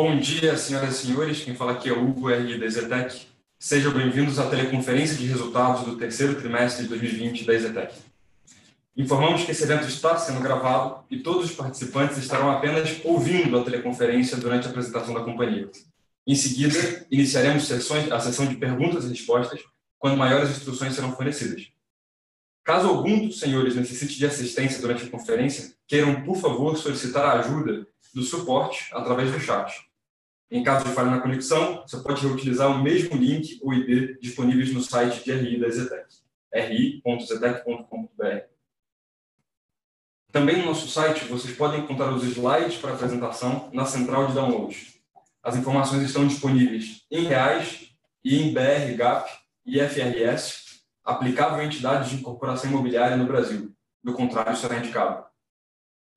Bom 0.00 0.16
dia, 0.16 0.56
senhoras 0.56 1.02
e 1.02 1.06
senhores. 1.08 1.42
Quem 1.42 1.56
fala 1.56 1.72
aqui 1.72 1.88
é 1.88 1.92
o 1.92 2.08
Hugo 2.08 2.30
R. 2.30 2.56
da 2.56 2.68
Zetec. 2.68 3.26
Sejam 3.58 3.92
bem-vindos 3.92 4.38
à 4.38 4.48
teleconferência 4.48 5.16
de 5.16 5.26
resultados 5.26 5.84
do 5.84 5.96
terceiro 5.96 6.36
trimestre 6.36 6.84
de 6.84 6.88
2020 6.90 7.44
da 7.44 7.58
Zetec. 7.58 7.94
Informamos 8.96 9.42
que 9.42 9.50
esse 9.50 9.64
evento 9.64 9.88
está 9.88 10.16
sendo 10.16 10.40
gravado 10.40 11.04
e 11.10 11.18
todos 11.18 11.46
os 11.46 11.56
participantes 11.56 12.16
estarão 12.16 12.48
apenas 12.48 13.00
ouvindo 13.02 13.58
a 13.58 13.64
teleconferência 13.64 14.36
durante 14.36 14.68
a 14.68 14.70
apresentação 14.70 15.12
da 15.12 15.24
companhia. 15.24 15.68
Em 16.24 16.36
seguida, 16.36 17.04
iniciaremos 17.10 17.66
sessões, 17.66 18.08
a 18.12 18.20
sessão 18.20 18.46
de 18.46 18.54
perguntas 18.54 19.04
e 19.04 19.08
respostas, 19.08 19.58
quando 19.98 20.16
maiores 20.16 20.50
instruções 20.50 20.94
serão 20.94 21.10
fornecidas. 21.16 21.72
Caso 22.62 22.86
algum 22.86 23.26
dos 23.26 23.40
senhores 23.40 23.74
necessite 23.74 24.16
de 24.16 24.26
assistência 24.26 24.80
durante 24.80 25.02
a 25.02 25.10
conferência, 25.10 25.72
queiram, 25.88 26.22
por 26.22 26.36
favor, 26.36 26.76
solicitar 26.76 27.24
a 27.24 27.40
ajuda 27.40 27.84
do 28.14 28.22
suporte 28.22 28.86
através 28.92 29.32
do 29.32 29.40
chat. 29.40 29.87
Em 30.50 30.62
caso 30.62 30.86
de 30.86 30.92
falha 30.92 31.10
na 31.10 31.20
conexão, 31.20 31.82
você 31.86 31.98
pode 31.98 32.26
reutilizar 32.26 32.70
o 32.70 32.82
mesmo 32.82 33.16
link 33.16 33.58
ou 33.62 33.74
ID 33.74 34.18
disponíveis 34.20 34.72
no 34.72 34.82
site 34.82 35.22
de 35.22 35.30
RI 35.30 35.60
da 35.60 35.68
Zetec, 35.68 36.06
ri.zetec.com.br. 36.52 38.48
Também 40.32 40.58
no 40.58 40.66
nosso 40.66 40.88
site 40.88 41.26
vocês 41.26 41.54
podem 41.54 41.80
encontrar 41.80 42.12
os 42.12 42.24
slides 42.24 42.76
para 42.76 42.92
a 42.92 42.94
apresentação 42.94 43.68
na 43.72 43.84
central 43.84 44.26
de 44.26 44.34
download. 44.34 44.94
As 45.42 45.56
informações 45.56 46.02
estão 46.02 46.26
disponíveis 46.26 47.04
em 47.10 47.24
reais 47.24 47.90
e 48.24 48.42
em 48.42 48.52
BR, 48.52 48.96
GAP 48.96 49.28
e 49.66 49.80
FRS, 49.80 50.82
aplicável 51.04 51.60
a 51.60 51.64
entidades 51.64 52.10
de 52.10 52.16
incorporação 52.16 52.70
imobiliária 52.70 53.16
no 53.16 53.26
Brasil. 53.26 53.70
Do 54.02 54.14
contrário, 54.14 54.56
será 54.56 54.78
indicado. 54.78 55.27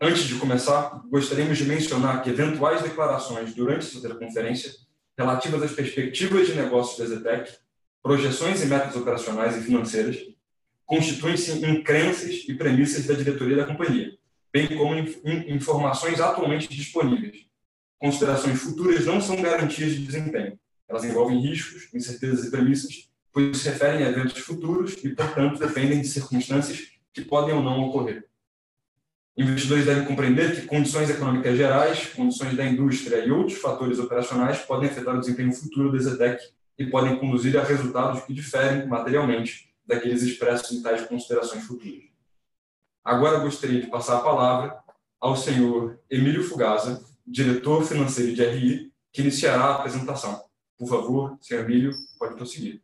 Antes 0.03 0.23
de 0.23 0.33
começar, 0.39 0.99
gostaríamos 1.11 1.59
de 1.59 1.65
mencionar 1.65 2.23
que 2.23 2.31
eventuais 2.31 2.81
declarações 2.81 3.53
durante 3.53 3.85
essa 3.85 4.01
teleconferência 4.01 4.71
relativas 5.15 5.61
às 5.61 5.73
perspectivas 5.73 6.47
de 6.47 6.55
negócios 6.55 6.97
da 6.97 7.15
Zetec, 7.15 7.55
projeções 8.01 8.63
e 8.63 8.65
metas 8.65 8.95
operacionais 8.95 9.55
e 9.55 9.61
financeiras, 9.61 10.17
constituem-se 10.87 11.63
em 11.63 11.83
crenças 11.83 12.45
e 12.49 12.55
premissas 12.55 13.05
da 13.05 13.13
diretoria 13.13 13.57
da 13.57 13.65
companhia, 13.67 14.17
bem 14.51 14.75
como 14.75 14.95
informações 15.47 16.19
atualmente 16.19 16.67
disponíveis. 16.67 17.45
Considerações 17.99 18.59
futuras 18.59 19.05
não 19.05 19.21
são 19.21 19.39
garantias 19.39 19.91
de 19.91 20.03
desempenho. 20.03 20.57
Elas 20.89 21.03
envolvem 21.03 21.39
riscos, 21.39 21.93
incertezas 21.93 22.43
e 22.43 22.49
premissas, 22.49 23.07
pois 23.31 23.55
se 23.55 23.69
referem 23.69 24.03
a 24.03 24.09
eventos 24.09 24.39
futuros 24.39 24.93
e, 25.03 25.09
portanto, 25.09 25.59
dependem 25.59 26.01
de 26.01 26.07
circunstâncias 26.07 26.87
que 27.13 27.23
podem 27.23 27.53
ou 27.53 27.61
não 27.61 27.81
ocorrer. 27.81 28.30
Investidores 29.41 29.85
devem 29.85 30.05
compreender 30.05 30.53
que 30.53 30.67
condições 30.67 31.09
econômicas 31.09 31.57
gerais, 31.57 32.13
condições 32.13 32.55
da 32.55 32.63
indústria 32.63 33.25
e 33.25 33.31
outros 33.31 33.57
fatores 33.57 33.97
operacionais 33.97 34.59
podem 34.59 34.87
afetar 34.87 35.15
o 35.15 35.19
desempenho 35.19 35.51
futuro 35.51 35.91
da 35.91 35.97
Zetec 35.97 36.43
e 36.77 36.85
podem 36.85 37.17
conduzir 37.17 37.57
a 37.57 37.63
resultados 37.63 38.21
que 38.23 38.35
diferem 38.35 38.87
materialmente 38.87 39.73
daqueles 39.83 40.21
expressos 40.21 40.71
em 40.71 40.83
tais 40.83 41.07
considerações 41.07 41.63
futuras. 41.63 42.03
Agora 43.03 43.39
gostaria 43.39 43.81
de 43.81 43.87
passar 43.87 44.17
a 44.17 44.21
palavra 44.21 44.77
ao 45.19 45.35
senhor 45.35 45.99
Emílio 46.07 46.43
Fugaza, 46.43 47.03
diretor 47.25 47.83
financeiro 47.83 48.35
de 48.35 48.45
RI, 48.45 48.93
que 49.11 49.23
iniciará 49.23 49.63
a 49.63 49.75
apresentação. 49.77 50.39
Por 50.77 50.87
favor, 50.87 51.35
senhor 51.41 51.65
Emílio, 51.65 51.91
pode 52.19 52.35
prosseguir. 52.35 52.79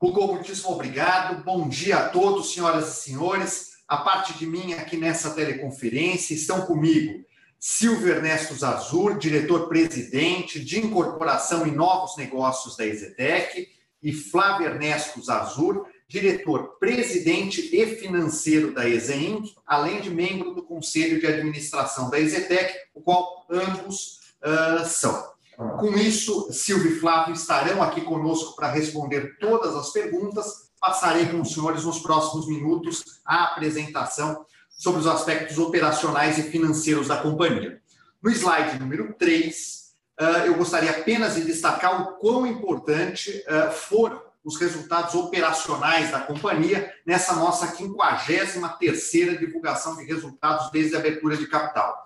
Hugo, 0.00 0.34
muitíssimo 0.34 0.72
obrigado. 0.72 1.44
Bom 1.44 1.68
dia 1.68 1.98
a 1.98 2.08
todos, 2.08 2.52
senhoras 2.52 2.88
e 2.88 3.02
senhores. 3.02 3.73
A 3.94 3.98
parte 3.98 4.36
de 4.36 4.44
mim 4.44 4.72
aqui 4.72 4.96
nessa 4.96 5.30
teleconferência 5.30 6.34
estão 6.34 6.62
comigo 6.62 7.24
Silvio 7.60 8.08
Ernesto 8.08 8.52
Zazur, 8.52 9.16
diretor-presidente 9.16 10.58
de 10.58 10.80
incorporação 10.80 11.64
e 11.64 11.70
novos 11.70 12.16
negócios 12.16 12.76
da 12.76 12.84
Exetec, 12.84 13.68
e 14.02 14.12
Flávio 14.12 14.66
Ernesto 14.66 15.22
Zazur, 15.22 15.86
diretor-presidente 16.08 17.70
e 17.72 17.86
financeiro 17.94 18.74
da 18.74 18.88
EZEINC, 18.88 19.54
além 19.64 20.00
de 20.00 20.10
membro 20.10 20.52
do 20.52 20.64
Conselho 20.64 21.20
de 21.20 21.28
Administração 21.28 22.10
da 22.10 22.18
Exetec, 22.18 22.74
o 22.94 23.00
qual 23.00 23.46
ambos 23.48 24.18
uh, 24.42 24.84
são. 24.84 25.32
Com 25.78 25.96
isso, 25.96 26.52
Silvio 26.52 26.96
e 26.96 26.98
Flávio 26.98 27.32
estarão 27.32 27.80
aqui 27.80 28.00
conosco 28.00 28.56
para 28.56 28.72
responder 28.72 29.38
todas 29.38 29.76
as 29.76 29.92
perguntas. 29.92 30.63
Passarei 30.84 31.24
com 31.28 31.40
os 31.40 31.54
senhores 31.54 31.82
nos 31.82 32.00
próximos 32.00 32.46
minutos 32.46 33.22
a 33.24 33.44
apresentação 33.44 34.44
sobre 34.68 35.00
os 35.00 35.06
aspectos 35.06 35.56
operacionais 35.56 36.36
e 36.36 36.42
financeiros 36.42 37.08
da 37.08 37.16
companhia. 37.16 37.80
No 38.22 38.30
slide 38.30 38.78
número 38.78 39.14
3, 39.14 39.94
ah, 40.20 40.44
eu 40.44 40.54
gostaria 40.56 40.90
apenas 40.90 41.36
de 41.36 41.44
destacar 41.46 42.02
o 42.02 42.18
quão 42.18 42.46
importante 42.46 43.42
ah, 43.48 43.70
foram 43.70 44.20
os 44.44 44.60
resultados 44.60 45.14
operacionais 45.14 46.10
da 46.10 46.20
companhia 46.20 46.92
nessa 47.06 47.34
nossa 47.34 47.74
53ª 47.74 49.38
divulgação 49.38 49.96
de 49.96 50.04
resultados 50.04 50.70
desde 50.70 50.96
a 50.96 50.98
abertura 50.98 51.34
de 51.34 51.46
capital. 51.46 52.04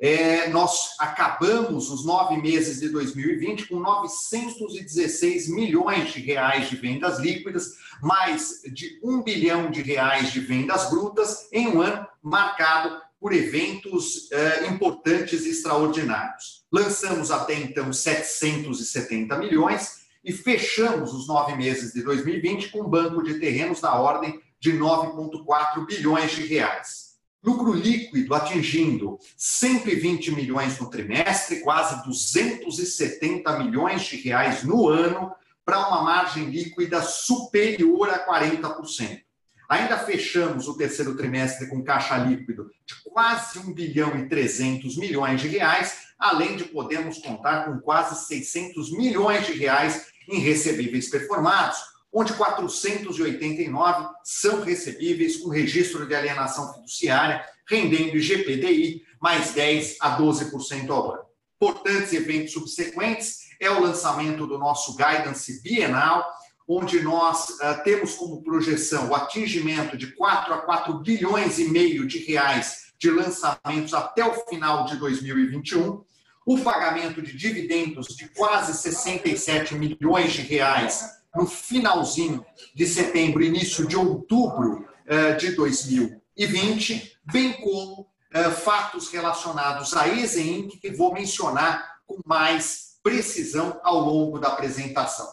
É, 0.00 0.48
nós 0.50 0.94
acabamos 0.98 1.90
os 1.90 2.04
nove 2.04 2.36
meses 2.40 2.80
de 2.80 2.88
2020 2.88 3.66
com 3.66 3.80
916 3.80 5.48
milhões 5.48 6.12
de 6.12 6.20
reais 6.20 6.70
de 6.70 6.76
vendas 6.76 7.18
líquidas, 7.18 7.72
mais 8.00 8.60
de 8.72 9.00
um 9.02 9.22
bilhão 9.22 9.70
de 9.70 9.82
reais 9.82 10.32
de 10.32 10.40
vendas 10.40 10.88
brutas, 10.88 11.48
em 11.52 11.66
um 11.68 11.82
ano 11.82 12.06
marcado 12.22 13.00
por 13.20 13.32
eventos 13.32 14.30
é, 14.30 14.66
importantes 14.66 15.44
e 15.44 15.50
extraordinários. 15.50 16.64
Lançamos 16.70 17.32
até 17.32 17.54
então 17.54 17.92
770 17.92 19.36
milhões, 19.38 19.98
e 20.24 20.32
fechamos 20.32 21.14
os 21.14 21.26
nove 21.26 21.54
meses 21.56 21.92
de 21.92 22.02
2020 22.02 22.70
com 22.70 22.82
um 22.82 22.88
banco 22.88 23.22
de 23.22 23.38
terrenos 23.38 23.80
na 23.80 23.94
ordem 23.94 24.40
de 24.60 24.72
9,4 24.72 25.86
bilhões 25.86 26.32
de 26.32 26.46
reais. 26.46 27.07
Lucro 27.42 27.72
líquido 27.72 28.34
atingindo 28.34 29.18
120 29.36 30.32
milhões 30.32 30.78
no 30.78 30.90
trimestre, 30.90 31.60
quase 31.60 32.04
270 32.04 33.58
milhões 33.60 34.02
de 34.02 34.16
reais 34.16 34.64
no 34.64 34.88
ano, 34.88 35.32
para 35.64 35.86
uma 35.86 36.02
margem 36.02 36.50
líquida 36.50 37.00
superior 37.02 38.08
a 38.08 38.26
40%. 38.26 39.22
Ainda 39.68 39.98
fechamos 39.98 40.66
o 40.66 40.76
terceiro 40.76 41.14
trimestre 41.14 41.68
com 41.68 41.84
caixa 41.84 42.16
líquido 42.16 42.70
de 42.86 42.94
quase 43.04 43.58
1 43.58 43.74
bilhão 43.74 44.18
e 44.18 44.26
300 44.26 44.96
milhões 44.96 45.42
de 45.42 45.48
reais, 45.48 46.08
além 46.18 46.56
de 46.56 46.64
podermos 46.64 47.18
contar 47.18 47.66
com 47.66 47.78
quase 47.78 48.26
600 48.26 48.90
milhões 48.92 49.46
de 49.46 49.52
reais 49.52 50.06
em 50.26 50.38
recebíveis 50.38 51.10
performados, 51.10 51.78
onde 52.18 52.32
489 52.32 54.08
são 54.24 54.60
recebíveis 54.60 55.36
com 55.36 55.50
registro 55.50 56.04
de 56.04 56.16
alienação 56.16 56.74
fiduciária, 56.74 57.44
rendendo 57.64 58.16
IGPDI 58.16 59.04
mais 59.22 59.52
10 59.52 59.98
a 60.00 60.18
12% 60.18 60.90
ao 60.90 61.12
ano. 61.12 61.22
Importantes 61.62 62.12
eventos 62.12 62.52
subsequentes 62.54 63.50
é 63.60 63.70
o 63.70 63.80
lançamento 63.80 64.48
do 64.48 64.58
nosso 64.58 64.96
guidance 64.96 65.62
bienal, 65.62 66.28
onde 66.66 67.00
nós 67.00 67.50
uh, 67.50 67.84
temos 67.84 68.14
como 68.14 68.42
projeção 68.42 69.10
o 69.10 69.14
atingimento 69.14 69.96
de 69.96 70.08
4 70.16 70.54
a 70.54 70.58
4 70.58 70.94
bilhões 70.98 71.60
e 71.60 71.68
meio 71.68 72.04
de 72.04 72.18
reais 72.18 72.88
de 72.98 73.10
lançamentos 73.12 73.94
até 73.94 74.24
o 74.24 74.34
final 74.48 74.86
de 74.86 74.96
2021, 74.96 76.02
o 76.44 76.58
pagamento 76.58 77.22
de 77.22 77.36
dividendos 77.36 78.08
de 78.08 78.28
quase 78.30 78.74
67 78.74 79.76
milhões 79.76 80.32
de 80.32 80.42
reais 80.42 81.17
no 81.34 81.46
finalzinho 81.46 82.44
de 82.74 82.86
setembro, 82.86 83.42
início 83.42 83.86
de 83.86 83.96
outubro 83.96 84.88
uh, 85.06 85.36
de 85.38 85.52
2020, 85.52 87.18
bem 87.24 87.52
como 87.60 88.02
uh, 88.02 88.50
fatos 88.50 89.10
relacionados 89.10 89.96
à 89.96 90.08
EZEINC, 90.08 90.78
que 90.78 90.90
vou 90.90 91.12
mencionar 91.12 91.98
com 92.06 92.20
mais 92.24 92.98
precisão 93.02 93.80
ao 93.82 94.00
longo 94.00 94.38
da 94.38 94.48
apresentação. 94.48 95.28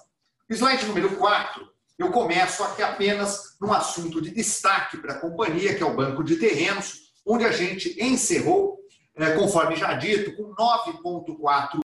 Slide 0.49 0.85
número 0.85 1.15
4, 1.17 1.67
eu 1.97 2.11
começo 2.11 2.63
aqui 2.63 2.83
apenas 2.83 3.55
num 3.59 3.73
assunto 3.73 4.21
de 4.21 4.29
destaque 4.29 4.97
para 4.97 5.13
a 5.13 5.19
companhia, 5.19 5.75
que 5.75 5.81
é 5.81 5.85
o 5.85 5.95
Banco 5.95 6.23
de 6.23 6.35
Terrenos, 6.35 7.13
onde 7.25 7.45
a 7.45 7.51
gente 7.51 7.95
encerrou, 8.03 8.77
é, 9.15 9.31
conforme 9.31 9.75
já 9.75 9.93
dito, 9.93 10.35
com 10.35 10.53
9,4 10.53 11.79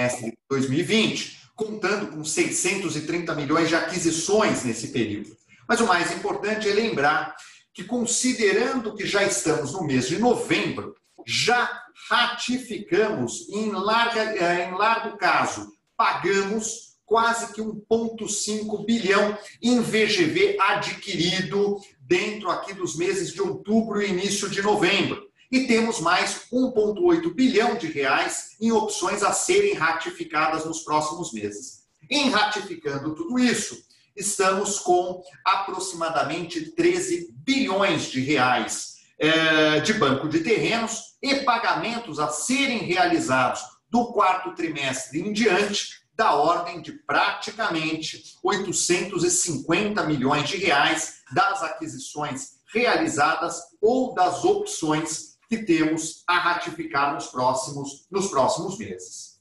de 0.00 0.38
2020, 0.48 1.47
contando 1.58 2.12
com 2.12 2.24
630 2.24 3.34
milhões 3.34 3.68
de 3.68 3.74
aquisições 3.74 4.62
nesse 4.62 4.88
período. 4.88 5.36
Mas 5.68 5.80
o 5.80 5.86
mais 5.86 6.12
importante 6.12 6.68
é 6.68 6.72
lembrar 6.72 7.34
que, 7.74 7.82
considerando 7.82 8.94
que 8.94 9.04
já 9.04 9.24
estamos 9.24 9.72
no 9.72 9.82
mês 9.82 10.06
de 10.06 10.18
novembro, 10.18 10.94
já 11.26 11.68
ratificamos 12.08 13.48
em, 13.50 13.72
larga, 13.72 14.20
é, 14.20 14.68
em 14.68 14.74
largo 14.74 15.18
caso 15.18 15.68
pagamos 15.96 16.96
quase 17.04 17.52
que 17.52 17.60
1,5 17.60 18.86
bilhão 18.86 19.36
em 19.60 19.80
VGV 19.80 20.56
adquirido 20.60 21.76
dentro 21.98 22.50
aqui 22.50 22.72
dos 22.72 22.96
meses 22.96 23.32
de 23.32 23.42
outubro 23.42 24.00
e 24.00 24.08
início 24.08 24.48
de 24.48 24.62
novembro. 24.62 25.27
E 25.50 25.66
temos 25.66 26.00
mais 26.00 26.42
1,8 26.52 27.34
bilhão 27.34 27.76
de 27.76 27.86
reais 27.86 28.56
em 28.60 28.70
opções 28.70 29.22
a 29.22 29.32
serem 29.32 29.74
ratificadas 29.74 30.64
nos 30.64 30.80
próximos 30.80 31.32
meses. 31.32 31.84
Em 32.10 32.30
ratificando 32.30 33.14
tudo 33.14 33.38
isso, 33.38 33.76
estamos 34.16 34.78
com 34.78 35.22
aproximadamente 35.44 36.72
13 36.72 37.32
bilhões 37.44 38.04
de 38.10 38.20
reais 38.20 38.98
é, 39.18 39.80
de 39.80 39.94
banco 39.94 40.28
de 40.28 40.40
terrenos 40.40 41.16
e 41.22 41.36
pagamentos 41.36 42.18
a 42.18 42.28
serem 42.28 42.78
realizados 42.78 43.60
do 43.90 44.12
quarto 44.12 44.54
trimestre 44.54 45.20
em 45.20 45.32
diante, 45.32 46.02
da 46.14 46.34
ordem 46.34 46.82
de 46.82 46.92
praticamente 46.92 48.36
850 48.42 50.02
milhões 50.04 50.48
de 50.48 50.56
reais 50.56 51.22
das 51.32 51.62
aquisições 51.62 52.58
realizadas 52.72 53.60
ou 53.80 54.14
das 54.14 54.44
opções 54.44 55.37
que 55.48 55.58
temos 55.58 56.24
a 56.26 56.36
ratificar 56.38 57.14
nos 57.14 57.28
próximos, 57.28 58.06
nos 58.10 58.26
próximos 58.28 58.76
meses. 58.76 59.38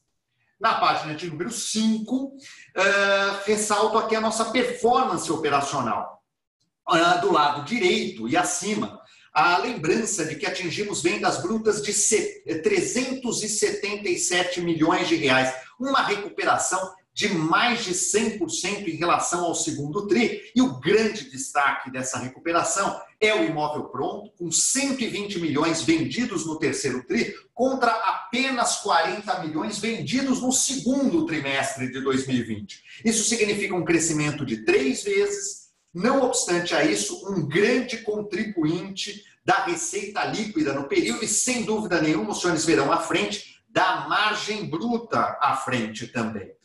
Na 0.59 0.79
página 0.79 1.13
de 1.13 1.29
número 1.29 1.51
5, 1.51 2.15
uh, 2.15 2.37
eh, 2.75 3.41
ressalto 3.45 3.95
aqui 3.97 4.15
a 4.15 4.21
nossa 4.21 4.45
performance 4.45 5.31
operacional. 5.31 6.23
Uh, 6.89 7.21
do 7.21 7.31
lado 7.31 7.63
direito 7.65 8.27
e 8.29 8.37
acima, 8.37 8.99
a 9.33 9.57
lembrança 9.57 10.23
de 10.25 10.35
que 10.35 10.45
atingimos 10.47 11.03
vendas 11.03 11.43
brutas 11.43 11.83
de 11.83 11.93
377 11.93 14.61
milhões 14.61 15.07
de 15.07 15.15
reais, 15.15 15.53
uma 15.79 16.01
recuperação 16.01 16.96
de 17.17 17.29
mais 17.29 17.83
de 17.83 17.95
100% 17.95 18.87
em 18.87 18.95
relação 18.95 19.43
ao 19.43 19.55
segundo 19.55 20.05
TRI. 20.05 20.51
E 20.55 20.61
o 20.61 20.79
grande 20.79 21.31
destaque 21.31 21.89
dessa 21.89 22.19
recuperação 22.19 23.01
é 23.19 23.33
o 23.33 23.43
imóvel 23.43 23.85
pronto, 23.85 24.31
com 24.37 24.51
120 24.51 25.39
milhões 25.39 25.81
vendidos 25.81 26.45
no 26.45 26.59
terceiro 26.59 27.03
TRI, 27.07 27.33
contra 27.55 27.91
apenas 27.91 28.75
40 28.81 29.39
milhões 29.39 29.79
vendidos 29.79 30.43
no 30.43 30.51
segundo 30.51 31.25
trimestre 31.25 31.91
de 31.91 32.01
2020. 32.01 32.83
Isso 33.03 33.27
significa 33.27 33.73
um 33.73 33.83
crescimento 33.83 34.45
de 34.45 34.63
três 34.63 35.03
vezes. 35.03 35.69
Não 35.91 36.21
obstante 36.21 36.75
a 36.75 36.85
isso, 36.85 37.27
um 37.31 37.47
grande 37.47 37.97
contribuinte 38.03 39.23
da 39.43 39.65
receita 39.65 40.23
líquida 40.25 40.71
no 40.71 40.87
período 40.87 41.25
e, 41.25 41.27
sem 41.27 41.63
dúvida 41.63 41.99
nenhuma, 41.99 42.29
os 42.29 42.41
senhores 42.41 42.63
verão 42.63 42.91
à 42.91 42.99
frente, 42.99 43.59
da 43.67 44.07
margem 44.07 44.69
bruta 44.69 45.35
à 45.41 45.55
frente 45.55 46.05
também. 46.05 46.56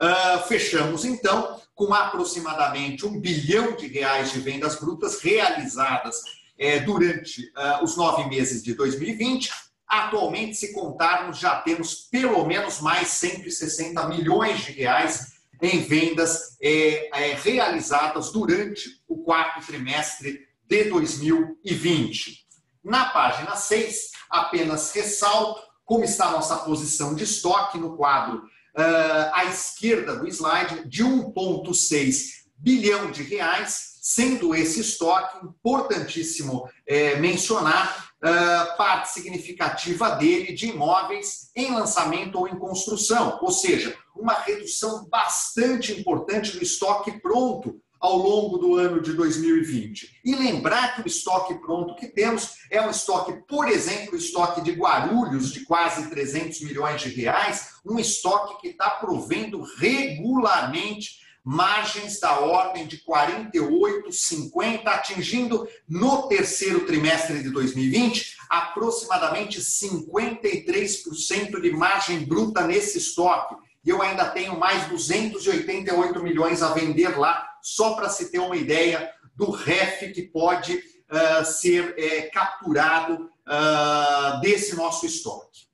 Uh, 0.00 0.48
fechamos, 0.48 1.04
então, 1.04 1.60
com 1.74 1.92
aproximadamente 1.92 3.06
um 3.06 3.20
bilhão 3.20 3.76
de 3.76 3.86
reais 3.86 4.32
de 4.32 4.40
vendas 4.40 4.76
brutas 4.76 5.20
realizadas 5.20 6.22
eh, 6.58 6.80
durante 6.80 7.42
uh, 7.56 7.82
os 7.82 7.96
nove 7.96 8.28
meses 8.28 8.62
de 8.62 8.74
2020. 8.74 9.50
Atualmente, 9.88 10.56
se 10.56 10.72
contarmos, 10.72 11.38
já 11.38 11.56
temos 11.56 11.94
pelo 11.94 12.44
menos 12.46 12.80
mais 12.80 13.08
160 13.08 14.06
milhões 14.08 14.60
de 14.60 14.72
reais 14.72 15.40
em 15.60 15.80
vendas 15.80 16.56
eh, 16.60 17.10
eh, 17.12 17.34
realizadas 17.34 18.30
durante 18.30 19.02
o 19.08 19.18
quarto 19.18 19.66
trimestre 19.66 20.46
de 20.66 20.84
2020. 20.84 22.46
Na 22.82 23.06
página 23.06 23.56
6, 23.56 24.10
apenas 24.30 24.92
ressalto 24.92 25.62
como 25.84 26.04
está 26.04 26.26
a 26.26 26.32
nossa 26.32 26.56
posição 26.58 27.14
de 27.14 27.24
estoque 27.24 27.76
no 27.76 27.96
quadro 27.96 28.42
uh, 28.76 29.30
à 29.32 29.44
esquerda 29.46 30.16
do 30.16 30.26
slide, 30.28 30.88
de 30.88 31.04
1,6 31.04 32.40
bilhão 32.56 33.10
de 33.10 33.22
reais, 33.22 33.98
sendo 34.02 34.54
esse 34.54 34.80
estoque 34.80 35.44
importantíssimo 35.44 36.68
é, 36.86 37.16
mencionar 37.16 38.10
uh, 38.22 38.76
parte 38.76 39.10
significativa 39.10 40.10
dele 40.10 40.52
de 40.52 40.68
imóveis 40.68 41.50
em 41.54 41.72
lançamento 41.72 42.38
ou 42.38 42.48
em 42.48 42.58
construção, 42.58 43.38
ou 43.40 43.50
seja, 43.50 43.96
uma 44.14 44.34
redução 44.34 45.06
bastante 45.08 45.92
importante 45.92 46.56
do 46.56 46.62
estoque 46.62 47.20
pronto 47.20 47.80
ao 48.00 48.16
longo 48.16 48.56
do 48.56 48.76
ano 48.76 49.02
de 49.02 49.12
2020. 49.12 50.20
E 50.24 50.34
lembrar 50.34 50.94
que 50.94 51.02
o 51.02 51.06
estoque 51.06 51.54
pronto 51.56 51.94
que 51.94 52.06
temos 52.06 52.54
é 52.70 52.80
um 52.80 52.90
estoque, 52.90 53.34
por 53.46 53.68
exemplo, 53.68 54.14
o 54.14 54.16
estoque 54.16 54.62
de 54.62 54.72
Guarulhos, 54.72 55.52
de 55.52 55.66
quase 55.66 56.08
300 56.08 56.62
milhões 56.62 57.02
de 57.02 57.10
reais, 57.10 57.74
um 57.84 57.98
estoque 57.98 58.62
que 58.62 58.68
está 58.68 58.88
provendo 58.88 59.62
regularmente 59.76 61.20
margens 61.44 62.20
da 62.20 62.38
ordem 62.38 62.86
de 62.86 62.98
48, 62.98 64.12
50, 64.12 64.90
atingindo 64.90 65.66
no 65.88 66.28
terceiro 66.28 66.86
trimestre 66.86 67.42
de 67.42 67.50
2020 67.50 68.40
aproximadamente 68.50 69.60
53% 69.60 71.60
de 71.60 71.70
margem 71.70 72.24
bruta 72.24 72.66
nesse 72.66 72.98
estoque. 72.98 73.54
E 73.84 73.90
eu 73.90 74.02
ainda 74.02 74.28
tenho 74.28 74.58
mais 74.58 74.88
288 74.88 76.20
milhões 76.20 76.60
a 76.60 76.74
vender 76.74 77.16
lá 77.16 77.49
só 77.62 77.94
para 77.94 78.08
se 78.08 78.30
ter 78.30 78.38
uma 78.38 78.56
ideia 78.56 79.10
do 79.34 79.50
REF 79.50 80.12
que 80.12 80.22
pode 80.22 80.76
uh, 80.76 81.44
ser 81.44 81.94
é, 81.98 82.22
capturado 82.22 83.30
uh, 83.46 84.40
desse 84.40 84.76
nosso 84.76 85.06
estoque. 85.06 85.68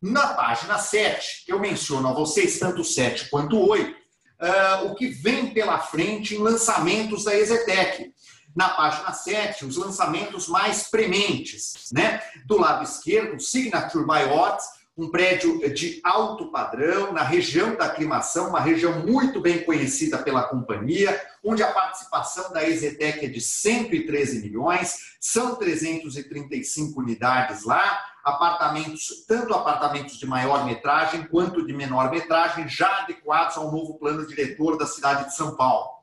Na 0.00 0.28
página 0.28 0.78
7, 0.78 1.44
eu 1.48 1.58
menciono 1.58 2.06
a 2.08 2.12
vocês, 2.12 2.58
tanto 2.58 2.84
7 2.84 3.28
quanto 3.30 3.58
8, 3.58 3.90
uh, 3.90 3.94
ah, 4.38 4.82
o 4.84 4.94
que 4.94 5.08
vem 5.08 5.52
pela 5.52 5.80
frente 5.80 6.36
em 6.36 6.38
lançamentos 6.38 7.24
da 7.24 7.34
Exetec. 7.34 8.12
Na 8.54 8.68
página 8.68 9.12
7, 9.12 9.64
os 9.64 9.76
lançamentos 9.76 10.46
mais 10.46 10.88
prementes. 10.88 11.90
Né? 11.92 12.22
Do 12.46 12.58
lado 12.58 12.84
esquerdo, 12.84 13.40
Signature 13.40 14.04
by 14.04 14.32
Odds, 14.32 14.66
um 14.98 15.08
prédio 15.08 15.60
de 15.72 16.00
alto 16.02 16.50
padrão, 16.50 17.12
na 17.12 17.22
região 17.22 17.76
da 17.76 17.84
aclimação, 17.84 18.48
uma 18.48 18.60
região 18.60 18.98
muito 19.06 19.40
bem 19.40 19.62
conhecida 19.62 20.18
pela 20.18 20.42
companhia, 20.42 21.24
onde 21.44 21.62
a 21.62 21.70
participação 21.70 22.52
da 22.52 22.68
Exetec 22.68 23.24
é 23.24 23.28
de 23.28 23.40
113 23.40 24.42
milhões, 24.42 25.16
são 25.20 25.54
335 25.54 27.00
unidades 27.00 27.64
lá, 27.64 28.04
apartamentos, 28.24 29.24
tanto 29.28 29.54
apartamentos 29.54 30.18
de 30.18 30.26
maior 30.26 30.66
metragem 30.66 31.28
quanto 31.28 31.64
de 31.64 31.72
menor 31.72 32.10
metragem, 32.10 32.68
já 32.68 33.02
adequados 33.02 33.56
ao 33.56 33.70
novo 33.70 34.00
plano 34.00 34.26
diretor 34.26 34.76
da 34.76 34.84
cidade 34.84 35.26
de 35.26 35.36
São 35.36 35.54
Paulo. 35.54 35.96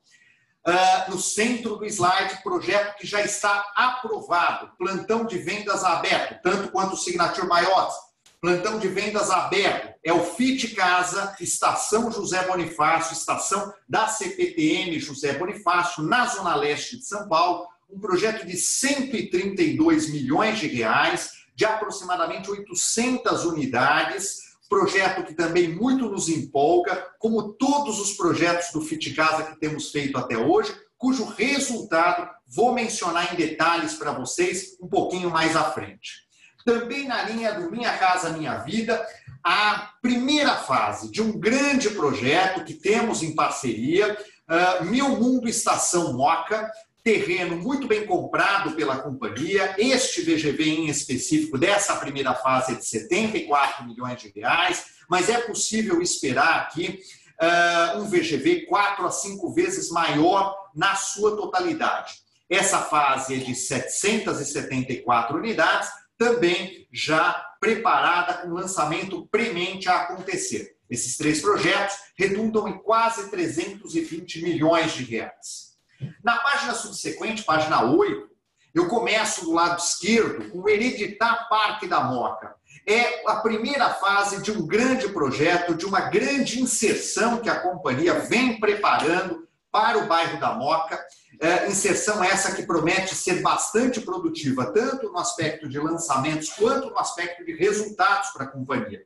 Uh, 0.66 1.12
no 1.12 1.20
centro 1.20 1.75
do 1.75 1.86
slide, 1.86 2.42
projeto 2.42 2.98
que 2.98 3.06
já 3.06 3.22
está 3.22 3.72
aprovado, 3.75 4.72
plantão 4.78 5.25
de 5.25 5.38
vendas 5.38 5.84
aberto, 5.84 6.42
tanto 6.42 6.72
quanto 6.72 6.94
o 6.94 6.98
Signature 6.98 7.46
Maiores, 7.46 7.94
Plantão 8.42 8.80
de 8.80 8.88
vendas 8.88 9.30
aberto. 9.30 9.96
É 10.04 10.13
o 10.13 10.24
FIT 10.24 10.75
Casa, 10.75 11.36
Estação 11.39 12.12
José 12.12 12.46
Bonifácio, 12.46 13.13
estação 13.13 13.74
da 13.88 14.08
CPTM 14.08 15.00
José 15.00 15.38
Bonifácio, 15.38 16.04
na 16.04 16.25
Zona 16.27 16.56
Leste 16.56 16.98
de 16.98 17.06
São 17.06 17.27
Paulo, 17.27 17.68
um 17.89 18.00
projeto 18.00 18.46
de 18.46 18.58
132 18.58 20.10
milhões 20.10 20.60
de 20.60 20.68
reais, 20.68 21.32
de 21.56 21.65
aproximadamente 21.65 22.51
800 22.51 23.46
unidades, 23.46 24.46
projeto 24.70 25.24
que 25.24 25.34
também 25.34 25.70
muito 25.70 26.10
nos 26.10 26.27
empolga, 26.27 27.08
como 27.20 27.54
todos 27.54 28.00
os 28.00 28.13
projetos 28.13 28.72
do 28.72 28.82
FIT 28.82 29.13
Casa 29.13 29.44
que 29.44 29.60
temos 29.60 29.92
feito 29.92 30.18
até 30.18 30.38
hoje, 30.38 30.75
cujo 30.98 31.25
resultado 31.25 32.30
vou 32.48 32.74
mencionar 32.74 33.34
em 33.34 33.38
detalhes 33.38 33.94
para 33.94 34.12
vocês 34.12 34.77
um 34.82 34.88
pouquinho 34.88 35.30
mais 35.30 35.56
à 35.56 35.63
frente. 35.72 36.25
Também 36.66 37.08
na 37.08 37.22
linha 37.22 37.54
do 37.54 37.70
Minha 37.70 37.96
Casa 37.96 38.32
Minha 38.32 38.58
Vida, 38.58 39.06
a 39.44 39.92
primeira 40.02 40.56
fase 40.56 41.12
de 41.12 41.22
um 41.22 41.40
grande 41.40 41.92
projeto 41.92 42.66
que 42.66 42.74
temos 42.74 43.22
em 43.22 43.36
parceria, 43.36 44.18
uh, 44.50 44.84
Meu 44.86 45.10
Mundo 45.10 45.48
Estação 45.48 46.14
Moca, 46.14 46.72
terreno 47.04 47.56
muito 47.56 47.88
bem 47.88 48.08
comprado 48.08 48.72
pela 48.72 48.98
companhia. 48.98 49.76
Este 49.78 50.24
VGV 50.24 50.64
em 50.64 50.90
específico 50.90 51.56
dessa 51.56 51.96
primeira 51.98 52.34
fase 52.34 52.72
é 52.72 52.76
de 52.76 52.86
74 52.86 53.86
milhões 53.86 54.20
de 54.20 54.30
reais, 54.30 54.86
mas 55.08 55.30
é 55.30 55.38
possível 55.42 56.02
esperar 56.02 56.62
aqui 56.62 57.00
uh, 57.40 58.00
um 58.00 58.10
VGV 58.10 58.66
quatro 58.66 59.06
a 59.06 59.12
cinco 59.12 59.54
vezes 59.54 59.92
maior 59.92 60.58
na 60.76 60.96
sua 60.96 61.38
totalidade. 61.38 62.26
Essa 62.50 62.80
fase 62.80 63.36
é 63.36 63.38
de 63.38 63.54
774 63.54 65.38
unidades, 65.38 65.90
também 66.18 66.88
já 66.92 67.34
preparada 67.60 68.36
com 68.36 68.54
lançamento 68.54 69.28
premente 69.28 69.90
a 69.90 70.02
acontecer. 70.02 70.76
Esses 70.90 71.18
três 71.18 71.42
projetos 71.42 71.98
redundam 72.18 72.68
em 72.68 72.78
quase 72.78 73.30
320 73.30 74.44
milhões 74.44 74.94
de 74.94 75.04
reais. 75.04 75.76
Na 76.24 76.38
página 76.38 76.74
subsequente, 76.74 77.44
página 77.44 77.84
8, 77.84 78.30
eu 78.74 78.88
começo 78.88 79.46
do 79.46 79.54
lado 79.54 79.80
esquerdo 79.80 80.52
com 80.52 80.60
o 80.60 80.70
Hereditar 80.70 81.48
Parque 81.50 81.88
da 81.88 82.02
Moca. 82.02 82.56
É 82.88 83.24
a 83.28 83.38
primeira 83.38 83.90
fase 83.96 84.42
de 84.44 84.52
um 84.52 84.68
grande 84.68 85.08
projeto, 85.10 85.74
de 85.74 85.86
uma 85.86 86.02
grande 86.02 86.62
inserção 86.62 87.40
que 87.42 87.50
a 87.50 87.60
companhia 87.60 88.20
vem 88.20 88.60
preparando 88.60 89.48
para 89.72 89.98
o 89.98 90.08
bairro 90.08 90.40
da 90.40 90.54
Moca. 90.54 91.04
É, 91.39 91.68
inserção 91.68 92.24
essa 92.24 92.56
que 92.56 92.63
promete 92.63 93.15
ser 93.15 93.42
bastante 93.42 94.01
produtiva, 94.01 94.72
tanto 94.72 95.12
no 95.12 95.18
aspecto 95.18 95.68
de 95.68 95.80
lançamentos 95.80 96.50
quanto 96.50 96.89
no 96.89 97.00
aspecto 97.00 97.44
de 97.46 97.56
resultados 97.56 98.30
para 98.30 98.46
a 98.46 98.48
companhia. 98.48 99.04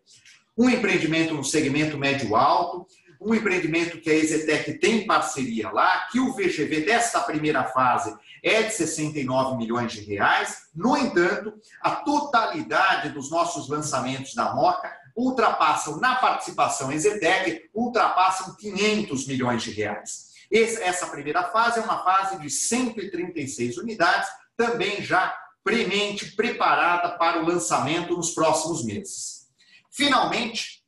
Um 0.57 0.69
empreendimento 0.69 1.33
no 1.33 1.43
segmento 1.43 1.97
médio-alto, 1.97 2.85
um 3.21 3.33
empreendimento 3.33 3.99
que 3.99 4.09
a 4.09 4.15
Exetec 4.15 4.73
tem 4.79 5.05
parceria 5.05 5.69
lá, 5.71 6.07
que 6.11 6.19
o 6.19 6.33
VGV 6.33 6.81
desta 6.85 7.19
primeira 7.19 7.65
fase 7.65 8.15
é 8.41 8.63
de 8.63 8.73
69 8.73 9.57
milhões 9.57 9.91
de 9.91 10.01
reais. 10.01 10.69
No 10.73 10.97
entanto, 10.97 11.53
a 11.81 11.91
totalidade 11.91 13.09
dos 13.09 13.29
nossos 13.29 13.67
lançamentos 13.67 14.33
da 14.33 14.53
Moca 14.53 14.89
ultrapassam, 15.15 15.97
na 15.99 16.15
participação 16.15 16.91
Exetec, 16.91 17.69
ultrapassam 17.73 18.55
500 18.55 19.27
milhões 19.27 19.63
de 19.63 19.71
reais. 19.71 20.28
Essa 20.51 21.07
primeira 21.07 21.43
fase 21.43 21.79
é 21.79 21.83
uma 21.83 22.03
fase 22.03 22.39
de 22.39 22.49
136 22.49 23.77
unidades, 23.77 24.29
também 24.57 25.01
já 25.01 25.37
premente 25.63 26.35
preparada 26.35 27.17
para 27.17 27.41
o 27.41 27.45
lançamento 27.45 28.15
nos 28.15 28.31
próximos 28.31 28.83
meses. 28.83 29.47
Finalmente, 29.91 30.83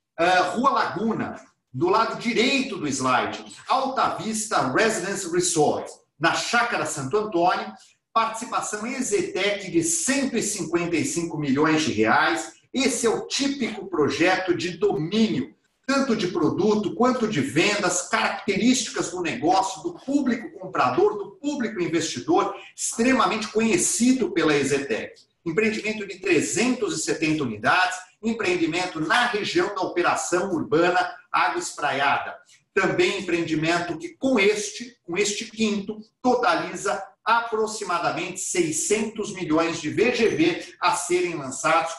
Rua 0.53 0.71
Laguna, 0.71 1.35
do 1.73 1.89
lado 1.89 2.19
direito 2.19 2.77
do 2.77 2.87
slide, 2.87 3.45
Alta 3.67 4.15
Vista 4.15 4.71
Residence 4.71 5.31
Resort, 5.31 5.89
na 6.19 6.33
Chácara 6.33 6.85
Santo 6.85 7.17
Antônio, 7.17 7.71
participação 8.13 8.85
Exetec 8.85 9.71
de 9.71 9.83
155 9.83 11.37
milhões 11.37 11.83
de 11.83 11.93
reais. 11.93 12.53
Esse 12.73 13.05
é 13.05 13.09
o 13.09 13.27
típico 13.27 13.87
projeto 13.87 14.55
de 14.55 14.77
domínio, 14.77 15.55
tanto 15.91 16.15
de 16.15 16.29
produto 16.29 16.95
quanto 16.95 17.27
de 17.27 17.41
vendas, 17.41 18.07
características 18.07 19.11
do 19.11 19.21
negócio, 19.21 19.83
do 19.83 19.93
público 19.99 20.57
comprador, 20.57 21.17
do 21.17 21.31
público 21.31 21.81
investidor, 21.81 22.55
extremamente 22.73 23.49
conhecido 23.49 24.31
pela 24.31 24.55
Exetec. 24.55 25.13
Empreendimento 25.45 26.07
de 26.07 26.17
370 26.17 27.43
unidades, 27.43 27.97
empreendimento 28.23 29.01
na 29.01 29.25
região 29.27 29.75
da 29.75 29.81
operação 29.81 30.53
urbana 30.53 31.13
Água 31.29 31.59
Espraiada 31.59 32.37
também 32.73 33.19
empreendimento 33.19 33.97
que 33.97 34.15
com 34.15 34.39
este, 34.39 34.97
com 35.03 35.17
este 35.17 35.43
quinto, 35.43 35.99
totaliza 36.21 37.03
aproximadamente 37.21 38.39
600 38.39 39.33
milhões 39.33 39.81
de 39.81 39.89
VGV 39.89 40.73
a 40.79 40.95
serem 40.95 41.35
lançados 41.35 41.91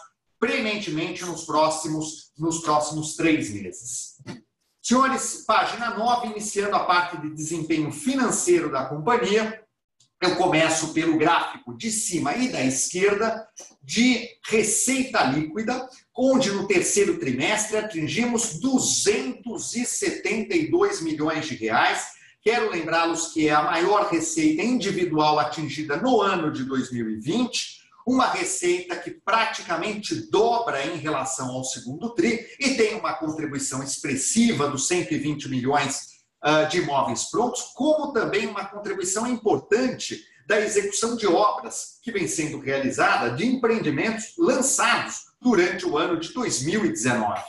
prementemente 0.42 1.24
nos 1.24 1.44
próximos, 1.44 2.32
nos 2.36 2.58
próximos 2.62 3.14
três 3.14 3.50
meses. 3.50 4.16
Senhores, 4.82 5.44
página 5.46 5.96
9, 5.96 6.30
iniciando 6.30 6.74
a 6.74 6.84
parte 6.84 7.16
de 7.20 7.32
desempenho 7.32 7.92
financeiro 7.92 8.68
da 8.68 8.86
companhia, 8.86 9.62
eu 10.20 10.34
começo 10.34 10.92
pelo 10.92 11.16
gráfico 11.16 11.76
de 11.76 11.92
cima 11.92 12.34
e 12.34 12.48
da 12.48 12.60
esquerda 12.64 13.46
de 13.80 14.28
receita 14.44 15.22
líquida, 15.22 15.88
onde 16.12 16.50
no 16.50 16.66
terceiro 16.66 17.20
trimestre 17.20 17.76
atingimos 17.76 18.58
272 18.58 21.02
milhões 21.02 21.46
de 21.46 21.54
reais. 21.54 22.14
Quero 22.42 22.68
lembrá-los 22.68 23.28
que 23.28 23.46
é 23.46 23.52
a 23.52 23.62
maior 23.62 24.10
receita 24.10 24.60
individual 24.60 25.38
atingida 25.38 25.98
no 25.98 26.20
ano 26.20 26.50
de 26.50 26.64
2020, 26.64 27.81
uma 28.06 28.26
receita 28.26 28.96
que 28.96 29.10
praticamente 29.10 30.30
dobra 30.30 30.84
em 30.86 30.96
relação 30.96 31.50
ao 31.50 31.64
segundo 31.64 32.14
TRI 32.14 32.46
e 32.58 32.74
tem 32.74 32.94
uma 32.94 33.14
contribuição 33.14 33.82
expressiva 33.82 34.68
dos 34.68 34.86
120 34.88 35.48
milhões 35.48 36.12
ah, 36.40 36.64
de 36.64 36.78
imóveis 36.78 37.30
prontos, 37.30 37.62
como 37.74 38.12
também 38.12 38.46
uma 38.46 38.64
contribuição 38.64 39.26
importante 39.26 40.20
da 40.46 40.60
execução 40.60 41.16
de 41.16 41.26
obras 41.26 41.98
que 42.02 42.10
vem 42.10 42.26
sendo 42.26 42.58
realizada 42.58 43.30
de 43.30 43.46
empreendimentos 43.46 44.34
lançados 44.36 45.26
durante 45.40 45.86
o 45.86 45.96
ano 45.96 46.18
de 46.18 46.32
2019. 46.32 47.40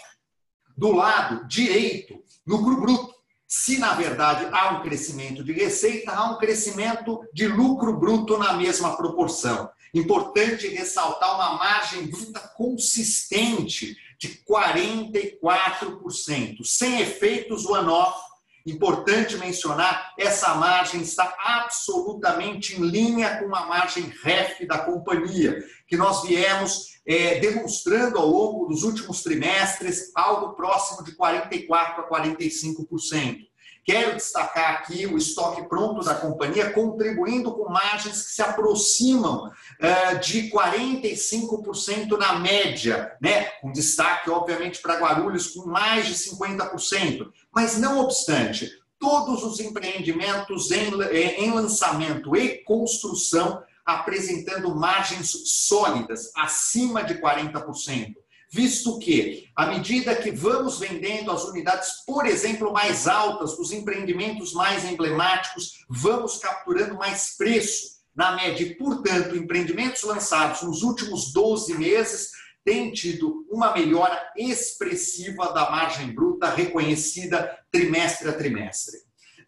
Do 0.77 0.91
lado 0.91 1.47
direito, 1.47 2.23
lucro 2.45 2.79
bruto. 2.79 3.13
Se, 3.47 3.77
na 3.77 3.93
verdade, 3.93 4.47
há 4.51 4.77
um 4.77 4.81
crescimento 4.81 5.43
de 5.43 5.53
receita, 5.53 6.11
há 6.11 6.31
um 6.31 6.37
crescimento 6.37 7.23
de 7.33 7.47
lucro 7.47 7.99
bruto 7.99 8.37
na 8.37 8.53
mesma 8.53 8.97
proporção. 8.97 9.69
Importante 9.93 10.67
ressaltar 10.67 11.35
uma 11.35 11.57
margem 11.57 12.07
bruta 12.07 12.39
consistente 12.55 13.97
de 14.19 14.43
44%, 14.45 16.63
sem 16.63 17.01
efeitos 17.01 17.65
one-off 17.65 18.33
Importante 18.65 19.37
mencionar, 19.37 20.13
essa 20.17 20.55
margem 20.55 21.01
está 21.01 21.35
absolutamente 21.37 22.79
em 22.79 22.85
linha 22.85 23.37
com 23.37 23.53
a 23.53 23.65
margem 23.65 24.05
REF 24.23 24.65
da 24.65 24.77
companhia, 24.77 25.61
que 25.85 25.97
nós 25.97 26.23
viemos 26.23 26.93
é, 27.05 27.41
demonstrando 27.41 28.17
ao 28.17 28.25
longo 28.25 28.67
dos 28.67 28.83
últimos 28.83 29.21
trimestres 29.21 30.13
algo 30.15 30.53
próximo 30.53 31.03
de 31.03 31.11
44% 31.11 31.73
a 31.73 32.09
45%. 32.09 33.37
Quero 33.85 34.15
destacar 34.15 34.75
aqui 34.75 35.05
o 35.05 35.17
estoque 35.17 35.67
pronto 35.67 36.03
da 36.05 36.15
companhia, 36.15 36.71
contribuindo 36.71 37.51
com 37.53 37.69
margens 37.69 38.25
que 38.25 38.31
se 38.31 38.41
aproximam 38.41 39.47
uh, 39.47 40.19
de 40.19 40.49
45% 40.49 42.17
na 42.17 42.39
média, 42.39 43.15
né? 43.21 43.45
com 43.61 43.71
destaque, 43.71 44.29
obviamente, 44.29 44.81
para 44.81 44.99
Guarulhos, 44.99 45.47
com 45.47 45.65
mais 45.65 46.07
de 46.07 46.13
50%. 46.13 47.27
Mas, 47.53 47.77
não 47.77 47.99
obstante, 47.99 48.71
todos 48.97 49.43
os 49.43 49.59
empreendimentos 49.59 50.71
em, 50.71 50.89
em 51.37 51.51
lançamento 51.51 52.35
e 52.37 52.63
construção 52.63 53.61
apresentando 53.85 54.73
margens 54.73 55.29
sólidas, 55.43 56.31
acima 56.37 57.03
de 57.03 57.15
40% 57.15 58.22
visto 58.53 58.99
que, 58.99 59.49
à 59.55 59.65
medida 59.65 60.15
que 60.15 60.29
vamos 60.29 60.77
vendendo 60.77 61.31
as 61.31 61.43
unidades, 61.43 61.89
por 62.05 62.27
exemplo, 62.27 62.71
mais 62.71 63.07
altas, 63.07 63.57
os 63.57 63.71
empreendimentos 63.71 64.53
mais 64.53 64.85
emblemáticos, 64.85 65.83
vamos 65.89 66.37
capturando 66.37 66.93
mais 66.93 67.35
preço 67.35 67.93
na 68.15 68.33
média. 68.35 68.63
E, 68.63 68.75
portanto, 68.75 69.35
empreendimentos 69.35 70.03
lançados 70.03 70.61
nos 70.61 70.83
últimos 70.83 71.33
12 71.33 71.73
meses 71.79 72.29
têm 72.63 72.91
tido 72.91 73.43
uma 73.49 73.73
melhora 73.73 74.21
expressiva 74.37 75.51
da 75.51 75.71
margem 75.71 76.13
bruta 76.13 76.47
reconhecida 76.47 77.57
trimestre 77.71 78.29
a 78.29 78.33
trimestre. 78.33 78.99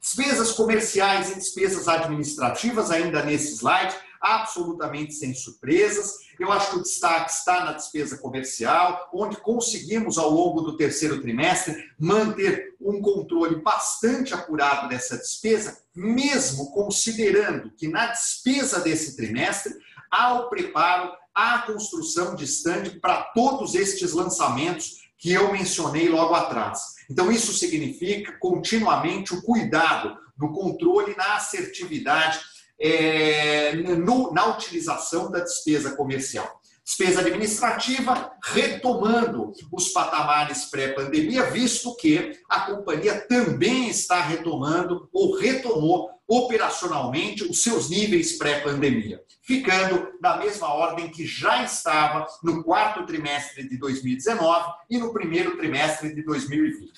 Despesas 0.01 0.51
comerciais 0.51 1.29
e 1.29 1.35
despesas 1.35 1.88
administrativas, 1.88 2.89
ainda 2.89 3.24
nesse 3.24 3.53
slide, 3.53 3.95
absolutamente 4.25 5.13
sem 5.13 5.36
surpresas. 5.36 6.15
Eu 6.39 6.51
acho 6.51 6.72
que 6.72 6.77
o 6.77 6.82
destaque 6.82 7.32
está 7.32 7.63
na 7.63 7.74
despesa 7.74 8.17
comercial, 8.17 9.10
onde 9.13 9.38
conseguimos, 9.38 10.17
ao 10.17 10.32
longo 10.32 10.62
do 10.62 10.75
terceiro 10.75 11.22
trimestre, 11.22 11.75
manter 12.00 12.75
um 12.82 13.00
controle 13.01 13.58
bastante 13.58 14.34
apurado 14.34 14.89
dessa 14.89 15.15
despesa, 15.15 15.77
mesmo 15.96 16.72
considerando 16.72 17.72
que 17.72 17.88
na 17.88 18.08
despesa 18.08 18.79
desse 18.79 19.15
trimestre 19.15 19.74
há 20.10 20.34
o 20.34 20.50
preparo, 20.50 21.12
há 21.34 21.55
a 21.55 21.62
construção 21.62 22.36
de 22.36 22.46
stand 22.46 23.00
para 23.00 23.22
todos 23.36 23.75
estes 23.75 24.12
lançamentos 24.12 25.05
que 25.17 25.32
eu 25.32 25.51
mencionei 25.51 26.10
logo 26.10 26.34
atrás. 26.34 26.96
Então, 27.10 27.32
isso 27.32 27.53
significa 27.53 28.34
continuamente 28.39 29.34
o 29.34 29.41
cuidado 29.44 30.17
no 30.38 30.51
controle, 30.51 31.15
na 31.15 31.36
assertividade 31.36 32.39
é, 32.79 33.74
no, 33.75 34.32
na 34.34 34.48
utilização 34.48 35.32
da 35.32 35.39
despesa 35.39 35.96
comercial. 35.96 36.62
Despesa 36.84 37.22
administrativa, 37.22 38.32
retomando 38.44 39.51
os 39.72 39.89
patamares 39.89 40.65
pré-pandemia, 40.65 41.50
visto 41.50 41.96
que 41.96 42.38
a 42.48 42.62
companhia 42.62 43.20
também 43.27 43.89
está 43.89 44.22
retomando 44.22 45.10
ou 45.12 45.36
retomou 45.36 46.12
operacionalmente 46.27 47.44
os 47.44 47.62
seus 47.62 47.89
níveis 47.89 48.38
pré-pandemia, 48.38 49.22
ficando 49.41 50.12
na 50.22 50.38
mesma 50.38 50.74
ordem 50.74 51.10
que 51.10 51.25
já 51.25 51.63
estava 51.63 52.25
no 52.44 52.63
quarto 52.63 53.05
trimestre 53.05 53.67
de 53.67 53.77
2019 53.77 54.74
e 54.89 54.98
no 54.98 55.13
primeiro 55.13 55.58
trimestre 55.58 56.13
de 56.13 56.24
2020. 56.24 56.94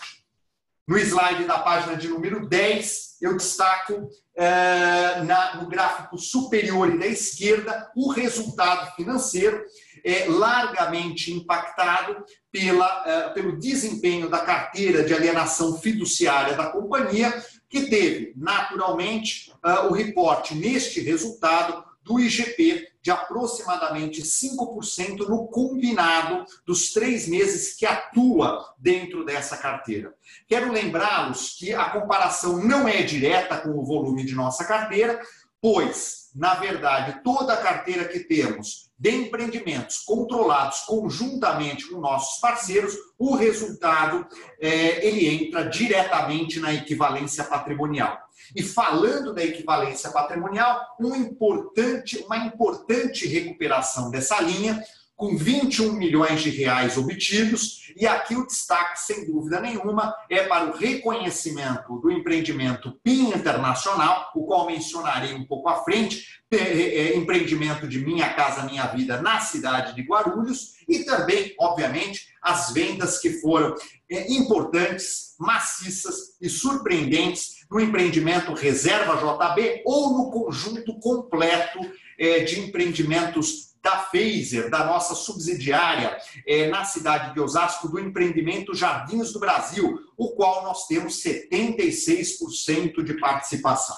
No 0.87 0.97
slide 0.97 1.43
da 1.43 1.59
página 1.59 1.97
de 1.97 2.07
número 2.07 2.47
10, 2.47 3.17
eu 3.21 3.35
destaco 3.35 4.09
é, 4.33 5.21
na, 5.23 5.55
no 5.55 5.67
gráfico 5.67 6.17
superior 6.17 6.89
e 6.89 6.97
da 6.97 7.05
esquerda 7.05 7.91
o 7.93 8.09
resultado 8.09 8.95
financeiro 8.95 9.61
é 10.01 10.27
largamente 10.29 11.33
impactado 11.33 12.23
pela, 12.49 13.03
é, 13.05 13.29
pelo 13.31 13.59
desempenho 13.59 14.29
da 14.29 14.39
carteira 14.39 15.03
de 15.03 15.13
alienação 15.13 15.77
fiduciária 15.77 16.55
da 16.55 16.67
companhia, 16.67 17.33
que 17.69 17.87
teve, 17.87 18.31
naturalmente, 18.37 19.51
é, 19.65 19.79
o 19.81 19.91
reporte 19.91 20.55
neste 20.55 21.01
resultado 21.01 21.83
do 22.01 22.17
IGP 22.17 22.87
de 23.07 23.11
aproximadamente 23.11 24.21
5% 24.21 25.29
no 25.29 25.47
combinado 25.47 26.43
dos 26.65 26.91
três 26.91 27.25
meses 27.25 27.73
que 27.73 27.85
atua 27.85 28.75
dentro 28.77 29.23
dessa 29.23 29.55
carteira. 29.55 30.13
Quero 30.45 30.73
lembrá-los 30.73 31.55
que 31.57 31.73
a 31.73 31.89
comparação 31.89 32.61
não 32.61 32.85
é 32.85 33.03
direta 33.03 33.59
com 33.59 33.69
o 33.69 33.85
volume 33.85 34.25
de 34.25 34.35
nossa 34.35 34.65
carteira, 34.65 35.21
pois, 35.61 36.31
na 36.35 36.55
verdade, 36.55 37.21
toda 37.23 37.53
a 37.53 37.61
carteira 37.61 38.03
que 38.03 38.19
temos 38.19 38.89
de 38.99 39.11
empreendimentos 39.11 39.99
controlados 39.99 40.79
conjuntamente 40.79 41.87
com 41.87 42.01
nossos 42.01 42.41
parceiros, 42.41 42.93
o 43.17 43.35
resultado 43.35 44.27
é, 44.59 45.07
ele 45.07 45.29
entra 45.29 45.63
diretamente 45.69 46.59
na 46.59 46.73
equivalência 46.73 47.45
patrimonial. 47.45 48.26
E 48.55 48.63
falando 48.63 49.33
da 49.33 49.43
equivalência 49.43 50.11
patrimonial, 50.11 50.95
um 50.99 51.15
importante, 51.15 52.23
uma 52.25 52.37
importante 52.37 53.27
recuperação 53.27 54.09
dessa 54.09 54.39
linha 54.41 54.83
com 55.17 55.35
21 55.35 55.93
milhões 55.93 56.43
de 56.43 56.51
reais 56.51 56.95
obtidos, 56.95 57.91
e 57.97 58.05
aqui 58.05 58.35
o 58.35 58.45
destaque, 58.45 58.99
sem 58.99 59.25
dúvida 59.25 59.59
nenhuma, 59.59 60.15
é 60.29 60.43
para 60.43 60.69
o 60.69 60.77
reconhecimento 60.77 61.99
do 61.99 62.11
empreendimento 62.11 62.91
PIN 63.03 63.29
Internacional, 63.29 64.31
o 64.35 64.45
qual 64.45 64.67
mencionarei 64.67 65.33
um 65.33 65.43
pouco 65.43 65.69
à 65.69 65.83
frente, 65.83 66.23
é, 66.51 66.55
é, 66.55 67.17
empreendimento 67.17 67.87
de 67.87 67.97
Minha 67.97 68.31
Casa 68.35 68.63
Minha 68.63 68.85
Vida 68.85 69.19
na 69.19 69.39
cidade 69.39 69.95
de 69.95 70.03
Guarulhos, 70.03 70.77
e 70.87 70.99
também, 70.99 71.55
obviamente, 71.59 72.27
as 72.39 72.71
vendas 72.71 73.17
que 73.17 73.41
foram 73.41 73.73
é, 74.09 74.31
importantes, 74.31 75.35
maciças 75.39 76.37
e 76.39 76.47
surpreendentes 76.47 77.65
no 77.71 77.79
empreendimento 77.79 78.53
Reserva 78.53 79.15
JB 79.15 79.81
ou 79.83 80.13
no 80.13 80.31
conjunto 80.31 80.97
completo 80.99 81.79
de 82.17 82.59
empreendimentos 82.61 83.66
da 83.87 83.99
Phaser, 83.99 84.69
da 84.69 84.83
nossa 84.83 85.15
subsidiária 85.15 86.17
é, 86.45 86.67
na 86.67 86.83
cidade 86.83 87.33
de 87.33 87.39
Osasco, 87.39 87.87
do 87.87 87.97
empreendimento 87.97 88.75
Jardins 88.75 89.31
do 89.31 89.39
Brasil, 89.39 89.97
o 90.17 90.31
qual 90.31 90.63
nós 90.63 90.87
temos 90.87 91.23
76% 91.23 93.01
de 93.01 93.13
participação. 93.13 93.95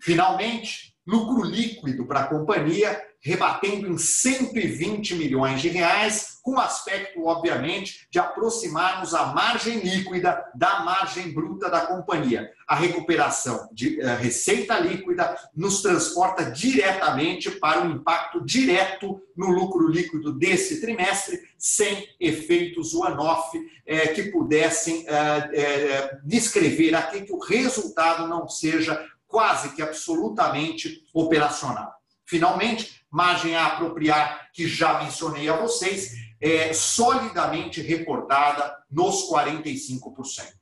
Finalmente, 0.00 0.94
lucro 1.06 1.42
líquido 1.42 2.06
para 2.06 2.20
a 2.20 2.26
companhia 2.28 2.98
rebatendo 3.20 3.88
em 3.88 3.98
120 3.98 5.14
milhões 5.16 5.60
de 5.60 5.68
reais, 5.68 6.29
com 6.42 6.52
o 6.52 6.60
aspecto, 6.60 7.24
obviamente, 7.24 8.06
de 8.10 8.18
aproximarmos 8.18 9.14
a 9.14 9.26
margem 9.26 9.78
líquida 9.80 10.44
da 10.54 10.80
margem 10.80 11.32
bruta 11.32 11.68
da 11.68 11.82
companhia. 11.82 12.50
A 12.66 12.74
recuperação 12.74 13.68
de 13.72 14.00
uh, 14.00 14.16
receita 14.16 14.78
líquida 14.78 15.36
nos 15.54 15.82
transporta 15.82 16.50
diretamente 16.50 17.50
para 17.50 17.82
o 17.82 17.90
impacto 17.90 18.44
direto 18.44 19.20
no 19.36 19.48
lucro 19.50 19.88
líquido 19.88 20.32
desse 20.32 20.80
trimestre, 20.80 21.40
sem 21.58 22.08
efeitos 22.18 22.94
one-off 22.94 23.58
eh, 23.86 24.08
que 24.08 24.24
pudessem 24.24 25.04
eh, 25.08 25.50
eh, 25.52 26.18
descrever 26.24 26.94
aqui 26.94 27.22
que 27.22 27.32
o 27.32 27.38
resultado 27.38 28.28
não 28.28 28.48
seja 28.48 29.04
quase 29.26 29.74
que 29.74 29.82
absolutamente 29.82 31.04
operacional. 31.14 31.94
Finalmente, 32.26 33.04
margem 33.10 33.56
a 33.56 33.66
apropriar, 33.66 34.50
que 34.52 34.68
já 34.68 35.02
mencionei 35.02 35.48
a 35.48 35.56
vocês, 35.56 36.12
é 36.40 36.72
solidamente 36.72 37.82
reportada 37.82 38.76
nos 38.90 39.28
45%. 39.30 40.54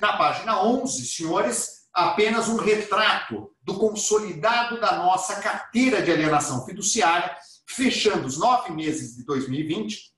Na 0.00 0.16
página 0.16 0.62
11, 0.62 1.06
senhores, 1.06 1.88
apenas 1.92 2.48
um 2.48 2.56
retrato 2.56 3.54
do 3.62 3.78
consolidado 3.78 4.80
da 4.80 4.96
nossa 4.96 5.36
carteira 5.36 6.02
de 6.02 6.10
alienação 6.10 6.64
fiduciária, 6.64 7.36
fechando 7.66 8.26
os 8.26 8.38
nove 8.38 8.72
meses 8.72 9.16
de 9.16 9.24
2020 9.24 10.10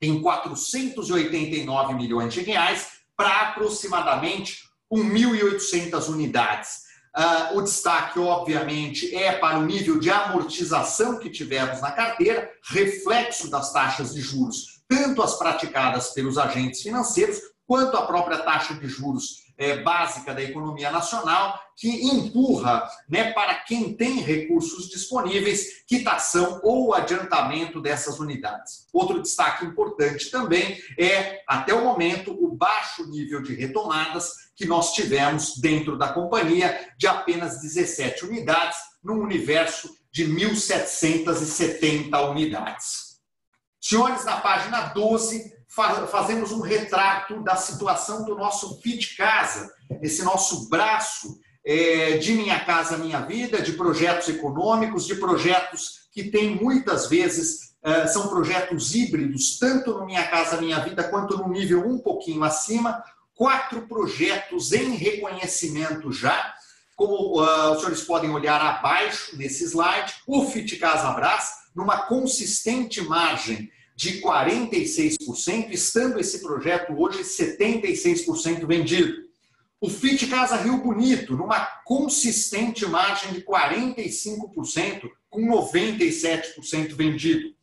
em 0.00 0.20
489 0.20 1.94
milhões 1.94 2.32
de 2.34 2.42
reais 2.42 2.88
para 3.16 3.48
aproximadamente 3.48 4.58
1.800 4.92 6.08
unidades 6.08 6.83
Uh, 7.16 7.58
o 7.58 7.62
destaque, 7.62 8.18
obviamente, 8.18 9.14
é 9.14 9.32
para 9.38 9.58
o 9.58 9.64
nível 9.64 10.00
de 10.00 10.10
amortização 10.10 11.18
que 11.18 11.30
tivemos 11.30 11.80
na 11.80 11.92
carteira, 11.92 12.50
reflexo 12.68 13.48
das 13.48 13.72
taxas 13.72 14.12
de 14.12 14.20
juros, 14.20 14.82
tanto 14.88 15.22
as 15.22 15.38
praticadas 15.38 16.10
pelos 16.10 16.36
agentes 16.36 16.82
financeiros, 16.82 17.38
quanto 17.66 17.96
a 17.96 18.06
própria 18.06 18.38
taxa 18.38 18.74
de 18.74 18.88
juros 18.88 19.44
é, 19.56 19.76
básica 19.76 20.34
da 20.34 20.42
economia 20.42 20.90
nacional, 20.90 21.58
que 21.76 21.88
empurra 21.88 22.88
né, 23.08 23.32
para 23.32 23.54
quem 23.54 23.94
tem 23.94 24.20
recursos 24.20 24.88
disponíveis 24.88 25.84
quitação 25.86 26.60
ou 26.62 26.94
adiantamento 26.94 27.80
dessas 27.80 28.18
unidades. 28.18 28.86
Outro 28.92 29.22
destaque 29.22 29.64
importante 29.64 30.30
também 30.30 30.78
é, 30.98 31.42
até 31.48 31.72
o 31.72 31.84
momento, 31.84 32.32
o 32.32 32.54
baixo 32.54 33.06
nível 33.08 33.42
de 33.42 33.54
retomadas 33.54 34.43
que 34.56 34.66
nós 34.66 34.92
tivemos 34.92 35.56
dentro 35.58 35.98
da 35.98 36.12
companhia, 36.12 36.92
de 36.96 37.06
apenas 37.06 37.60
17 37.60 38.24
unidades, 38.24 38.78
num 39.02 39.20
universo 39.20 39.90
de 40.12 40.26
1.770 40.26 42.30
unidades. 42.30 43.14
Senhores, 43.80 44.24
na 44.24 44.38
página 44.38 44.88
12, 44.88 45.52
fazemos 46.10 46.52
um 46.52 46.60
retrato 46.60 47.42
da 47.42 47.56
situação 47.56 48.24
do 48.24 48.36
nosso 48.36 48.80
Fit 48.80 49.16
Casa, 49.16 49.72
esse 50.00 50.22
nosso 50.22 50.68
braço 50.68 51.36
é, 51.66 52.18
de 52.18 52.34
Minha 52.34 52.64
Casa 52.64 52.96
Minha 52.96 53.20
Vida, 53.20 53.60
de 53.60 53.72
projetos 53.72 54.28
econômicos, 54.28 55.06
de 55.06 55.16
projetos 55.16 56.04
que 56.12 56.30
têm 56.30 56.54
muitas 56.54 57.08
vezes 57.08 57.74
é, 57.82 58.06
são 58.06 58.28
projetos 58.28 58.94
híbridos, 58.94 59.58
tanto 59.58 59.92
no 59.92 60.06
Minha 60.06 60.26
Casa 60.28 60.60
Minha 60.60 60.80
Vida 60.80 61.04
quanto 61.04 61.36
no 61.36 61.48
nível 61.48 61.86
um 61.86 61.98
pouquinho 61.98 62.42
acima. 62.42 63.02
Quatro 63.34 63.86
projetos 63.88 64.72
em 64.72 64.94
reconhecimento 64.94 66.12
já, 66.12 66.54
como 66.94 67.40
uh, 67.40 67.72
os 67.72 67.78
senhores 67.78 68.02
podem 68.02 68.30
olhar 68.30 68.60
abaixo 68.60 69.36
nesse 69.36 69.64
slide, 69.64 70.14
o 70.26 70.46
Fit 70.46 70.76
Casa 70.76 71.10
Brás, 71.10 71.50
numa 71.74 72.06
consistente 72.06 73.00
margem 73.02 73.70
de 73.96 74.20
46%, 74.20 75.70
estando 75.70 76.18
esse 76.18 76.40
projeto 76.40 76.92
hoje 76.92 77.22
76% 77.22 78.66
vendido. 78.66 79.24
O 79.80 79.88
FIT 79.88 80.28
Casa 80.28 80.56
Rio 80.56 80.78
Bonito, 80.78 81.36
numa 81.36 81.60
consistente 81.84 82.86
margem 82.86 83.34
de 83.34 83.42
45%, 83.42 85.10
com 85.28 85.42
97% 85.42 86.94
vendido. 86.94 87.54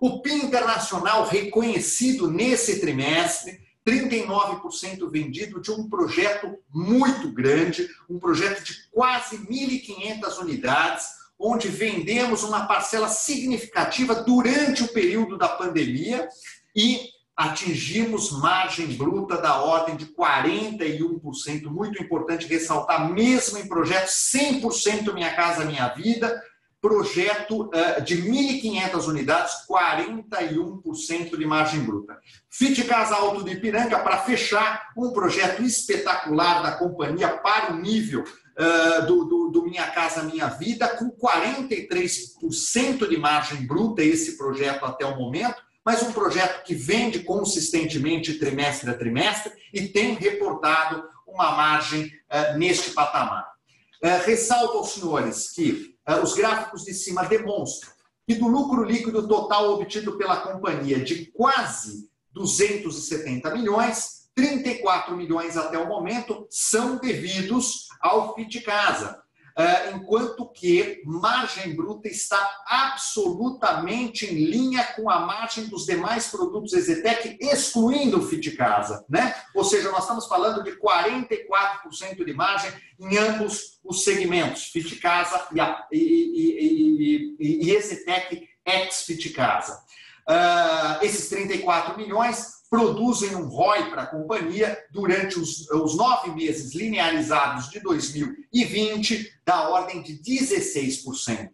O 0.00 0.20
PIN 0.20 0.44
Internacional 0.44 1.26
reconhecido 1.26 2.30
nesse 2.30 2.80
trimestre, 2.80 3.59
39% 3.86 5.10
vendido 5.10 5.60
de 5.60 5.70
um 5.70 5.88
projeto 5.88 6.58
muito 6.72 7.32
grande, 7.32 7.88
um 8.08 8.18
projeto 8.18 8.62
de 8.62 8.88
quase 8.90 9.38
1.500 9.38 10.38
unidades, 10.38 11.06
onde 11.38 11.68
vendemos 11.68 12.42
uma 12.42 12.66
parcela 12.66 13.08
significativa 13.08 14.14
durante 14.14 14.82
o 14.82 14.92
período 14.92 15.38
da 15.38 15.48
pandemia 15.48 16.28
e 16.76 17.08
atingimos 17.34 18.32
margem 18.32 18.88
bruta 18.88 19.38
da 19.38 19.62
ordem 19.62 19.96
de 19.96 20.06
41%, 20.06 21.64
muito 21.70 22.02
importante 22.02 22.46
ressaltar, 22.46 23.10
mesmo 23.10 23.56
em 23.56 23.66
projetos 23.66 24.30
100% 24.34 25.14
Minha 25.14 25.34
Casa 25.34 25.64
Minha 25.64 25.88
Vida, 25.88 26.38
projeto 26.80 27.66
uh, 27.66 28.02
de 28.02 28.22
1.500 28.22 29.06
unidades, 29.06 29.52
41% 29.68 31.36
de 31.36 31.44
margem 31.44 31.80
bruta. 31.80 32.18
Fit 32.48 32.82
Casa 32.84 33.14
Alto 33.16 33.44
de 33.44 33.52
Ipiranga, 33.52 33.98
para 33.98 34.18
fechar, 34.18 34.88
um 34.96 35.12
projeto 35.12 35.62
espetacular 35.62 36.62
da 36.62 36.72
companhia 36.72 37.28
para 37.28 37.74
o 37.74 37.76
nível 37.76 38.22
uh, 38.22 39.06
do, 39.06 39.24
do, 39.24 39.48
do, 39.50 39.62
Minha 39.64 39.86
Casa 39.88 40.22
Minha 40.22 40.46
Vida, 40.46 40.88
com 40.88 41.10
43% 41.10 43.06
de 43.08 43.16
margem 43.18 43.66
bruta, 43.66 44.02
esse 44.02 44.38
projeto 44.38 44.84
até 44.84 45.04
o 45.04 45.18
momento, 45.18 45.62
mas 45.84 46.02
um 46.02 46.12
projeto 46.12 46.64
que 46.64 46.74
vende 46.74 47.20
consistentemente 47.20 48.38
trimestre 48.38 48.90
a 48.90 48.94
trimestre 48.94 49.52
e 49.72 49.88
tem 49.88 50.14
reportado 50.14 51.04
uma 51.26 51.50
margem 51.52 52.06
uh, 52.06 52.58
neste 52.58 52.90
patamar. 52.92 53.50
Ressalto 54.24 54.78
aos 54.78 54.94
senhores 54.94 55.50
que 55.50 55.89
os 56.16 56.34
gráficos 56.34 56.84
de 56.84 56.94
cima 56.94 57.24
demonstram 57.24 57.92
que 58.26 58.34
do 58.34 58.48
lucro 58.48 58.84
líquido 58.84 59.26
total 59.26 59.72
obtido 59.72 60.16
pela 60.16 60.36
companhia 60.36 61.02
de 61.02 61.26
quase 61.32 62.08
270 62.32 63.50
milhões, 63.50 64.30
34 64.34 65.16
milhões 65.16 65.56
até 65.56 65.78
o 65.78 65.88
momento 65.88 66.46
são 66.48 66.96
devidos 66.98 67.88
ao 68.00 68.34
FIT 68.34 68.60
Casa, 68.60 69.19
enquanto 69.94 70.48
que 70.50 71.02
margem 71.04 71.74
bruta 71.74 72.08
está 72.08 72.38
absolutamente 72.66 74.26
em 74.26 74.44
linha 74.44 74.84
com 74.94 75.10
a 75.10 75.20
margem 75.20 75.66
dos 75.66 75.86
demais 75.86 76.28
produtos 76.28 76.72
Exetec, 76.72 77.36
excluindo 77.40 78.18
o 78.18 78.22
FIT 78.26 78.52
Casa. 78.52 79.04
Né? 79.08 79.34
Ou 79.54 79.64
seja, 79.64 79.90
nós 79.90 80.02
estamos 80.02 80.26
falando 80.26 80.62
de 80.62 80.72
44% 80.72 82.24
de 82.24 82.32
margem 82.32 82.70
em 82.98 83.16
ambos 83.16 83.78
os 83.84 84.04
segmentos, 84.04 84.64
FIT 84.64 84.96
Casa 84.96 85.48
e, 85.52 85.60
a, 85.60 85.86
e, 85.90 85.98
e, 85.98 87.36
e, 87.38 87.66
e 87.66 87.70
ex-FIT 88.66 89.30
Casa. 89.30 89.82
Uh, 90.28 91.04
esses 91.04 91.28
34 91.28 91.96
milhões 91.96 92.59
produzem 92.70 93.34
um 93.34 93.48
ROI 93.48 93.90
para 93.90 94.02
a 94.02 94.06
companhia 94.06 94.78
durante 94.92 95.38
os, 95.38 95.68
os 95.70 95.96
nove 95.96 96.30
meses 96.30 96.72
linearizados 96.72 97.68
de 97.68 97.80
2020 97.80 99.40
da 99.44 99.68
ordem 99.68 100.00
de 100.00 100.14
16% 100.22 101.50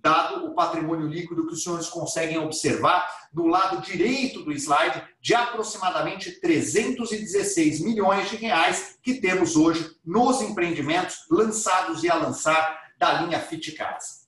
dado 0.00 0.46
o 0.46 0.54
patrimônio 0.54 1.08
líquido 1.08 1.46
que 1.46 1.54
os 1.54 1.62
senhores 1.62 1.88
conseguem 1.88 2.38
observar 2.38 3.08
no 3.32 3.46
lado 3.46 3.82
direito 3.82 4.42
do 4.42 4.52
slide, 4.52 5.02
de 5.20 5.34
aproximadamente 5.34 6.40
316 6.40 7.80
milhões 7.80 8.30
de 8.30 8.36
reais 8.36 8.98
que 9.02 9.20
temos 9.20 9.56
hoje 9.56 9.96
nos 10.04 10.40
empreendimentos 10.40 11.26
lançados 11.30 12.02
e 12.04 12.10
a 12.10 12.14
lançar 12.14 12.80
da 12.96 13.22
linha 13.22 13.40
Fit 13.40 13.72
Casa. 13.72 14.27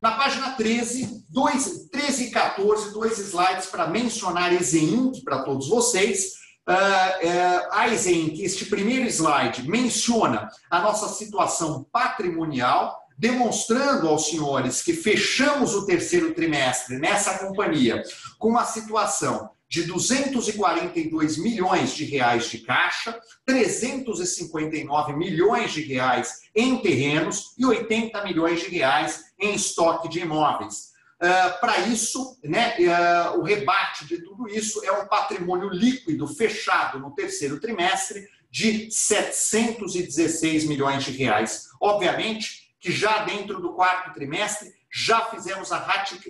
Na 0.00 0.12
página 0.12 0.52
13, 0.52 1.26
dois, 1.28 1.88
13 1.92 2.24
e 2.24 2.30
14, 2.30 2.94
dois 2.94 3.18
slides 3.18 3.66
para 3.66 3.86
mencionar 3.86 4.50
Exeinc 4.50 5.22
para 5.22 5.42
todos 5.42 5.68
vocês. 5.68 6.40
Uh, 6.66 6.72
uh, 6.72 7.68
a 7.72 7.88
Exeinc, 7.88 8.40
este 8.40 8.64
primeiro 8.64 9.06
slide, 9.08 9.68
menciona 9.68 10.48
a 10.70 10.80
nossa 10.80 11.06
situação 11.08 11.84
patrimonial, 11.92 12.98
demonstrando 13.18 14.08
aos 14.08 14.26
senhores 14.26 14.80
que 14.80 14.94
fechamos 14.94 15.74
o 15.74 15.84
terceiro 15.84 16.32
trimestre 16.32 16.98
nessa 16.98 17.38
companhia 17.38 18.02
com 18.38 18.48
uma 18.48 18.64
situação 18.64 19.50
de 19.70 19.84
242 19.84 21.38
milhões 21.38 21.94
de 21.94 22.04
reais 22.04 22.50
de 22.50 22.58
caixa, 22.58 23.16
359 23.46 25.12
milhões 25.12 25.70
de 25.70 25.80
reais 25.82 26.40
em 26.52 26.76
terrenos 26.78 27.54
e 27.56 27.64
80 27.64 28.24
milhões 28.24 28.60
de 28.62 28.68
reais 28.68 29.26
em 29.38 29.54
estoque 29.54 30.08
de 30.08 30.18
imóveis. 30.18 30.90
Uh, 31.22 31.60
Para 31.60 31.78
isso, 31.86 32.36
né, 32.42 32.74
uh, 32.80 33.38
o 33.38 33.44
rebate 33.44 34.06
de 34.06 34.20
tudo 34.22 34.48
isso 34.48 34.84
é 34.84 34.90
um 34.90 35.06
patrimônio 35.06 35.68
líquido 35.68 36.26
fechado 36.26 36.98
no 36.98 37.14
terceiro 37.14 37.60
trimestre 37.60 38.26
de 38.50 38.90
716 38.90 40.64
milhões 40.64 41.04
de 41.04 41.12
reais. 41.12 41.68
Obviamente, 41.80 42.72
que 42.80 42.90
já 42.90 43.24
dentro 43.24 43.60
do 43.60 43.74
quarto 43.74 44.12
trimestre 44.14 44.72
já 44.92 45.26
fizemos 45.26 45.70
a 45.72 45.78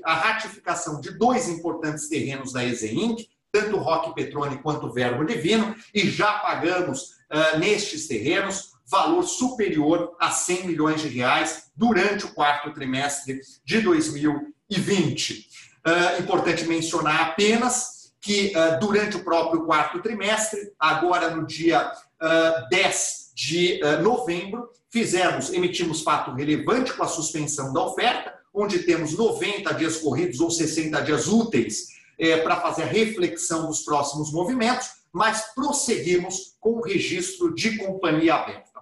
ratificação 0.04 1.00
de 1.00 1.12
dois 1.12 1.48
importantes 1.48 2.08
terrenos 2.08 2.52
da 2.52 2.64
Inc., 2.64 3.28
tanto 3.52 3.78
Rock 3.78 4.14
Petrone 4.14 4.58
quanto 4.58 4.86
o 4.86 4.92
Verbo 4.92 5.24
Divino, 5.24 5.74
e 5.94 6.08
já 6.08 6.34
pagamos 6.34 7.16
uh, 7.30 7.58
nestes 7.58 8.06
terrenos 8.06 8.70
valor 8.86 9.22
superior 9.22 10.16
a 10.20 10.30
100 10.30 10.66
milhões 10.66 11.00
de 11.00 11.08
reais 11.08 11.70
durante 11.76 12.26
o 12.26 12.34
quarto 12.34 12.72
trimestre 12.72 13.40
de 13.64 13.80
2020. 13.80 15.48
Uh, 15.86 16.22
importante 16.22 16.64
mencionar 16.66 17.20
apenas 17.22 18.12
que 18.20 18.52
uh, 18.54 18.78
durante 18.78 19.16
o 19.16 19.24
próprio 19.24 19.64
quarto 19.64 20.00
trimestre, 20.00 20.72
agora 20.78 21.30
no 21.34 21.46
dia 21.46 21.90
uh, 21.90 22.68
10 22.68 23.32
de 23.34 23.80
novembro, 24.02 24.68
Fizemos, 24.90 25.52
emitimos 25.52 26.02
fato 26.02 26.32
relevante 26.32 26.92
com 26.92 27.04
a 27.04 27.08
suspensão 27.08 27.72
da 27.72 27.80
oferta, 27.80 28.34
onde 28.52 28.80
temos 28.80 29.16
90 29.16 29.72
dias 29.74 29.98
corridos 29.98 30.40
ou 30.40 30.50
60 30.50 31.00
dias 31.02 31.28
úteis 31.28 31.88
é, 32.18 32.38
para 32.38 32.60
fazer 32.60 32.82
a 32.82 32.86
reflexão 32.86 33.66
dos 33.66 33.82
próximos 33.82 34.32
movimentos, 34.32 34.88
mas 35.12 35.54
prosseguimos 35.54 36.56
com 36.60 36.78
o 36.78 36.82
registro 36.82 37.54
de 37.54 37.76
companhia 37.78 38.34
aberta. 38.34 38.80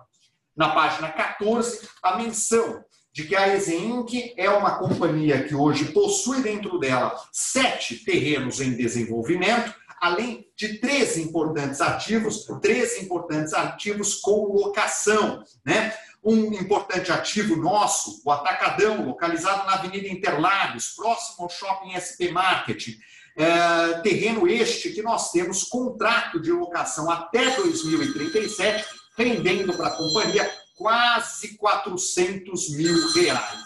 Na 0.56 0.70
página 0.70 1.10
14, 1.10 1.88
a 2.02 2.16
menção 2.16 2.84
de 3.12 3.24
que 3.24 3.34
a 3.34 3.54
Exeinc 3.54 4.34
é 4.36 4.50
uma 4.50 4.78
companhia 4.78 5.44
que 5.44 5.54
hoje 5.54 5.86
possui 5.86 6.42
dentro 6.42 6.78
dela 6.78 7.16
sete 7.32 8.04
terrenos 8.04 8.60
em 8.60 8.76
desenvolvimento, 8.76 9.74
além 10.00 10.46
de 10.56 10.78
três 10.78 11.16
importantes 11.16 11.80
ativos, 11.80 12.46
três 12.60 13.02
importantes 13.02 13.52
ativos 13.52 14.16
com 14.16 14.52
locação, 14.52 15.42
né? 15.64 15.92
Um 16.22 16.52
importante 16.52 17.12
ativo 17.12 17.56
nosso, 17.56 18.20
o 18.24 18.30
Atacadão, 18.30 19.06
localizado 19.06 19.66
na 19.66 19.74
Avenida 19.74 20.08
Interlagos, 20.08 20.94
próximo 20.96 21.44
ao 21.44 21.50
Shopping 21.50 21.94
SP 21.94 22.30
Market. 22.32 22.98
É, 23.36 24.00
terreno 24.00 24.48
este 24.48 24.90
que 24.90 25.00
nós 25.00 25.30
temos 25.30 25.62
contrato 25.62 26.40
de 26.40 26.50
locação 26.50 27.08
até 27.08 27.54
2037, 27.54 28.84
rendendo 29.16 29.76
para 29.76 29.88
a 29.88 29.96
companhia 29.96 30.50
quase 30.76 31.56
400 31.56 32.70
mil 32.70 33.12
reais. 33.12 33.58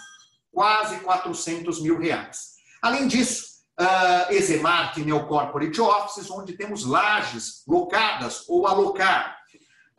Quase 0.53 0.97
400 1.01 1.81
mil 1.81 1.99
reais. 1.99 2.53
Além 2.83 3.07
disso, 3.07 3.53
uh, 3.81 4.33
Exemark 4.33 4.99
Neo 4.99 5.27
Corporate 5.27 5.81
Offices, 5.81 6.31
onde 6.31 6.55
temos 6.55 6.85
lajes 6.85 7.63
locadas 7.67 8.45
ou 8.49 8.67
alocar. 8.67 9.42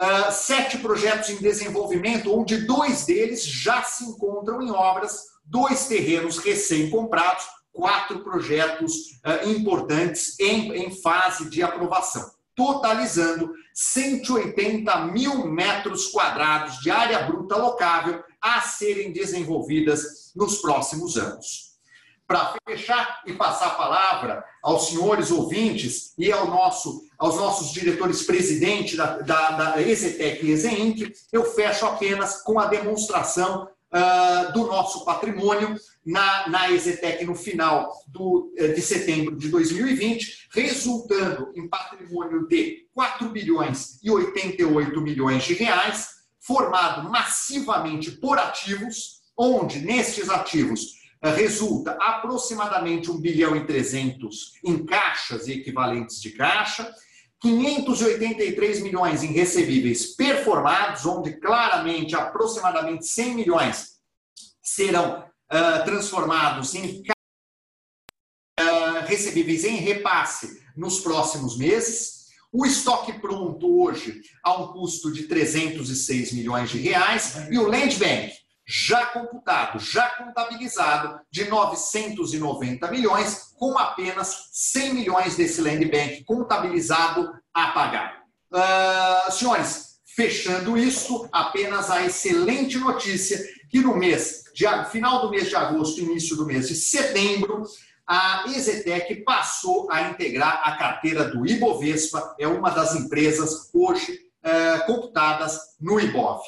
Uh, 0.01 0.31
sete 0.31 0.77
projetos 0.79 1.29
em 1.29 1.37
desenvolvimento, 1.37 2.33
onde 2.33 2.65
dois 2.65 3.05
deles 3.05 3.45
já 3.45 3.83
se 3.83 4.03
encontram 4.03 4.61
em 4.61 4.71
obras, 4.71 5.21
dois 5.45 5.87
terrenos 5.87 6.37
recém-comprados, 6.39 7.45
quatro 7.71 8.23
projetos 8.23 8.93
uh, 9.25 9.49
importantes 9.49 10.39
em, 10.39 10.73
em 10.73 10.91
fase 11.01 11.49
de 11.49 11.61
aprovação, 11.63 12.29
totalizando 12.55 13.51
180 13.73 15.05
mil 15.07 15.47
metros 15.47 16.07
quadrados 16.07 16.79
de 16.79 16.91
área 16.91 17.23
bruta 17.23 17.55
locável 17.55 18.23
a 18.41 18.61
serem 18.61 19.11
desenvolvidas 19.13 20.31
nos 20.35 20.57
próximos 20.57 21.17
anos 21.17 21.72
para 22.27 22.55
fechar 22.67 23.21
e 23.25 23.33
passar 23.33 23.67
a 23.67 23.75
palavra 23.75 24.43
aos 24.61 24.87
senhores 24.87 25.29
ouvintes 25.29 26.13
e 26.17 26.31
ao 26.31 26.47
nosso, 26.47 27.03
aos 27.17 27.35
nossos 27.35 27.71
diretores 27.71 28.23
presidentes 28.23 28.95
da, 28.95 29.19
da, 29.19 29.51
da 29.51 29.81
Exetec 29.81 30.45
e 30.45 30.51
Exeinc, 30.51 31.13
eu 31.31 31.43
fecho 31.43 31.85
apenas 31.85 32.41
com 32.41 32.59
a 32.59 32.67
demonstração 32.67 33.67
uh, 33.93 34.53
do 34.53 34.65
nosso 34.67 35.03
patrimônio 35.03 35.75
na, 36.05 36.49
na 36.49 36.71
Exetec 36.71 37.23
no 37.25 37.35
final 37.35 37.93
do, 38.07 38.53
eh, 38.57 38.69
de 38.69 38.81
setembro 38.81 39.37
de 39.37 39.47
2020, 39.47 40.49
resultando 40.53 41.51
em 41.55 41.67
patrimônio 41.67 42.45
de 42.47 42.87
4 42.93 43.29
bilhões 43.29 43.99
e 44.03 44.11
88 44.11 44.99
milhões 44.99 45.43
de 45.45 45.53
reais, 45.53 46.09
formado 46.41 47.09
massivamente 47.09 48.11
por 48.11 48.37
ativos, 48.37 49.21
onde 49.37 49.79
nestes 49.79 50.29
ativos 50.29 51.02
resulta 51.31 51.91
aproximadamente 51.93 53.09
1 53.09 53.17
bilhão 53.19 53.55
e 53.55 53.65
300 53.65 54.53
em 54.63 54.85
caixas 54.85 55.47
e 55.47 55.53
equivalentes 55.53 56.21
de 56.21 56.31
caixa, 56.31 56.93
583 57.39 58.81
milhões 58.81 59.23
em 59.23 59.31
recebíveis 59.31 60.15
performados, 60.15 61.05
onde 61.05 61.33
claramente 61.33 62.15
aproximadamente 62.15 63.05
100 63.05 63.35
milhões 63.35 63.93
serão 64.61 65.21
uh, 65.21 65.85
transformados 65.85 66.75
em 66.75 67.03
uh, 68.59 69.05
recebíveis 69.05 69.63
em 69.63 69.75
repasse 69.75 70.61
nos 70.75 70.99
próximos 70.99 71.57
meses. 71.57 72.23
O 72.51 72.65
estoque 72.65 73.13
pronto 73.13 73.81
hoje 73.81 74.21
a 74.43 74.61
um 74.61 74.73
custo 74.73 75.11
de 75.11 75.23
306 75.23 76.33
milhões 76.33 76.69
de 76.69 76.77
reais 76.77 77.47
e 77.49 77.57
o 77.57 77.67
Land 77.67 77.97
Bank 77.97 78.42
já 78.65 79.05
computado, 79.07 79.79
já 79.79 80.09
contabilizado, 80.09 81.19
de 81.29 81.45
990 81.45 82.89
milhões, 82.89 83.53
com 83.57 83.77
apenas 83.77 84.49
100 84.51 84.93
milhões 84.93 85.35
desse 85.35 85.61
land 85.61 85.85
bank 85.85 86.23
contabilizado 86.23 87.33
a 87.53 87.67
pagar. 87.67 88.23
Uh, 88.51 89.31
senhores, 89.31 89.99
fechando 90.15 90.77
isso, 90.77 91.27
apenas 91.31 91.89
a 91.89 92.05
excelente 92.05 92.77
notícia 92.77 93.43
que 93.69 93.79
no 93.79 93.95
mês, 93.95 94.43
de, 94.53 94.65
final 94.91 95.21
do 95.21 95.29
mês 95.29 95.49
de 95.49 95.55
agosto, 95.55 95.99
início 95.99 96.35
do 96.35 96.45
mês 96.45 96.67
de 96.67 96.75
setembro, 96.75 97.63
a 98.05 98.43
Exetec 98.47 99.23
passou 99.23 99.89
a 99.89 100.09
integrar 100.09 100.61
a 100.63 100.75
carteira 100.75 101.25
do 101.25 101.47
Ibovespa, 101.47 102.35
é 102.37 102.47
uma 102.47 102.69
das 102.69 102.95
empresas 102.95 103.69
hoje 103.73 104.19
uh, 104.43 104.85
computadas 104.85 105.57
no 105.79 105.99
Ibov. 105.99 106.41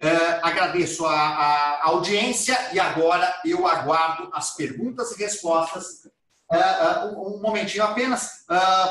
É, 0.00 0.14
agradeço 0.42 1.04
a, 1.04 1.12
a, 1.12 1.88
audiência 1.88 2.56
e 2.72 2.78
agora 2.78 3.34
eu 3.44 3.66
aguardo 3.66 4.30
as 4.32 4.54
perguntas 4.54 5.10
e 5.12 5.18
respostas. 5.18 6.08
É, 6.50 6.56
é, 6.56 7.04
um, 7.16 7.42
momentinho 7.42 7.84
apenas, 7.84 8.44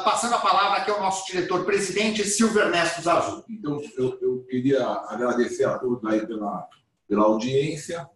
passando 0.04 0.36
a 0.36 0.40
palavra 0.40 0.80
aqui 0.80 0.92
ao 0.92 1.00
nosso 1.00 1.26
diretor-presidente, 1.32 2.24
Silvio 2.24 2.62
Ernesto 2.62 3.02
Zazu. 3.02 3.44
Então, 3.50 3.82
eu, 3.98 4.18
eu, 4.22 4.44
queria 4.44 4.86
agradecer 4.86 5.64
a 5.64 5.80
todos 5.80 6.04
aí 6.06 6.28
pela, 6.28 6.68
pela 7.08 7.24
audiência. 7.24 8.08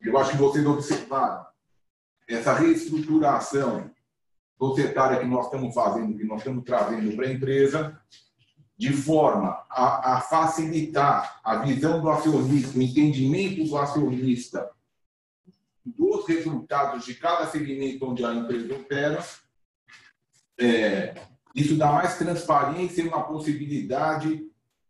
Eu 0.00 0.16
acho 0.16 0.30
que 0.30 0.36
vocês 0.38 0.64
observaram 0.64 1.44
essa 2.28 2.54
reestruturação 2.54 3.90
societária 4.58 5.18
que 5.18 5.26
nós 5.26 5.46
estamos 5.46 5.74
fazendo, 5.74 6.16
que 6.16 6.24
nós 6.24 6.38
estamos 6.38 6.64
trazendo 6.64 7.14
para 7.16 7.26
a 7.26 7.32
empresa, 7.32 8.00
de 8.78 8.92
forma 8.92 9.64
a, 9.68 10.14
a, 10.14 10.20
facilitar 10.20 11.40
a 11.42 11.56
visão 11.56 12.00
do 12.00 12.08
acionista, 12.08 12.78
o 12.78 12.82
entendimento 12.82 13.64
do 13.64 13.76
acionista 13.76 14.70
dos 15.84 16.26
resultados 16.28 17.04
de 17.04 17.14
cada 17.14 17.46
segmento 17.48 18.08
onde 18.08 18.24
a 18.24 18.32
empresa 18.32 18.74
opera, 18.74 19.24
é, 20.58 21.14
Isso 21.54 21.76
dá 21.76 21.90
mais 21.92 22.18
transparência 22.18 23.02
e 23.02 23.08
uma 23.08 23.24
possibilidade 23.24 24.46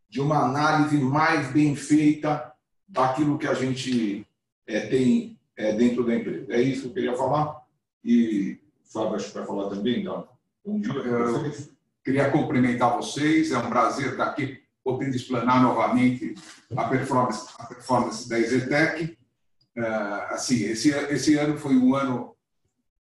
de 0.09 0.21
uma 0.21 0.45
análise 0.45 0.97
mais 0.99 1.51
bem 1.53 1.75
feita 1.77 2.53
daquilo 2.87 3.39
que 3.39 3.47
a 3.47 3.55
gente 3.55 4.27
é, 4.67 4.87
tem 4.87 5.39
é, 5.57 5.73
dentro 5.73 6.05
da 6.05 6.15
empresa. 6.15 6.53
É 6.53 6.61
isso 6.61 6.83
que 6.83 6.89
eu 6.89 6.95
queria 6.95 7.17
falar. 7.17 7.63
E 8.03 8.59
o 8.87 8.93
Fábio 8.93 9.17
acho 9.17 9.29
que 9.29 9.35
vai 9.35 9.47
falar 9.47 9.69
também, 9.71 10.01
então. 10.01 10.29
Bom 10.65 10.81
dia 10.81 10.93
eu 10.93 11.78
Queria 12.09 12.31
cumprimentar 12.31 12.97
vocês, 12.97 13.53
é 13.53 13.59
um 13.59 13.69
prazer 13.69 14.13
estar 14.13 14.25
aqui 14.25 14.63
podendo 14.83 15.15
explanar 15.15 15.63
novamente 15.63 16.35
a 16.75 16.85
performance, 16.85 17.51
a 17.59 17.67
performance 17.67 18.27
da 18.27 18.39
Exetec. 18.39 19.19
Uh, 19.77 20.33
assim, 20.33 20.65
esse, 20.65 20.89
esse 20.89 21.35
ano 21.35 21.59
foi 21.59 21.77
um 21.77 21.95
ano 21.95 22.35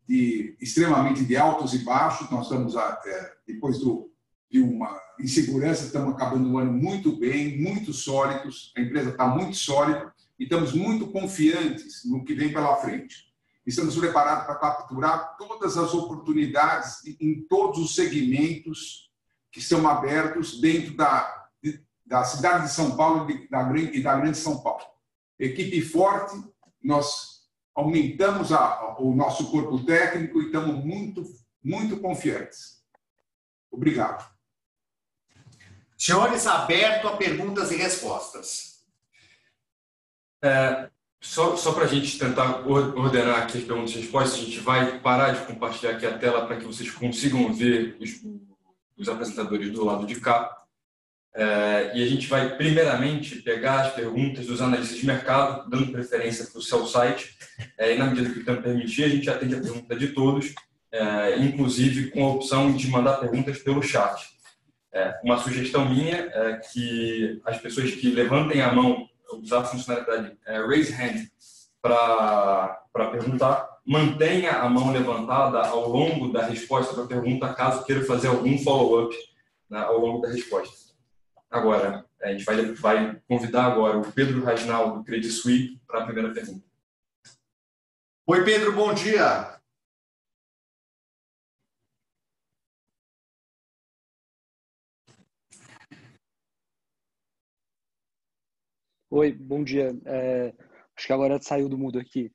de, 0.08 0.56
extremamente 0.60 1.24
de 1.24 1.36
altos 1.36 1.72
e 1.72 1.84
baixos. 1.84 2.28
Nós 2.32 2.46
estamos, 2.46 2.74
é, 2.74 3.32
depois 3.46 3.78
do, 3.78 4.10
de 4.50 4.60
uma 4.60 5.00
insegurança, 5.20 5.86
estamos 5.86 6.12
acabando 6.12 6.50
o 6.50 6.58
ano 6.58 6.72
muito 6.72 7.14
bem, 7.16 7.62
muito 7.62 7.92
sólidos. 7.92 8.72
A 8.76 8.80
empresa 8.80 9.10
está 9.10 9.28
muito 9.28 9.56
sólida 9.56 10.12
e 10.36 10.42
estamos 10.42 10.72
muito 10.72 11.06
confiantes 11.12 12.04
no 12.06 12.24
que 12.24 12.34
vem 12.34 12.52
pela 12.52 12.74
frente. 12.74 13.29
Estamos 13.66 13.96
preparados 13.96 14.46
para 14.46 14.56
capturar 14.56 15.36
todas 15.36 15.76
as 15.76 15.92
oportunidades 15.94 17.04
em 17.20 17.46
todos 17.46 17.78
os 17.78 17.94
segmentos 17.94 19.10
que 19.52 19.60
são 19.60 19.88
abertos 19.88 20.60
dentro 20.60 20.96
da, 20.96 21.48
da 22.06 22.24
cidade 22.24 22.64
de 22.64 22.72
São 22.72 22.96
Paulo 22.96 23.30
e 23.30 23.48
da, 23.48 23.76
e 23.76 24.02
da 24.02 24.16
Grande 24.16 24.38
São 24.38 24.62
Paulo. 24.62 24.84
Equipe 25.38 25.80
forte, 25.82 26.36
nós 26.82 27.48
aumentamos 27.74 28.52
a, 28.52 28.96
o 28.98 29.14
nosso 29.14 29.50
corpo 29.50 29.84
técnico 29.84 30.40
e 30.40 30.46
estamos 30.46 30.84
muito, 30.84 31.24
muito 31.62 32.00
confiantes. 32.00 32.82
Obrigado. 33.70 34.28
Senhores, 35.96 36.46
aberto 36.46 37.08
a 37.08 37.16
perguntas 37.16 37.70
e 37.70 37.76
respostas. 37.76 38.84
É, 40.42 40.90
só 41.20 41.56
só 41.56 41.72
para 41.72 41.84
a 41.84 41.88
gente 41.88 42.18
tentar 42.18 42.66
ordenar 42.66 43.42
aqui 43.42 43.58
as 43.58 43.64
perguntas 43.64 43.92
e 43.92 43.98
respostas, 43.98 44.40
a 44.40 44.44
gente 44.44 44.60
vai 44.60 44.98
parar 45.00 45.32
de 45.32 45.46
compartilhar 45.46 45.92
aqui 45.92 46.06
a 46.06 46.16
tela 46.16 46.46
para 46.46 46.56
que 46.56 46.64
vocês 46.64 46.90
consigam 46.90 47.52
ver 47.52 47.96
os, 48.00 48.20
os 48.96 49.08
apresentadores 49.08 49.70
do 49.70 49.84
lado 49.84 50.06
de 50.06 50.20
cá. 50.20 50.56
É, 51.32 51.92
e 51.94 52.02
a 52.02 52.06
gente 52.06 52.26
vai, 52.26 52.56
primeiramente, 52.56 53.36
pegar 53.36 53.82
as 53.82 53.94
perguntas 53.94 54.46
dos 54.46 54.60
analistas 54.60 54.98
de 54.98 55.06
mercado, 55.06 55.68
dando 55.70 55.92
preferência 55.92 56.44
para 56.46 56.58
o 56.58 56.62
seu 56.62 56.84
site, 56.86 57.36
é, 57.78 57.94
e 57.94 57.98
na 57.98 58.06
medida 58.06 58.30
que 58.30 58.40
o 58.40 58.44
tempo 58.44 58.62
permitir, 58.62 59.04
a 59.04 59.08
gente 59.08 59.30
atende 59.30 59.54
a 59.54 59.60
pergunta 59.60 59.94
de 59.94 60.08
todos, 60.08 60.52
é, 60.90 61.38
inclusive 61.38 62.10
com 62.10 62.24
a 62.24 62.32
opção 62.32 62.72
de 62.72 62.88
mandar 62.88 63.18
perguntas 63.18 63.58
pelo 63.58 63.82
chat. 63.82 64.28
É, 64.92 65.20
uma 65.22 65.38
sugestão 65.38 65.88
minha 65.88 66.16
é 66.16 66.56
que 66.56 67.40
as 67.44 67.58
pessoas 67.58 67.92
que 67.92 68.10
levantem 68.10 68.60
a 68.60 68.72
mão, 68.72 69.08
usar 69.32 69.60
a 69.60 69.64
funcionalidade 69.64 70.36
é, 70.46 70.58
Raise 70.60 70.92
Hand 70.92 71.28
para 71.82 73.10
perguntar, 73.10 73.78
mantenha 73.86 74.52
a 74.52 74.68
mão 74.68 74.92
levantada 74.92 75.60
ao 75.66 75.88
longo 75.88 76.32
da 76.32 76.44
resposta 76.44 76.94
para 76.94 77.04
a 77.04 77.08
pergunta, 77.08 77.54
caso 77.54 77.84
queira 77.84 78.04
fazer 78.04 78.28
algum 78.28 78.58
follow-up 78.58 79.16
né, 79.68 79.78
ao 79.78 79.98
longo 79.98 80.20
da 80.20 80.28
resposta. 80.28 80.92
Agora, 81.50 82.04
a 82.22 82.32
gente 82.32 82.44
vai, 82.44 82.72
vai 82.74 83.20
convidar 83.26 83.64
agora 83.64 83.98
o 83.98 84.12
Pedro 84.12 84.44
Raginal, 84.44 84.98
do 84.98 85.04
Credit 85.04 85.32
Suisse, 85.32 85.80
para 85.86 86.00
a 86.00 86.04
primeira 86.04 86.32
pergunta. 86.32 86.64
Oi, 88.26 88.44
Pedro, 88.44 88.72
bom 88.72 88.92
dia. 88.92 89.59
Oi, 99.12 99.32
bom 99.32 99.64
dia. 99.64 99.92
É, 100.06 100.54
acho 100.96 101.06
que 101.08 101.12
agora 101.12 101.42
saiu 101.42 101.68
do 101.68 101.76
mudo 101.76 101.98
aqui. 101.98 102.30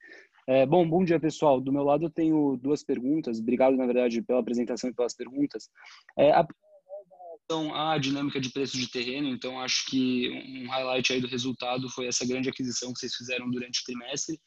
É, 0.46 0.66
bom, 0.66 0.86
bom 0.86 1.06
dia, 1.06 1.18
pessoal. 1.18 1.62
Do 1.62 1.72
meu 1.72 1.84
lado, 1.84 2.04
eu 2.04 2.10
tenho 2.10 2.58
duas 2.58 2.84
perguntas. 2.84 3.40
Obrigado, 3.40 3.78
na 3.78 3.86
verdade, 3.86 4.22
pela 4.22 4.42
apresentação 4.42 4.90
e 4.90 4.94
pelas 4.94 5.16
perguntas. 5.16 5.70
É, 6.18 6.32
a 6.32 6.46
relação 7.50 7.74
à 7.74 7.98
dinâmica 7.98 8.42
de 8.42 8.52
preço 8.52 8.78
de 8.78 8.92
terreno, 8.92 9.30
então 9.30 9.58
acho 9.62 9.86
que 9.86 10.30
um 10.30 10.70
highlight 10.70 11.14
aí 11.14 11.22
do 11.22 11.28
resultado 11.28 11.90
foi 11.90 12.08
essa 12.08 12.28
grande 12.28 12.50
aquisição 12.50 12.92
que 12.92 13.00
vocês 13.00 13.16
fizeram 13.16 13.50
durante 13.50 13.80
o 13.80 13.84
trimestre. 13.86 14.38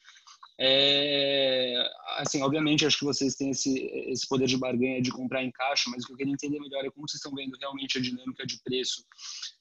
É, 0.60 1.88
assim, 2.16 2.42
obviamente, 2.42 2.84
acho 2.84 2.98
que 2.98 3.04
vocês 3.04 3.36
têm 3.36 3.50
esse, 3.50 3.78
esse 4.08 4.26
poder 4.26 4.46
de 4.46 4.56
barganha 4.56 5.00
de 5.00 5.10
comprar 5.10 5.44
em 5.44 5.52
caixa, 5.52 5.88
mas 5.88 6.02
o 6.02 6.06
que 6.06 6.12
eu 6.12 6.16
queria 6.16 6.32
entender 6.32 6.58
melhor 6.58 6.84
é 6.84 6.90
como 6.90 7.08
vocês 7.08 7.20
estão 7.20 7.34
vendo 7.34 7.56
realmente 7.60 7.98
a 7.98 8.00
dinâmica 8.00 8.44
de 8.44 8.60
preço 8.62 9.04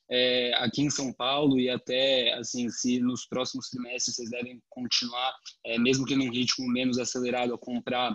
é, 0.10 0.54
aqui 0.56 0.82
em 0.82 0.90
São 0.90 1.12
Paulo 1.14 1.60
e 1.60 1.70
até, 1.70 2.34
assim, 2.34 2.70
se 2.70 3.00
nos 3.00 3.26
próximos 3.26 3.70
trimestres 3.70 4.16
vocês 4.16 4.30
devem 4.30 4.62
continuar, 4.70 5.36
é, 5.66 5.78
mesmo 5.78 6.06
que 6.06 6.16
num 6.16 6.32
ritmo 6.32 6.68
menos 6.68 6.98
acelerado, 6.98 7.54
a 7.54 7.58
comprar 7.58 8.14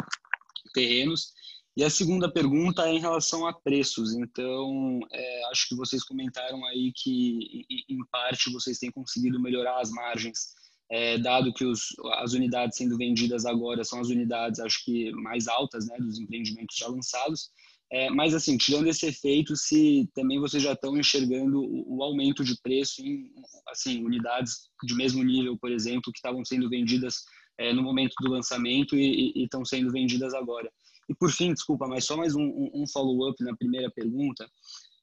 terrenos. 0.73 1.33
E 1.75 1.83
a 1.83 1.89
segunda 1.89 2.31
pergunta 2.31 2.87
é 2.87 2.93
em 2.93 3.01
relação 3.01 3.47
a 3.47 3.53
preços. 3.53 4.15
Então, 4.15 5.01
é, 5.11 5.45
acho 5.51 5.69
que 5.69 5.75
vocês 5.75 6.03
comentaram 6.05 6.65
aí 6.67 6.93
que, 6.95 7.65
em 7.89 8.05
parte, 8.11 8.53
vocês 8.53 8.79
têm 8.79 8.91
conseguido 8.91 9.41
melhorar 9.41 9.81
as 9.81 9.91
margens, 9.91 10.55
é, 10.93 11.17
dado 11.17 11.55
que 11.55 11.65
os, 11.65 11.97
as 12.17 12.35
unidades 12.35 12.77
sendo 12.77 12.99
vendidas 12.99 13.47
agora 13.47 13.83
são 13.83 13.99
as 13.99 14.09
unidades, 14.09 14.61
acho 14.61 14.85
que, 14.85 15.11
mais 15.13 15.49
altas 15.49 15.87
né, 15.87 15.97
dos 15.97 16.19
empreendimentos 16.19 16.77
já 16.77 16.87
lançados. 16.87 17.49
É, 17.91 18.11
mas, 18.11 18.35
assim, 18.35 18.59
tirando 18.59 18.87
esse 18.87 19.07
efeito, 19.07 19.57
se 19.57 20.07
também 20.15 20.39
vocês 20.39 20.63
já 20.63 20.75
estão 20.75 20.95
enxergando 20.99 21.63
o, 21.63 21.97
o 21.97 22.03
aumento 22.03 22.45
de 22.45 22.61
preço 22.61 23.01
em 23.01 23.33
assim, 23.69 24.05
unidades 24.05 24.69
de 24.85 24.95
mesmo 24.95 25.23
nível, 25.23 25.57
por 25.57 25.73
exemplo, 25.73 26.13
que 26.13 26.19
estavam 26.19 26.45
sendo 26.45 26.69
vendidas 26.69 27.23
é, 27.59 27.73
no 27.73 27.83
momento 27.83 28.13
do 28.21 28.31
lançamento 28.31 28.95
e, 28.95 29.33
estão 29.37 29.65
sendo 29.65 29.91
vendidas 29.91 30.35
agora. 30.35 30.71
E 31.09 31.15
por 31.15 31.31
fim, 31.33 31.55
desculpa, 31.55 31.87
mas 31.89 32.05
só 32.05 32.19
mais 32.19 32.35
um, 32.35 32.71
um 32.75 32.87
follow-up 32.87 33.43
na 33.43 33.57
primeira 33.57 33.91
pergunta. 33.91 34.47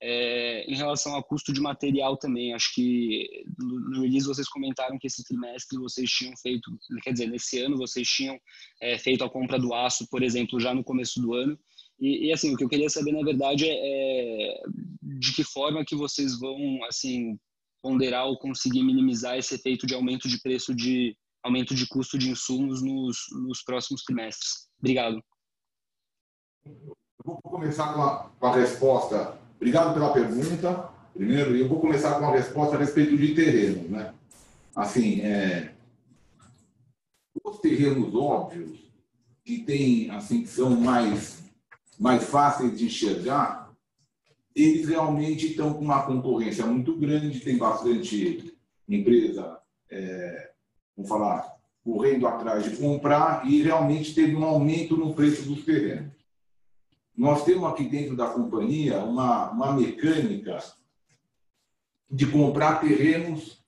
É, 0.01 0.63
em 0.65 0.75
relação 0.75 1.13
ao 1.13 1.23
custo 1.23 1.51
de 1.51 1.59
material 1.59 2.15
também, 2.15 2.53
acho 2.53 2.73
que 2.73 3.27
no 3.57 4.01
release 4.01 4.25
vocês 4.25 4.47
comentaram 4.47 4.97
que 4.97 5.07
esse 5.07 5.23
trimestre 5.25 5.77
vocês 5.77 6.09
tinham 6.09 6.33
feito, 6.37 6.71
quer 7.03 7.11
dizer, 7.11 7.27
nesse 7.27 7.59
ano 7.59 7.75
vocês 7.75 8.07
tinham 8.07 8.39
é, 8.81 8.97
feito 8.97 9.25
a 9.25 9.29
compra 9.29 9.59
do 9.59 9.73
aço, 9.73 10.07
por 10.09 10.23
exemplo, 10.23 10.59
já 10.59 10.73
no 10.73 10.83
começo 10.83 11.21
do 11.21 11.33
ano. 11.33 11.59
E, 11.99 12.27
e, 12.27 12.31
assim, 12.31 12.53
o 12.53 12.57
que 12.57 12.63
eu 12.63 12.69
queria 12.69 12.89
saber, 12.89 13.11
na 13.11 13.23
verdade, 13.23 13.65
é, 13.67 13.73
é 13.73 14.63
de 15.01 15.33
que 15.33 15.43
forma 15.43 15.83
que 15.83 15.95
vocês 15.95 16.39
vão, 16.39 16.79
assim, 16.85 17.37
ponderar 17.81 18.25
ou 18.25 18.39
conseguir 18.39 18.83
minimizar 18.83 19.37
esse 19.37 19.55
efeito 19.55 19.85
de 19.85 19.93
aumento 19.93 20.29
de 20.29 20.41
preço 20.41 20.73
de 20.73 21.17
aumento 21.43 21.73
de 21.73 21.87
custo 21.87 22.17
de 22.17 22.29
insumos 22.29 22.81
nos, 22.81 23.17
nos 23.31 23.63
próximos 23.63 24.03
trimestres. 24.03 24.69
Obrigado. 24.79 25.21
Vou 27.23 27.37
começar 27.41 27.93
com 27.93 28.01
a, 28.01 28.29
com 28.39 28.45
a 28.47 28.55
resposta. 28.55 29.38
Obrigado 29.59 29.93
pela 29.93 30.13
pergunta, 30.13 30.89
primeiro, 31.13 31.53
eu 31.53 31.67
vou 31.67 31.81
começar 31.81 32.17
com 32.17 32.25
a 32.25 32.31
resposta 32.31 32.77
a 32.77 32.79
respeito 32.79 33.17
de 33.17 33.35
terreno. 33.35 33.89
Né? 33.89 34.13
Assim, 34.73 35.19
é, 35.19 35.73
os 37.43 37.59
terrenos 37.59 38.15
óbvios, 38.15 38.79
que 39.43 39.59
tem, 39.59 40.09
assim, 40.11 40.43
que 40.43 40.47
são 40.47 40.69
mais, 40.79 41.43
mais 41.99 42.23
fáceis 42.23 42.77
de 42.77 42.85
enxergar, 42.85 43.69
eles 44.55 44.87
realmente 44.87 45.47
estão 45.47 45.73
com 45.73 45.83
uma 45.83 46.03
concorrência 46.03 46.65
muito 46.65 46.95
grande, 46.95 47.41
tem 47.41 47.57
bastante 47.57 48.57
empresa, 48.87 49.59
é, 49.91 50.51
vamos 50.95 51.09
falar, 51.09 51.53
correndo 51.83 52.27
atrás 52.27 52.63
de 52.63 52.77
comprar 52.77 53.45
e 53.45 53.61
realmente 53.61 54.15
teve 54.15 54.35
um 54.35 54.45
aumento 54.45 54.95
no 54.95 55.13
preço 55.13 55.43
dos 55.43 55.65
terrenos. 55.65 56.18
Nós 57.19 57.43
temos 57.43 57.69
aqui 57.69 57.83
dentro 57.83 58.15
da 58.15 58.27
companhia 58.29 59.03
uma, 59.03 59.51
uma 59.51 59.73
mecânica 59.73 60.57
de 62.09 62.25
comprar 62.25 62.79
terrenos, 62.79 63.61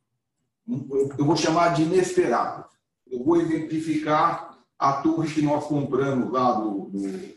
eu 0.66 1.26
vou 1.26 1.36
chamar 1.36 1.74
de 1.74 1.82
inesperado. 1.82 2.64
Eu 3.12 3.22
vou 3.22 3.42
exemplificar 3.42 4.58
a 4.80 4.94
torre 5.02 5.34
que 5.34 5.42
nós 5.42 5.66
compramos 5.66 6.32
lá 6.32 6.54
do, 6.54 6.86
do, 6.92 7.36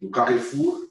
do 0.00 0.10
Carrefour, 0.10 0.88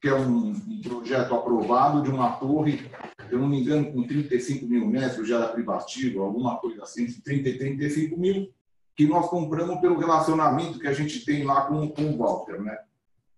que 0.00 0.08
é 0.08 0.14
um, 0.14 0.52
um, 0.52 0.80
projeto 0.82 1.34
aprovado 1.34 2.02
de 2.02 2.08
uma 2.08 2.32
torre, 2.32 2.90
eu 3.30 3.38
não 3.38 3.46
me 3.46 3.60
engano, 3.60 3.92
com 3.92 4.06
35 4.06 4.64
mil 4.64 4.86
metros, 4.86 5.28
já 5.28 5.36
era 5.36 5.48
privativo, 5.48 6.22
alguma 6.22 6.56
coisa 6.56 6.84
assim, 6.84 7.06
30 7.06 7.50
e 7.50 7.58
35 7.58 8.18
mil, 8.18 8.50
que 8.96 9.06
nós 9.06 9.28
compramos 9.28 9.82
pelo 9.82 9.98
relacionamento 9.98 10.78
que 10.78 10.88
a 10.88 10.94
gente 10.94 11.26
tem 11.26 11.44
lá 11.44 11.66
com, 11.66 11.90
com 11.90 12.04
o 12.04 12.16
Walter, 12.16 12.62
né? 12.62 12.74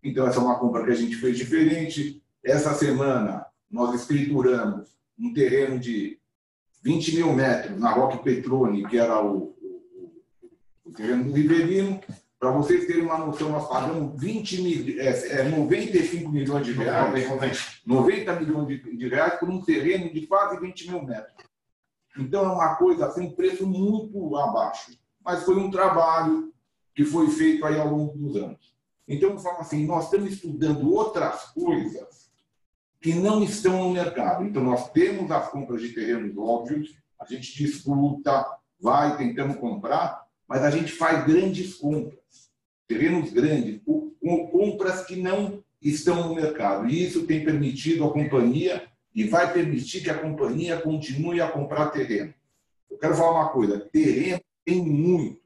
Então, 0.06 0.24
essa 0.24 0.38
é 0.38 0.42
uma 0.42 0.58
compra 0.58 0.84
que 0.84 0.92
a 0.92 0.94
gente 0.94 1.16
fez 1.16 1.36
diferente. 1.36 2.22
Essa 2.44 2.72
semana, 2.74 3.44
nós 3.68 3.92
escrituramos 3.92 4.88
um 5.18 5.32
terreno 5.32 5.80
de 5.80 6.20
20 6.84 7.16
mil 7.16 7.32
metros 7.32 7.80
na 7.80 7.90
Roque 7.90 8.22
Petrone, 8.22 8.86
que 8.86 8.96
era 8.96 9.20
o, 9.20 9.56
o, 9.60 10.12
o 10.84 10.92
terreno 10.92 11.24
do 11.24 11.32
Riverino. 11.32 12.00
Para 12.38 12.52
vocês 12.52 12.86
terem 12.86 13.02
uma 13.02 13.18
noção, 13.18 13.48
nós 13.48 13.68
pagamos 13.68 14.20
20 14.20 14.62
mil, 14.62 15.00
é, 15.00 15.40
é, 15.40 15.48
95 15.48 16.30
milhões 16.30 16.64
de 16.64 16.72
reais, 16.72 17.28
90 17.84 18.40
milhões 18.40 18.68
de, 18.68 18.96
de 18.96 19.08
reais 19.08 19.40
por 19.40 19.48
um 19.48 19.60
terreno 19.60 20.12
de 20.14 20.24
quase 20.28 20.60
20 20.60 20.88
mil 20.88 21.02
metros. 21.02 21.44
Então 22.16 22.44
é 22.44 22.48
uma 22.48 22.76
coisa 22.76 23.06
assim, 23.06 23.26
um 23.26 23.32
preço 23.32 23.66
muito 23.66 24.36
abaixo. 24.36 24.96
Mas 25.24 25.42
foi 25.42 25.56
um 25.56 25.68
trabalho 25.68 26.52
que 26.94 27.04
foi 27.04 27.28
feito 27.28 27.66
aí 27.66 27.80
ao 27.80 27.88
longo 27.88 28.16
dos 28.16 28.36
anos. 28.36 28.75
Então 29.08 29.30
eu 29.30 29.38
falo 29.38 29.58
assim, 29.58 29.86
nós 29.86 30.04
estamos 30.04 30.32
estudando 30.32 30.92
outras 30.92 31.44
coisas 31.52 32.30
que 33.00 33.14
não 33.14 33.42
estão 33.42 33.84
no 33.84 33.90
mercado. 33.90 34.44
Então 34.44 34.62
nós 34.62 34.90
temos 34.90 35.30
as 35.30 35.48
compras 35.48 35.80
de 35.80 35.90
terrenos 35.90 36.36
óbvios, 36.36 36.96
a 37.20 37.24
gente 37.24 37.56
disputa, 37.56 38.44
vai 38.80 39.16
tentando 39.16 39.54
comprar, 39.58 40.26
mas 40.48 40.62
a 40.62 40.70
gente 40.70 40.92
faz 40.92 41.24
grandes 41.26 41.74
compras, 41.74 42.50
terrenos 42.86 43.32
grandes, 43.32 43.80
com 43.84 44.48
compras 44.48 45.04
que 45.04 45.16
não 45.16 45.62
estão 45.80 46.28
no 46.28 46.34
mercado. 46.34 46.88
E 46.88 47.04
isso 47.04 47.26
tem 47.26 47.44
permitido 47.44 48.04
à 48.04 48.12
companhia 48.12 48.88
e 49.14 49.24
vai 49.24 49.52
permitir 49.52 50.02
que 50.02 50.10
a 50.10 50.18
companhia 50.18 50.80
continue 50.80 51.40
a 51.40 51.50
comprar 51.50 51.90
terreno. 51.90 52.34
Eu 52.90 52.98
quero 52.98 53.14
falar 53.14 53.32
uma 53.32 53.48
coisa: 53.50 53.78
terreno 53.78 54.40
tem 54.64 54.82
muito, 54.82 55.40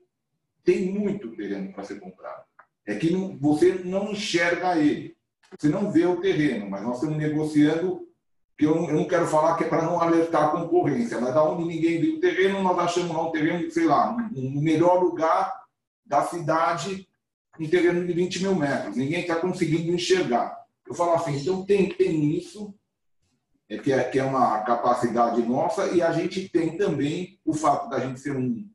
tem 0.64 0.92
muito 0.92 1.34
terreno 1.36 1.72
para 1.72 1.84
ser 1.84 2.00
comprado. 2.00 2.44
É 2.86 2.94
que 2.94 3.10
não, 3.10 3.36
você 3.38 3.74
não 3.84 4.12
enxerga 4.12 4.76
ele, 4.76 5.16
você 5.58 5.68
não 5.68 5.90
vê 5.90 6.06
o 6.06 6.20
terreno, 6.20 6.68
mas 6.68 6.82
nós 6.82 6.96
estamos 6.96 7.16
negociando. 7.16 8.08
Que 8.56 8.66
eu, 8.66 8.74
eu 8.74 8.94
não 8.94 9.06
quero 9.06 9.26
falar 9.26 9.56
que 9.56 9.64
é 9.64 9.68
para 9.68 9.82
não 9.82 10.00
alertar 10.00 10.44
a 10.44 10.50
concorrência, 10.50 11.18
mas 11.18 11.32
da 11.32 11.42
onde 11.42 11.64
ninguém 11.64 11.98
viu 11.98 12.16
o 12.16 12.20
terreno, 12.20 12.62
nós 12.62 12.78
achamos 12.78 13.16
lá 13.16 13.26
um 13.26 13.32
terreno, 13.32 13.70
sei 13.70 13.86
lá, 13.86 14.14
no 14.32 14.60
melhor 14.60 15.02
lugar 15.02 15.60
da 16.04 16.22
cidade, 16.24 17.08
um 17.58 17.68
terreno 17.68 18.06
de 18.06 18.12
20 18.12 18.42
mil 18.42 18.54
metros. 18.54 18.96
Ninguém 18.96 19.20
está 19.20 19.36
conseguindo 19.36 19.90
enxergar. 19.92 20.60
Eu 20.86 20.94
falo 20.94 21.14
assim, 21.14 21.36
então 21.36 21.64
tem, 21.64 21.88
tem 21.88 22.36
isso, 22.36 22.74
é, 23.68 23.78
que, 23.78 23.92
é, 23.92 24.04
que 24.04 24.18
é 24.18 24.24
uma 24.24 24.60
capacidade 24.62 25.40
nossa, 25.42 25.86
e 25.86 26.02
a 26.02 26.12
gente 26.12 26.48
tem 26.48 26.76
também 26.76 27.38
o 27.44 27.54
fato 27.54 27.88
da 27.88 28.00
gente 28.00 28.20
ser 28.20 28.36
um, 28.36 28.68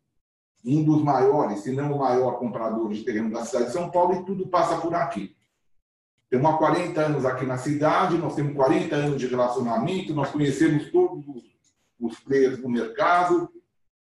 um 0.66 0.84
dos 0.84 1.04
maiores, 1.04 1.60
se 1.60 1.72
não 1.72 1.94
o 1.94 2.00
maior 2.00 2.40
comprador 2.40 2.92
de 2.92 3.04
terreno 3.04 3.32
da 3.32 3.46
cidade 3.46 3.68
de 3.68 3.74
São 3.74 3.92
Paulo, 3.92 4.16
e 4.16 4.26
tudo 4.26 4.48
passa 4.48 4.78
por 4.78 4.94
aqui. 4.96 5.36
Temos 6.30 6.52
há 6.52 6.58
40 6.58 7.02
anos 7.02 7.26
aqui 7.26 7.46
na 7.46 7.58
cidade, 7.58 8.18
nós 8.18 8.34
temos 8.34 8.56
40 8.56 8.96
anos 8.96 9.20
de 9.20 9.28
relacionamento, 9.28 10.14
nós 10.14 10.32
conhecemos 10.32 10.90
todos 10.92 11.24
os, 12.00 12.20
players 12.20 12.58
do 12.58 12.68
mercado, 12.68 13.50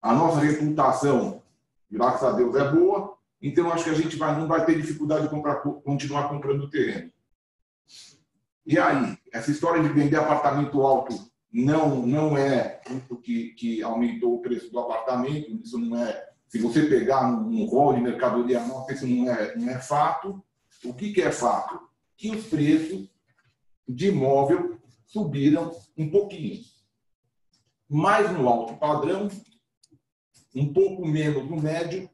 a 0.03 0.13
nossa 0.13 0.41
reputação, 0.41 1.43
graças 1.91 2.23
a 2.23 2.33
Deus, 2.33 2.55
é 2.55 2.71
boa, 2.71 3.17
então 3.41 3.73
acho 3.73 3.85
que 3.85 3.91
a 3.91 3.95
gente 3.95 4.17
vai, 4.17 4.39
não 4.39 4.47
vai 4.47 4.65
ter 4.65 4.81
dificuldade 4.81 5.23
de 5.25 5.31
comprar, 5.31 5.57
continuar 5.57 6.29
comprando 6.29 6.69
terreno. 6.69 7.11
E 8.67 8.79
aí, 8.79 9.19
essa 9.33 9.51
história 9.51 9.83
de 9.83 9.89
vender 9.89 10.17
apartamento 10.17 10.83
alto 10.83 11.15
não 11.53 12.07
não 12.07 12.39
é 12.39 12.81
o 13.09 13.17
que, 13.17 13.49
que 13.55 13.83
aumentou 13.83 14.35
o 14.35 14.43
preço 14.43 14.71
do 14.71 14.79
apartamento, 14.79 15.51
isso 15.63 15.79
não 15.79 15.97
é. 15.97 16.30
Se 16.51 16.59
você 16.59 16.83
pegar 16.83 17.31
um 17.31 17.65
rol 17.65 17.95
de 17.95 18.01
mercadoria 18.01 18.59
nossa, 18.67 18.93
isso 18.93 19.07
não 19.07 19.31
é, 19.31 19.57
não 19.57 19.71
é 19.71 19.79
fato. 19.79 20.43
O 20.85 20.93
que, 20.93 21.13
que 21.13 21.23
é 21.23 21.31
fato? 21.31 21.81
Que 22.17 22.29
os 22.35 22.45
preços 22.47 23.09
de 23.89 24.09
imóvel 24.09 24.77
subiram 25.07 25.71
um 25.97 26.11
pouquinho. 26.11 26.61
Mais 27.89 28.33
no 28.33 28.49
alto 28.49 28.75
padrão, 28.75 29.29
um 30.53 30.73
pouco 30.73 31.07
menos 31.07 31.49
no 31.49 31.57
médio, 31.57 32.11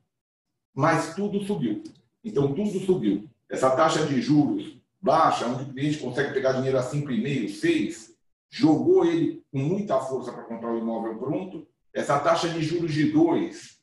mas 0.75 1.15
tudo 1.15 1.43
subiu. 1.43 1.83
Então, 2.23 2.55
tudo 2.55 2.79
subiu. 2.81 3.31
Essa 3.49 3.71
taxa 3.75 4.05
de 4.05 4.21
juros 4.21 4.79
baixa, 5.01 5.47
onde 5.47 5.63
o 5.63 5.73
cliente 5.73 5.99
consegue 5.99 6.35
pegar 6.35 6.53
dinheiro 6.53 6.79
a 6.79 6.83
5,5, 6.83 7.49
6, 7.49 8.15
jogou 8.51 9.07
ele 9.07 9.43
com 9.51 9.61
muita 9.61 9.99
força 9.99 10.31
para 10.31 10.45
comprar 10.45 10.75
o 10.75 10.79
imóvel 10.79 11.17
pronto. 11.17 11.67
Essa 11.91 12.19
taxa 12.19 12.51
de 12.51 12.63
juros 12.63 12.93
de 12.93 13.11
2 13.11 13.76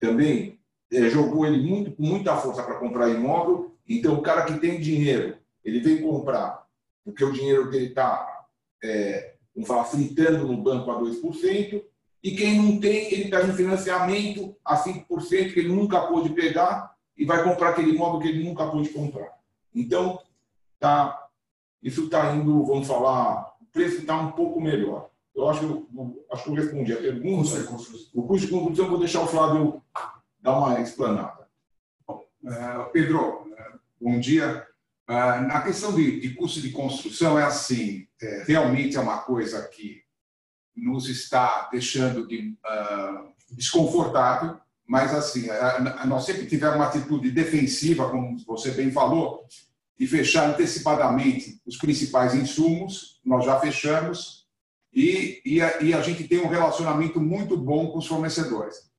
também 0.00 0.58
é, 0.92 1.08
jogou 1.08 1.46
ele 1.46 1.58
muito, 1.58 1.92
com 1.92 2.02
muita 2.02 2.36
força 2.36 2.62
para 2.62 2.78
comprar 2.78 3.08
imóvel. 3.08 3.74
Então, 3.88 4.14
o 4.14 4.22
cara 4.22 4.44
que 4.44 4.58
tem 4.58 4.80
dinheiro, 4.80 5.36
ele 5.64 5.80
vem 5.80 6.02
comprar, 6.02 6.66
porque 7.04 7.24
o 7.24 7.32
dinheiro 7.32 7.70
dele 7.70 7.86
está, 7.86 8.46
é, 8.82 9.34
vamos 9.54 9.68
falar, 9.68 9.84
fritando 9.84 10.46
no 10.46 10.56
banco 10.56 10.90
a 10.90 11.00
2%, 11.00 11.82
e 12.22 12.32
quem 12.32 12.56
não 12.56 12.80
tem, 12.80 13.12
ele 13.12 13.24
está 13.24 13.42
em 13.42 13.52
financiamento 13.52 14.56
a 14.64 14.76
5%, 14.76 15.52
que 15.52 15.60
ele 15.60 15.68
nunca 15.68 16.00
pôde 16.02 16.30
pegar, 16.30 16.94
e 17.16 17.24
vai 17.24 17.42
comprar 17.42 17.70
aquele 17.70 17.90
imóvel 17.90 18.20
que 18.20 18.28
ele 18.28 18.44
nunca 18.44 18.66
pôde 18.66 18.88
comprar. 18.90 19.38
Então, 19.74 20.20
tá, 20.78 21.28
isso 21.82 22.04
está 22.04 22.34
indo, 22.34 22.64
vamos 22.64 22.86
falar, 22.86 23.54
o 23.60 23.66
preço 23.72 23.98
está 23.98 24.16
um 24.16 24.32
pouco 24.32 24.60
melhor. 24.60 25.10
Eu 25.38 25.48
acho, 25.48 25.64
eu, 25.64 26.26
acho 26.32 26.42
que 26.42 26.50
eu 26.50 26.54
respondi 26.54 26.92
a 26.92 26.96
pergunta. 26.96 27.60
O 28.12 28.26
custo 28.26 28.46
de 28.46 28.52
construção, 28.52 28.84
eu 28.84 28.90
vou 28.90 28.98
deixar 28.98 29.20
o 29.20 29.26
Flávio 29.28 29.80
dar 30.40 30.58
uma 30.58 30.80
explanada. 30.80 31.46
Uh, 32.08 32.90
Pedro, 32.92 33.42
uh, 33.42 33.78
bom 34.00 34.18
dia. 34.18 34.66
Uh, 35.08 35.46
na 35.46 35.62
questão 35.62 35.94
de, 35.94 36.20
de, 36.20 36.34
custo 36.34 36.60
de 36.60 36.72
construção, 36.72 37.38
é 37.38 37.44
assim, 37.44 38.08
é, 38.20 38.42
realmente 38.48 38.96
é 38.96 39.00
uma 39.00 39.18
coisa 39.18 39.62
que 39.68 40.02
nos 40.76 41.08
está 41.08 41.68
deixando 41.70 42.26
de, 42.26 42.56
desconfortável, 43.52 44.58
mas 44.86 45.14
assim, 45.14 45.46
nós 46.06 46.24
sempre 46.24 46.46
tivemos 46.46 46.76
uma 46.76 46.86
atitude 46.86 47.30
defensiva, 47.30 48.10
como 48.10 48.36
você 48.44 48.72
bem 48.72 48.90
falou, 48.90 49.46
e 49.98 50.06
fechar 50.06 50.50
antecipadamente 50.50 51.60
os 51.66 51.76
principais 51.76 52.34
insumos, 52.34 53.20
nós 53.24 53.44
já 53.44 53.58
fechamos, 53.60 54.37
e, 54.98 55.40
e, 55.44 55.60
a, 55.60 55.80
e, 55.80 55.94
a, 55.94 56.02
gente 56.02 56.26
tem 56.26 56.40
um 56.40 56.48
relacionamento 56.48 57.20
muito 57.20 57.56
bom 57.56 57.90
com 57.90 57.98
os 57.98 58.06
fornecedores. 58.06 58.90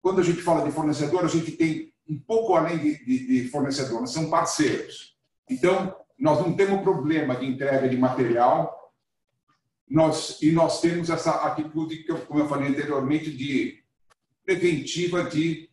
Quando 0.00 0.20
a 0.20 0.24
gente 0.24 0.40
fala 0.40 0.64
de 0.64 0.72
fornecedor, 0.72 1.24
a 1.24 1.28
gente 1.28 1.52
tem 1.52 1.92
um 2.08 2.18
pouco 2.18 2.54
além 2.54 2.78
de, 2.78 3.04
de, 3.04 3.26
de 3.26 3.48
fornecedor, 3.48 4.00
nós 4.00 4.12
são 4.12 4.30
parceiros. 4.30 5.16
Então, 5.50 5.94
nós 6.18 6.40
não 6.40 6.54
temos 6.54 6.82
problema 6.82 7.36
de 7.36 7.46
entrega 7.46 7.88
de 7.88 7.96
material, 7.96 8.92
nós, 9.88 10.38
e 10.40 10.50
nós 10.50 10.80
temos 10.80 11.10
essa 11.10 11.30
atitude, 11.46 12.02
que 12.02 12.10
eu, 12.10 12.18
como 12.22 12.40
eu 12.40 12.48
falei 12.48 12.68
anteriormente, 12.68 13.30
de 13.30 13.82
preventiva 14.44 15.24
de, 15.24 15.68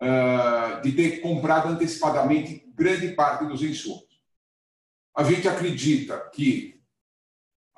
uh, 0.00 0.80
de 0.80 0.92
ter 0.92 1.20
comprado 1.20 1.68
antecipadamente 1.70 2.64
grande 2.76 3.08
parte 3.08 3.46
dos 3.46 3.62
insumos 3.62 4.14
a 5.14 5.22
gente 5.22 5.48
acredita 5.48 6.18
que 6.32 6.73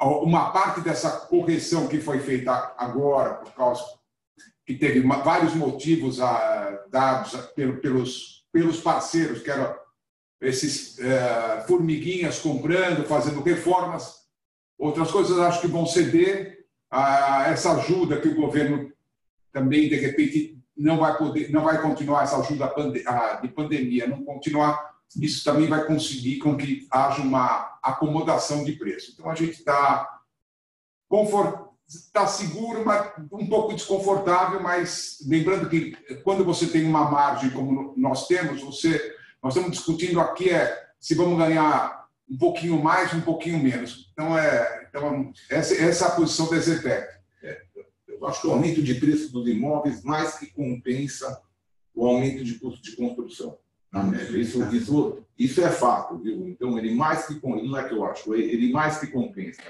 uma 0.01 0.51
parte 0.51 0.81
dessa 0.81 1.11
correção 1.11 1.89
que 1.89 2.01
foi 2.01 2.21
feita 2.21 2.75
agora, 2.77 3.35
por 3.35 3.53
causa 3.53 3.83
que 4.65 4.75
teve 4.75 5.01
vários 5.01 5.55
motivos 5.55 6.21
ah, 6.21 6.85
dados 6.91 7.33
pelos, 7.81 8.45
pelos 8.53 8.81
parceiros, 8.81 9.41
que 9.41 9.51
eram 9.51 9.75
esses 10.41 10.99
é, 10.99 11.65
formiguinhas 11.67 12.39
comprando, 12.39 13.07
fazendo 13.07 13.43
reformas, 13.43 14.27
outras 14.79 15.11
coisas 15.11 15.39
acho 15.39 15.61
que 15.61 15.67
vão 15.67 15.87
ceder 15.87 16.67
a 16.91 17.49
essa 17.49 17.73
ajuda 17.73 18.21
que 18.21 18.29
o 18.29 18.35
governo 18.35 18.93
também, 19.53 19.89
de 19.89 19.97
repente, 19.97 20.59
não 20.77 20.99
vai 20.99 21.17
poder, 21.17 21.51
não 21.51 21.65
vai 21.65 21.81
continuar 21.81 22.25
essa 22.25 22.39
ajuda 22.39 22.73
de 23.41 23.49
pandemia, 23.49 24.07
não 24.07 24.25
continuar 24.25 24.96
isso 25.21 25.45
também 25.45 25.69
vai 25.69 25.87
conseguir 25.87 26.39
com 26.39 26.57
que 26.57 26.87
haja 26.91 27.23
uma 27.23 27.79
acomodação 27.83 28.65
de 28.65 28.73
preço. 28.73 29.13
Então, 29.13 29.31
a 29.31 29.35
gente 29.35 29.53
está 29.53 30.21
confort... 31.09 31.71
tá 32.13 32.27
seguro, 32.27 32.85
mas 32.85 33.13
um 33.33 33.47
pouco 33.47 33.75
desconfortável, 33.75 34.61
mas 34.63 35.19
lembrando 35.27 35.69
que 35.69 35.93
quando 36.25 36.45
você 36.45 36.67
tem 36.67 36.85
uma 36.85 37.11
margem 37.11 37.51
como 37.51 37.95
nós 37.97 38.27
temos, 38.27 38.63
você... 38.63 39.15
nós 39.43 39.55
estamos 39.55 39.77
discutindo 39.77 40.21
aqui 40.21 40.51
é 40.51 40.87
se 40.99 41.15
vamos 41.15 41.39
ganhar 41.39 42.07
um 42.29 42.37
pouquinho 42.37 42.83
mais, 42.83 43.15
um 43.15 43.21
pouquinho 43.21 43.63
menos. 43.63 44.11
Então, 44.13 44.37
é, 44.37 44.87
então 44.89 45.33
essa, 45.49 45.75
essa 45.75 46.05
é 46.07 46.09
a 46.09 46.11
posição 46.13 46.51
da 46.51 46.59
Zetec. 46.59 47.07
É, 47.43 47.63
eu 48.09 48.27
acho 48.27 48.41
que 48.41 48.47
o 48.49 48.53
aumento 48.53 48.83
de 48.83 48.95
preço 48.95 49.33
dos 49.33 49.47
imóveis 49.47 50.03
mais 50.03 50.37
que 50.37 50.47
compensa 50.47 51.41
o 51.95 52.07
aumento 52.07 52.45
de 52.45 52.59
custo 52.59 52.83
de 52.83 52.97
construção. 52.97 53.59
Isso, 54.39 54.63
isso, 54.75 55.23
isso 55.39 55.61
é 55.61 55.71
fato, 55.71 56.19
viu? 56.19 56.49
Então, 56.49 56.79
ele 56.79 56.95
mais 56.95 57.27
que, 57.27 57.41
não 57.43 57.77
é 57.77 57.89
que 57.89 57.95
eu 57.95 58.05
acho, 58.05 58.35
ele 58.35 58.73
mais 58.73 58.99
que 58.99 59.07
compensa. 59.09 59.63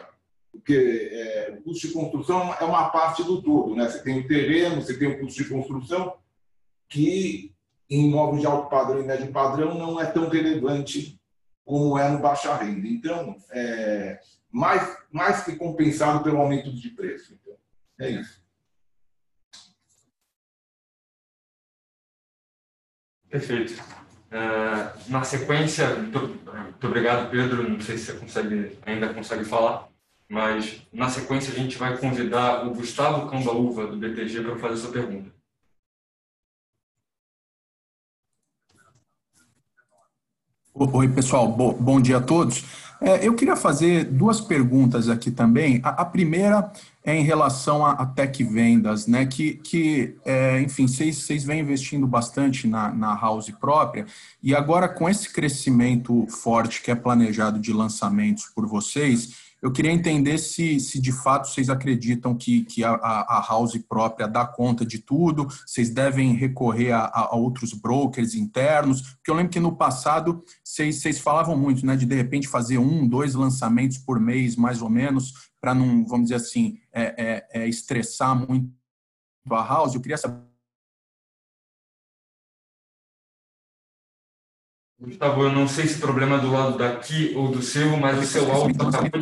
Porque 0.50 1.10
é, 1.12 1.56
o 1.58 1.62
custo 1.62 1.86
de 1.86 1.92
construção 1.92 2.54
é 2.54 2.64
uma 2.64 2.88
parte 2.88 3.22
do 3.22 3.42
todo, 3.42 3.74
né? 3.74 3.88
Você 3.88 4.02
tem 4.02 4.20
o 4.20 4.26
terreno, 4.26 4.80
você 4.80 4.96
tem 4.98 5.08
o 5.08 5.20
custo 5.20 5.42
de 5.42 5.48
construção, 5.48 6.16
que 6.88 7.52
em 7.88 8.08
imóveis 8.08 8.40
de 8.40 8.46
alto 8.46 8.68
padrão 8.68 9.00
e 9.00 9.06
médio 9.06 9.30
padrão 9.32 9.76
não 9.76 10.00
é 10.00 10.06
tão 10.06 10.28
relevante 10.28 11.20
como 11.64 11.98
é 11.98 12.08
no 12.08 12.20
baixa 12.20 12.54
renda. 12.56 12.86
Então, 12.86 13.36
é 13.50 14.18
mais, 14.50 14.96
mais 15.10 15.44
que 15.44 15.56
compensado 15.56 16.22
pelo 16.22 16.38
aumento 16.38 16.72
de 16.72 16.90
preço. 16.90 17.34
Então, 17.34 17.56
é 18.00 18.10
isso. 18.10 18.42
Perfeito. 23.28 23.74
Uh, 24.26 25.10
na 25.10 25.22
sequência, 25.22 25.94
muito, 25.94 26.18
muito, 26.18 26.86
obrigado, 26.86 27.30
Pedro. 27.30 27.68
Não 27.68 27.80
sei 27.80 27.96
se 27.96 28.06
você 28.06 28.18
consegue, 28.18 28.76
ainda 28.84 29.14
consegue 29.14 29.44
falar, 29.44 29.88
mas 30.28 30.82
na 30.92 31.08
sequência 31.08 31.52
a 31.52 31.56
gente 31.56 31.78
vai 31.78 31.96
convidar 31.96 32.66
o 32.66 32.74
Gustavo 32.74 33.30
Cambaúva, 33.30 33.86
do 33.86 33.96
BTG, 33.96 34.42
para 34.42 34.56
fazer 34.56 34.76
sua 34.78 34.92
pergunta. 34.92 35.30
Oi, 40.74 41.08
pessoal. 41.08 41.48
Bom 41.48 42.00
dia 42.00 42.18
a 42.18 42.20
todos. 42.20 42.64
É, 43.00 43.26
eu 43.26 43.34
queria 43.34 43.56
fazer 43.56 44.04
duas 44.04 44.40
perguntas 44.40 45.08
aqui 45.08 45.30
também. 45.30 45.80
A, 45.82 46.02
a 46.02 46.04
primeira 46.04 46.70
em 47.14 47.22
relação 47.22 47.86
a, 47.86 47.92
a 47.92 48.04
tech 48.04 48.42
vendas, 48.42 49.06
né? 49.06 49.24
Que, 49.24 49.54
que 49.54 50.16
é, 50.24 50.60
enfim, 50.60 50.88
vocês 50.88 51.44
vêm 51.44 51.60
investindo 51.60 52.06
bastante 52.06 52.66
na, 52.66 52.92
na 52.92 53.14
house 53.14 53.48
própria 53.60 54.06
e 54.42 54.54
agora 54.54 54.88
com 54.88 55.08
esse 55.08 55.32
crescimento 55.32 56.26
forte 56.26 56.82
que 56.82 56.90
é 56.90 56.96
planejado 56.96 57.60
de 57.60 57.72
lançamentos 57.72 58.46
por 58.46 58.66
vocês, 58.66 59.45
eu 59.66 59.72
queria 59.72 59.90
entender 59.90 60.38
se, 60.38 60.78
se 60.78 61.00
de 61.00 61.10
fato 61.10 61.48
vocês 61.48 61.68
acreditam 61.68 62.36
que, 62.36 62.64
que 62.66 62.84
a, 62.84 62.92
a 62.92 63.44
house 63.48 63.76
própria 63.88 64.28
dá 64.28 64.46
conta 64.46 64.86
de 64.86 65.00
tudo, 65.00 65.48
vocês 65.66 65.90
devem 65.90 66.34
recorrer 66.34 66.92
a, 66.92 67.10
a, 67.12 67.34
outros 67.34 67.72
brokers 67.72 68.36
internos, 68.36 69.00
porque 69.00 69.28
eu 69.28 69.34
lembro 69.34 69.50
que 69.50 69.58
no 69.58 69.76
passado 69.76 70.44
vocês, 70.62 71.00
vocês 71.02 71.18
falavam 71.18 71.56
muito, 71.56 71.84
né, 71.84 71.96
de 71.96 72.06
de 72.06 72.14
repente 72.14 72.46
fazer 72.46 72.78
um, 72.78 73.08
dois 73.08 73.34
lançamentos 73.34 73.98
por 73.98 74.20
mês, 74.20 74.54
mais 74.54 74.80
ou 74.80 74.88
menos, 74.88 75.34
para 75.60 75.74
não, 75.74 76.06
vamos 76.06 76.28
dizer 76.28 76.36
assim, 76.36 76.78
é, 76.92 77.42
é, 77.52 77.62
é 77.62 77.68
estressar 77.68 78.36
muito 78.36 78.70
a 79.50 79.66
house. 79.66 79.96
Eu 79.96 80.00
queria 80.00 80.16
saber 80.16 80.46
Gustavo, 84.98 85.42
eu 85.42 85.52
não 85.52 85.68
sei 85.68 85.86
se 85.86 85.98
o 85.98 86.00
problema 86.00 86.36
é 86.36 86.40
do 86.40 86.50
lado 86.50 86.78
daqui 86.78 87.34
ou 87.36 87.50
do 87.50 87.62
seu, 87.62 87.96
mas 87.98 88.18
o 88.18 88.26
seu 88.26 88.50
áudio 88.50 88.70
está 88.70 89.00
muito 89.02 89.18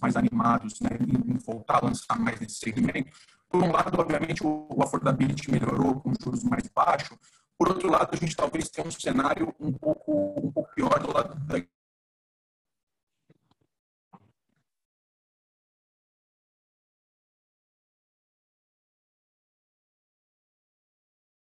mais 0.00 0.16
animados 0.16 0.80
né, 0.80 0.90
em 1.00 1.38
voltar 1.38 1.78
a 1.78 1.86
lançar 1.86 2.18
mais 2.18 2.38
nesse 2.38 2.56
segmento. 2.56 3.10
Por 3.48 3.62
um 3.62 3.72
lado, 3.72 3.98
obviamente, 3.98 4.44
o, 4.44 4.66
o 4.70 4.82
affordability 4.82 5.50
melhorou 5.50 6.00
com 6.00 6.12
juros 6.22 6.44
mais 6.44 6.68
baixos. 6.68 7.16
Por 7.58 7.68
outro 7.68 7.90
lado, 7.90 8.10
a 8.12 8.16
gente 8.16 8.36
talvez 8.36 8.68
tenha 8.68 8.86
um 8.86 8.90
cenário 8.90 9.54
um 9.58 9.72
pouco, 9.72 10.38
um 10.38 10.52
pouco 10.52 10.74
pior 10.74 10.98
do 11.00 11.12
lado 11.12 11.34
da 11.46 11.58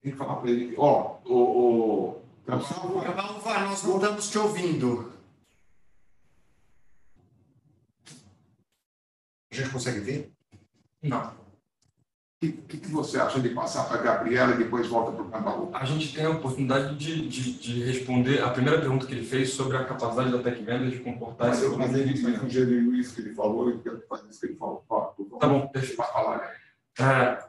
tem 0.08 0.12
que 0.12 0.18
falar 0.18 0.38
para 0.38 0.50
ele, 0.50 0.74
ó, 0.78 1.18
o, 1.26 1.36
o... 1.36 2.22
Camalva, 2.46 3.60
nós 3.60 3.84
não 3.84 3.98
estamos 3.98 4.30
te 4.30 4.38
ouvindo. 4.38 5.12
A 9.52 9.56
gente 9.56 9.70
consegue 9.70 10.00
ver? 10.00 10.32
Não. 11.04 11.28
O 11.28 12.40
que, 12.40 12.52
que, 12.52 12.78
que, 12.78 12.88
você 12.88 13.20
acha 13.20 13.40
de 13.40 13.50
passar 13.50 13.86
para 13.86 14.00
a 14.00 14.02
Gabriela 14.02 14.54
e 14.54 14.60
depois 14.60 14.88
volta 14.88 15.12
para 15.12 15.24
o 15.24 15.30
Cambaú? 15.30 15.72
A 15.74 15.84
gente 15.84 16.16
tem 16.16 16.24
a 16.24 16.30
oportunidade 16.30 16.96
de, 16.96 17.28
de, 17.28 17.54
de, 17.54 17.84
responder 17.84 18.44
a 18.44 18.50
primeira 18.52 18.80
pergunta 18.80 19.08
que 19.08 19.14
ele 19.14 19.26
fez 19.26 19.50
sobre 19.50 19.76
a 19.76 19.84
capacidade 19.84 20.32
da 20.32 20.44
Tech 20.44 20.64
Venda 20.64 20.90
de 20.90 21.00
comportar 21.00 21.50
mas 21.50 21.58
esse 21.58 21.66
eu, 21.66 21.78
Mas 21.78 21.94
ele 21.96 22.16
sugeriu 22.16 22.96
isso 22.96 23.16
que 23.16 23.22
ele 23.22 23.34
falou 23.34 23.72
e 23.72 23.80
quero 23.80 24.02
fazer 24.08 24.30
isso 24.30 24.40
que 24.40 24.46
ele 24.46 24.56
falou. 24.56 24.86
Tá 25.40 25.48
bom, 25.48 25.70
deixa 25.74 25.94
eu 25.94 25.98
falar. 25.98 26.54
É, 27.00 27.48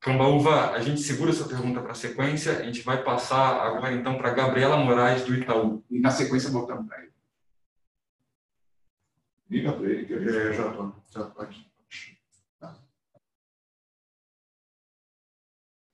Cambaúva, 0.00 0.70
a 0.70 0.80
gente 0.80 1.00
segura 1.02 1.30
essa 1.30 1.46
pergunta 1.46 1.80
para 1.82 1.92
a 1.92 1.94
sequência. 1.94 2.58
A 2.58 2.62
gente 2.62 2.82
vai 2.82 3.04
passar 3.04 3.66
agora, 3.66 3.92
então, 3.92 4.16
para 4.16 4.32
Gabriela 4.32 4.78
Moraes, 4.78 5.24
do 5.24 5.34
Itaú. 5.34 5.84
E 5.90 6.00
na 6.00 6.10
sequência, 6.10 6.50
voltamos 6.50 6.86
para 6.86 7.02
ele. 7.02 7.12
Liga 9.50 9.72
para 9.72 9.86
ele, 9.86 10.52
já 10.54 10.70
estou. 10.70 10.94
Já 11.10 11.20
estou 11.20 11.42
aqui. 11.42 11.69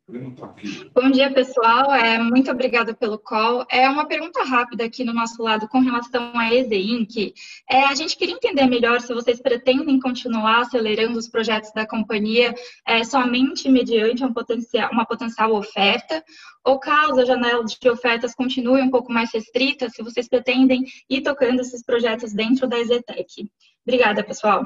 Bom 0.09 1.11
dia, 1.11 1.33
pessoal. 1.35 1.93
É, 1.93 2.17
muito 2.17 2.49
obrigada 2.49 2.95
pelo 2.95 3.19
call. 3.19 3.67
É 3.69 3.89
uma 3.89 4.07
pergunta 4.07 4.45
rápida 4.45 4.85
aqui 4.85 5.03
no 5.03 5.13
nosso 5.13 5.43
lado 5.43 5.67
com 5.67 5.81
relação 5.81 6.39
à 6.39 6.55
EZ 6.55 6.71
Inc. 6.71 7.35
É, 7.69 7.87
a 7.87 7.95
gente 7.97 8.17
queria 8.17 8.37
entender 8.37 8.67
melhor 8.67 9.01
se 9.01 9.13
vocês 9.13 9.41
pretendem 9.41 9.99
continuar 9.99 10.61
acelerando 10.61 11.19
os 11.19 11.29
projetos 11.29 11.73
da 11.73 11.85
companhia 11.85 12.55
é, 12.87 13.03
somente 13.03 13.69
mediante 13.69 14.25
um 14.25 14.33
potencial, 14.33 14.93
uma 14.93 15.05
potencial 15.05 15.53
oferta, 15.53 16.25
ou 16.65 16.79
caso 16.79 17.21
a 17.21 17.25
janela 17.25 17.65
de 17.65 17.91
ofertas 17.91 18.33
continue 18.33 18.83
um 18.83 18.91
pouco 18.91 19.13
mais 19.13 19.33
restrita, 19.33 19.91
se 19.91 20.05
vocês 20.05 20.29
pretendem 20.29 20.85
ir 21.11 21.23
tocando 21.23 21.61
esses 21.61 21.85
projetos 21.85 22.33
dentro 22.33 22.69
da 22.69 22.79
EZTEC. 22.79 23.51
Obrigada, 23.85 24.23
pessoal. 24.23 24.65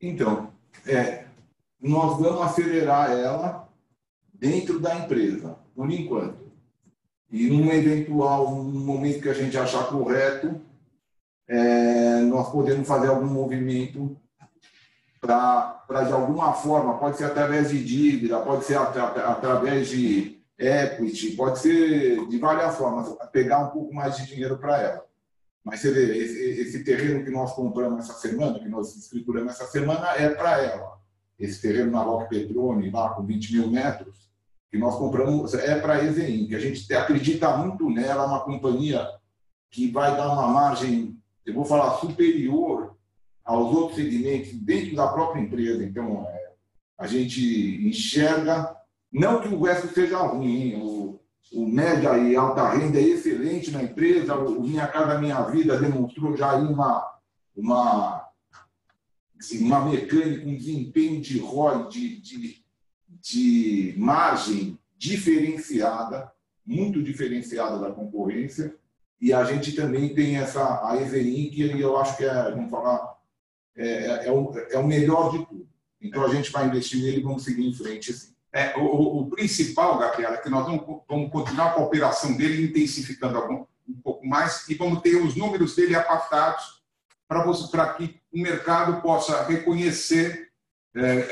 Então, 0.00 0.50
é, 0.86 1.23
nós 1.84 2.18
vamos 2.18 2.40
acelerar 2.40 3.10
ela 3.10 3.68
dentro 4.32 4.80
da 4.80 4.96
empresa, 4.96 5.58
por 5.74 5.90
enquanto. 5.90 6.50
E 7.30 7.50
num 7.50 7.70
eventual 7.70 8.50
momento 8.54 9.20
que 9.20 9.28
a 9.28 9.34
gente 9.34 9.56
achar 9.58 9.88
correto, 9.88 10.58
é, 11.46 12.20
nós 12.20 12.50
podemos 12.50 12.88
fazer 12.88 13.08
algum 13.08 13.26
movimento 13.26 14.16
para, 15.20 16.04
de 16.06 16.12
alguma 16.12 16.54
forma, 16.54 16.98
pode 16.98 17.18
ser 17.18 17.24
através 17.24 17.68
de 17.68 17.84
dívida, 17.84 18.40
pode 18.40 18.64
ser 18.64 18.78
at 18.78 18.96
através 18.96 19.88
de 19.88 20.42
equity, 20.58 21.32
pode 21.32 21.58
ser 21.58 22.26
de 22.28 22.38
várias 22.38 22.76
formas, 22.76 23.14
pegar 23.30 23.58
um 23.58 23.70
pouco 23.70 23.94
mais 23.94 24.16
de 24.16 24.26
dinheiro 24.26 24.56
para 24.56 24.80
ela. 24.80 25.04
Mas 25.62 25.80
você 25.80 25.90
vê, 25.90 26.16
esse, 26.16 26.60
esse 26.62 26.84
terreno 26.84 27.24
que 27.24 27.30
nós 27.30 27.52
compramos 27.52 28.04
essa 28.04 28.14
semana, 28.14 28.58
que 28.58 28.68
nós 28.68 28.96
escrituramos 28.96 29.52
essa 29.52 29.66
semana, 29.66 30.12
é 30.16 30.30
para 30.30 30.62
ela 30.62 31.03
esse 31.38 31.60
terreno 31.60 31.90
na 31.90 32.02
Roque 32.02 32.28
Petrone, 32.28 32.90
lá 32.90 33.10
com 33.10 33.24
20 33.24 33.52
mil 33.52 33.70
metros, 33.70 34.30
que 34.70 34.78
nós 34.78 34.96
compramos, 34.96 35.54
é 35.54 35.78
para 35.78 35.94
a 35.94 36.04
Ezeim, 36.04 36.46
que 36.46 36.54
a 36.54 36.58
gente 36.58 36.92
acredita 36.92 37.56
muito 37.56 37.88
nela, 37.90 38.26
uma 38.26 38.40
companhia 38.40 39.06
que 39.70 39.90
vai 39.90 40.16
dar 40.16 40.32
uma 40.32 40.48
margem, 40.48 41.16
eu 41.44 41.54
vou 41.54 41.64
falar, 41.64 41.98
superior 41.98 42.96
aos 43.44 43.74
outros 43.74 43.96
segmentos 43.96 44.52
dentro 44.52 44.96
da 44.96 45.08
própria 45.08 45.40
empresa. 45.40 45.84
Então, 45.84 46.26
é, 46.28 46.52
a 46.98 47.06
gente 47.06 47.86
enxerga, 47.86 48.74
não 49.12 49.40
que 49.40 49.48
o 49.48 49.62
resto 49.62 49.88
seja 49.88 50.18
ruim, 50.18 50.76
o, 50.76 51.20
o 51.52 51.68
média 51.68 52.16
e 52.18 52.34
alta 52.34 52.70
renda 52.70 52.98
é 52.98 53.02
excelente 53.02 53.70
na 53.70 53.82
empresa, 53.82 54.34
o 54.36 54.62
Minha 54.62 54.86
Casa 54.86 55.18
Minha 55.18 55.42
Vida 55.42 55.78
demonstrou 55.78 56.36
já 56.36 56.52
aí 56.52 56.64
uma, 56.64 57.14
uma 57.56 58.23
uma 59.52 59.84
mecânica, 59.84 60.46
um 60.46 60.56
desempenho 60.56 61.20
de 61.20 61.38
ROI, 61.38 61.88
de, 61.88 62.20
de, 62.20 62.64
de 63.08 63.94
margem 63.96 64.78
diferenciada, 64.96 66.32
muito 66.64 67.02
diferenciada 67.02 67.78
da 67.78 67.90
concorrência, 67.90 68.74
e 69.20 69.32
a 69.32 69.44
gente 69.44 69.72
também 69.72 70.14
tem 70.14 70.36
essa 70.36 70.86
a 70.86 71.00
Everin, 71.00 71.50
que 71.50 71.62
eu 71.62 71.96
acho 71.96 72.16
que 72.16 72.24
é, 72.24 72.50
vamos 72.50 72.70
falar, 72.70 73.16
é, 73.76 73.86
é, 73.86 74.26
é, 74.26 74.32
o, 74.32 74.52
é 74.70 74.78
o 74.78 74.86
melhor 74.86 75.32
de 75.32 75.46
tudo. 75.46 75.68
Então 76.00 76.24
a 76.24 76.28
gente 76.28 76.52
vai 76.52 76.66
investir 76.66 77.00
nele 77.00 77.18
e 77.18 77.22
vamos 77.22 77.44
seguir 77.44 77.66
em 77.66 77.72
frente. 77.72 78.10
Assim. 78.10 78.34
É, 78.52 78.76
o, 78.76 79.20
o, 79.20 79.30
principal, 79.30 79.98
Gabriela, 79.98 80.34
é 80.34 80.40
que 80.40 80.50
nós 80.50 80.66
vamos, 80.66 81.02
vamos 81.08 81.30
continuar 81.30 81.74
com 81.74 81.80
a 81.80 81.84
operação 81.84 82.36
dele, 82.36 82.66
intensificando 82.66 83.38
algum, 83.38 83.64
um 83.88 84.00
pouco 84.02 84.26
mais, 84.26 84.68
e 84.68 84.74
vamos 84.74 85.00
ter 85.00 85.16
os 85.16 85.34
números 85.34 85.74
dele 85.74 85.96
apartados 85.96 86.82
para 87.26 87.94
que 87.94 88.20
o 88.34 88.42
mercado 88.42 89.00
possa 89.00 89.44
reconhecer 89.44 90.50
é, 90.94 91.22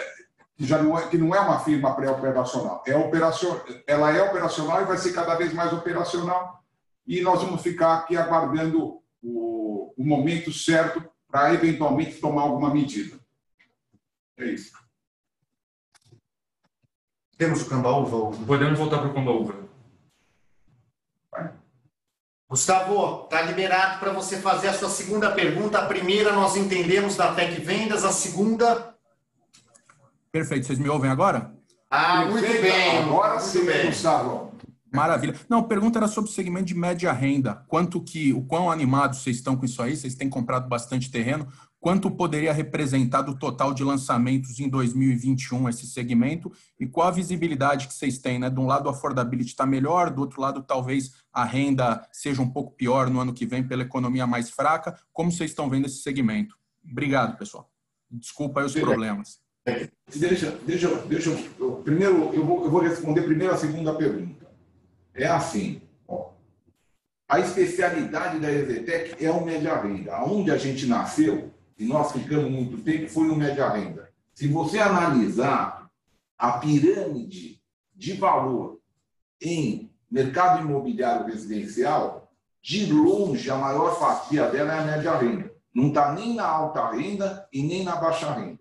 que, 0.57 0.65
já 0.65 0.81
não 0.81 0.97
é, 0.97 1.09
que 1.09 1.19
não 1.19 1.35
é 1.35 1.41
uma 1.41 1.59
firma 1.61 1.95
pré-operacional. 1.95 2.83
É 2.87 2.97
operacion, 2.97 3.59
ela 3.87 4.13
é 4.13 4.23
operacional 4.23 4.81
e 4.81 4.85
vai 4.87 4.97
ser 4.97 5.13
cada 5.13 5.35
vez 5.35 5.53
mais 5.53 5.73
operacional. 5.73 6.63
E 7.05 7.21
nós 7.21 7.43
vamos 7.43 7.61
ficar 7.61 7.95
aqui 7.95 8.17
aguardando 8.17 9.03
o, 9.21 9.93
o 9.97 10.05
momento 10.05 10.53
certo 10.53 11.05
para 11.29 11.53
eventualmente 11.53 12.21
tomar 12.21 12.43
alguma 12.43 12.73
medida. 12.73 13.19
É 14.39 14.47
isso. 14.47 14.73
Temos 17.37 17.63
o 17.63 17.69
Cambaúva? 17.69 18.37
Podemos 18.47 18.79
voltar 18.79 18.99
para 18.99 19.09
o 19.09 19.15
Cambaúva. 19.15 19.55
Gustavo, 22.53 23.25
está 23.25 23.41
liberado 23.41 23.99
para 23.99 24.13
você 24.13 24.37
fazer 24.37 24.69
a 24.69 24.75
sua 24.75 24.91
segunda 24.91 25.31
pergunta. 25.31 25.79
A 25.79 25.87
primeira 25.87 26.35
nós 26.35 26.55
entendemos 26.55 27.17
da 27.17 27.33
Tec 27.33 27.59
Vendas, 27.63 28.05
a 28.05 28.13
segunda. 28.13 28.95
Perfeito. 30.31 30.67
Vocês 30.67 30.79
me 30.79 30.87
ouvem 30.87 31.11
agora? 31.11 31.51
Ah, 31.91 32.27
muito 32.27 32.47
bem. 32.47 32.99
Agora 32.99 33.37
muito 33.37 33.47
sim, 33.47 33.65
bem. 33.65 33.87
Gustavo. 33.87 34.53
Maravilha. 34.93 35.35
Não, 35.49 35.61
a 35.61 35.63
pergunta 35.63 35.99
era 35.99 36.07
sobre 36.07 36.31
o 36.31 36.35
segmento 36.35 36.67
de 36.67 36.75
média 36.75 37.11
renda. 37.11 37.65
Quanto 37.69 38.03
que, 38.03 38.35
o 38.35 38.43
quão 38.43 38.71
animados 38.71 39.23
vocês 39.23 39.37
estão 39.37 39.57
com 39.57 39.65
isso 39.65 39.81
aí? 39.81 39.97
Vocês 39.97 40.15
têm 40.15 40.29
comprado 40.29 40.69
bastante 40.69 41.11
terreno. 41.11 41.49
Quanto 41.83 42.09
poderia 42.13 42.53
representar 42.53 43.23
do 43.23 43.37
total 43.37 43.75
de 43.75 43.83
lançamentos 43.83 44.61
em 44.61 44.69
2021 44.69 45.69
esse 45.69 45.85
segmento 45.85 46.53
e 46.79 46.87
qual 46.87 47.09
a 47.09 47.11
visibilidade 47.11 47.89
que 47.89 47.93
vocês 47.93 48.19
têm, 48.19 48.39
né? 48.39 48.49
De 48.49 48.61
um 48.61 48.67
lado 48.67 48.89
a 48.89 48.93
affordability 48.93 49.51
está 49.51 49.67
melhor, 49.67 50.09
do 50.09 50.21
outro 50.21 50.41
lado 50.41 50.63
talvez 50.63 51.11
a 51.33 51.45
renda 51.45 52.07
seja 52.13 52.41
um 52.41 52.49
pouco 52.49 52.71
pior 52.77 53.11
no 53.11 53.19
ano 53.19 53.35
que 53.35 53.45
vem 53.45 53.67
pela 53.67 53.83
economia 53.83 54.29
mais 54.29 54.49
fraca. 54.49 54.97
Como 55.13 55.33
vocês 55.33 55.51
estão 55.51 55.69
vendo 55.69 55.87
esse 55.87 56.03
segmento? 56.03 56.57
Obrigado, 56.89 57.37
pessoal. 57.37 57.69
Desculpa 58.09 58.61
aí 58.61 58.67
os 58.67 58.75
problemas. 58.75 59.41
Deixa, 60.15 60.53
deixa, 60.65 60.91
deixa 61.09 61.31
eu, 61.59 61.73
primeiro 61.83 62.33
eu 62.33 62.47
vou, 62.47 62.65
eu 62.65 62.71
vou 62.71 62.81
responder 62.81 63.23
primeiro 63.23 63.53
a 63.53 63.57
segunda 63.57 63.93
pergunta. 63.93 64.47
É 65.13 65.27
assim, 65.27 65.83
ó, 66.07 66.31
a 67.29 67.41
especialidade 67.41 68.39
da 68.39 68.53
Exetec 68.53 69.25
é 69.25 69.31
o 69.33 69.45
média 69.45 69.83
renda. 69.83 70.23
Onde 70.23 70.53
a 70.53 70.57
gente 70.57 70.87
nasceu, 70.87 71.52
e 71.79 71.85
nós 71.85 72.13
ficamos 72.13 72.51
muito 72.51 72.83
tempo, 72.83 73.09
foi 73.09 73.29
o 73.29 73.37
média 73.37 73.69
renda. 73.69 74.11
Se 74.35 74.49
você 74.49 74.79
analisar 74.79 75.91
a 76.39 76.53
pirâmide 76.53 77.61
de 77.95 78.15
valor 78.15 78.81
em 79.41 79.91
mercado 80.11 80.63
imobiliário 80.63 81.27
residencial, 81.27 82.33
de 82.63 82.93
longe 82.93 83.51
a 83.51 83.57
maior 83.57 83.99
fatia 83.99 84.49
dela 84.49 84.73
é 84.75 84.79
a 84.79 84.85
média 84.85 85.17
renda. 85.17 85.53
Não 85.75 85.89
está 85.89 86.13
nem 86.13 86.35
na 86.35 86.47
alta 86.47 86.91
renda 86.91 87.49
e 87.53 87.63
nem 87.63 87.83
na 87.83 87.97
baixa 87.97 88.33
renda. 88.33 88.61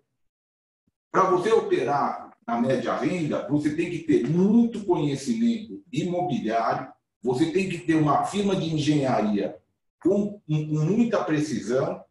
Para 1.11 1.29
você 1.29 1.51
operar 1.51 2.31
na 2.47 2.59
média 2.59 2.95
renda, 2.95 3.47
você 3.49 3.75
tem 3.75 3.91
que 3.91 3.99
ter 3.99 4.27
muito 4.27 4.85
conhecimento 4.85 5.83
imobiliário, 5.91 6.91
você 7.21 7.51
tem 7.51 7.69
que 7.69 7.79
ter 7.79 7.95
uma 7.95 8.23
firma 8.23 8.55
de 8.55 8.73
engenharia 8.73 9.55
com, 10.01 10.39
com 10.39 10.55
muita 10.55 11.23
precisão 11.23 12.03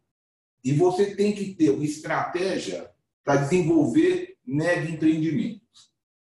e 0.64 0.72
você 0.72 1.14
tem 1.14 1.32
que 1.32 1.54
ter 1.54 1.70
uma 1.70 1.84
estratégia 1.84 2.90
para 3.24 3.36
desenvolver 3.36 4.36
mega 4.46 4.90
empreendimentos. 4.90 5.60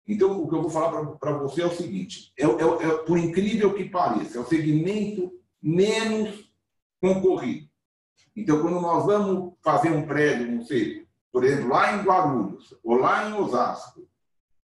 Então, 0.06 0.42
o 0.42 0.48
que 0.48 0.54
eu 0.54 0.62
vou 0.62 0.70
falar 0.70 1.16
para 1.16 1.32
você 1.32 1.62
é 1.62 1.66
o 1.66 1.74
seguinte: 1.74 2.32
é, 2.38 2.44
é, 2.44 2.46
é, 2.46 2.98
por 3.04 3.18
incrível 3.18 3.74
que 3.74 3.88
pareça, 3.88 4.38
é 4.38 4.40
o 4.40 4.46
segmento 4.46 5.32
menos 5.62 6.50
concorrido. 7.00 7.68
Então, 8.34 8.60
quando 8.62 8.80
nós 8.80 9.04
vamos 9.04 9.54
fazer 9.62 9.90
um 9.90 10.06
prédio, 10.06 10.50
não 10.50 10.64
sei, 10.64 11.06
por 11.30 11.44
exemplo, 11.44 11.68
lá 11.68 11.94
em 11.94 12.02
Guarulhos 12.02 12.74
ou 12.82 12.96
lá 12.96 13.28
em 13.28 13.34
Osasco, 13.34 14.08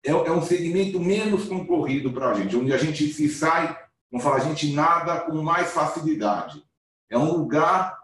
é, 0.05 0.11
é 0.11 0.31
um 0.31 0.43
segmento 0.43 1.01
menos 1.01 1.47
concorrido 1.47 2.13
para 2.13 2.31
a 2.31 2.35
gente, 2.35 2.57
onde 2.57 2.73
a 2.73 2.79
gente 2.79 3.07
se 3.13 3.29
sai, 3.29 3.77
vamos 4.11 4.23
falar, 4.23 4.37
a 4.37 4.41
gente 4.41 4.73
nada 4.73 5.21
com 5.21 5.43
mais 5.43 5.73
facilidade. 5.73 6.63
É 7.09 7.19
um 7.19 7.33
lugar 7.33 8.04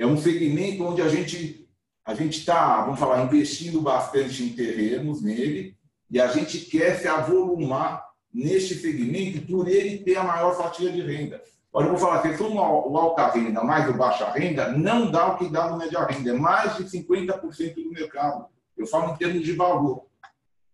é 0.00 0.06
um 0.06 0.16
segmento 0.16 0.82
onde 0.82 1.02
a 1.02 1.08
gente 1.08 1.68
a 2.06 2.14
gente 2.14 2.38
está, 2.38 2.80
vamos 2.80 2.98
falar, 2.98 3.22
investindo 3.22 3.82
bastante 3.82 4.42
em 4.42 4.48
terrenos 4.48 5.20
nele 5.20 5.76
e 6.10 6.18
a 6.18 6.26
gente 6.28 6.58
quer 6.60 6.98
se 6.98 7.06
avolumar 7.06 8.04
neste 8.32 8.74
segmento 8.74 9.46
por 9.46 9.68
ele 9.68 9.98
ter 9.98 10.16
a 10.16 10.24
maior 10.24 10.56
fatia 10.56 10.90
de 10.90 11.02
renda. 11.02 11.40
Olha, 11.70 11.84
eu 11.84 11.90
vou 11.90 11.98
falar, 11.98 12.22
se 12.22 12.36
for 12.36 12.50
o 12.50 12.96
alta 12.96 13.28
renda 13.30 13.62
mais 13.62 13.88
o 13.88 13.92
baixa 13.92 14.28
renda, 14.30 14.72
não 14.72 15.10
dá 15.10 15.28
o 15.28 15.38
que 15.38 15.48
dá 15.50 15.70
no 15.70 15.76
média 15.76 16.02
renda, 16.06 16.30
é 16.30 16.32
mais 16.32 16.78
de 16.78 16.84
50% 16.84 17.74
do 17.74 17.92
mercado. 17.92 18.46
Eu 18.76 18.86
falo 18.86 19.12
em 19.12 19.16
termos 19.16 19.44
de 19.44 19.52
valor. 19.52 20.06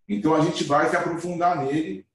Então 0.08 0.36
a 0.36 0.40
gente 0.40 0.62
vai 0.62 0.88
se 0.88 0.96
aprofundar 0.96 1.64
nele 1.64 2.05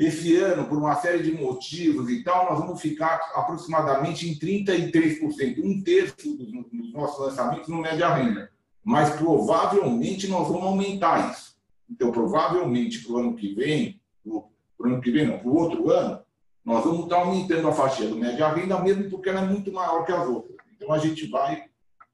esse 0.00 0.34
ano, 0.36 0.66
por 0.66 0.78
uma 0.78 0.96
série 0.96 1.22
de 1.22 1.32
motivos 1.32 2.08
e 2.08 2.24
tal, 2.24 2.50
nós 2.50 2.58
vamos 2.58 2.80
ficar 2.80 3.20
aproximadamente 3.34 4.26
em 4.26 4.34
33%, 4.34 5.62
um 5.62 5.82
terço 5.82 6.36
dos 6.38 6.92
nossos 6.94 7.26
lançamentos 7.26 7.68
no 7.68 7.82
média 7.82 8.08
renda. 8.14 8.50
Mas 8.82 9.10
provavelmente 9.10 10.26
nós 10.26 10.48
vamos 10.48 10.62
aumentar 10.62 11.30
isso. 11.30 11.54
Então, 11.90 12.10
provavelmente 12.10 13.04
para 13.04 13.12
o 13.12 13.18
ano 13.18 13.36
que 13.36 13.54
vem, 13.54 14.00
para 14.24 14.32
o 14.32 14.90
ano 14.90 15.02
que 15.02 15.10
vem, 15.10 15.26
não, 15.26 15.38
para 15.38 15.48
o 15.48 15.56
outro 15.56 15.90
ano, 15.90 16.20
nós 16.64 16.82
vamos 16.82 17.04
estar 17.04 17.16
aumentando 17.16 17.68
a 17.68 17.72
fatia 17.72 18.08
do 18.08 18.16
média 18.16 18.48
renda, 18.48 18.80
mesmo 18.80 19.10
porque 19.10 19.28
ela 19.28 19.42
é 19.42 19.46
muito 19.46 19.70
maior 19.70 20.06
que 20.06 20.12
as 20.12 20.26
outras. 20.26 20.56
Então, 20.74 20.90
a 20.92 20.98
gente 20.98 21.26
vai 21.26 21.64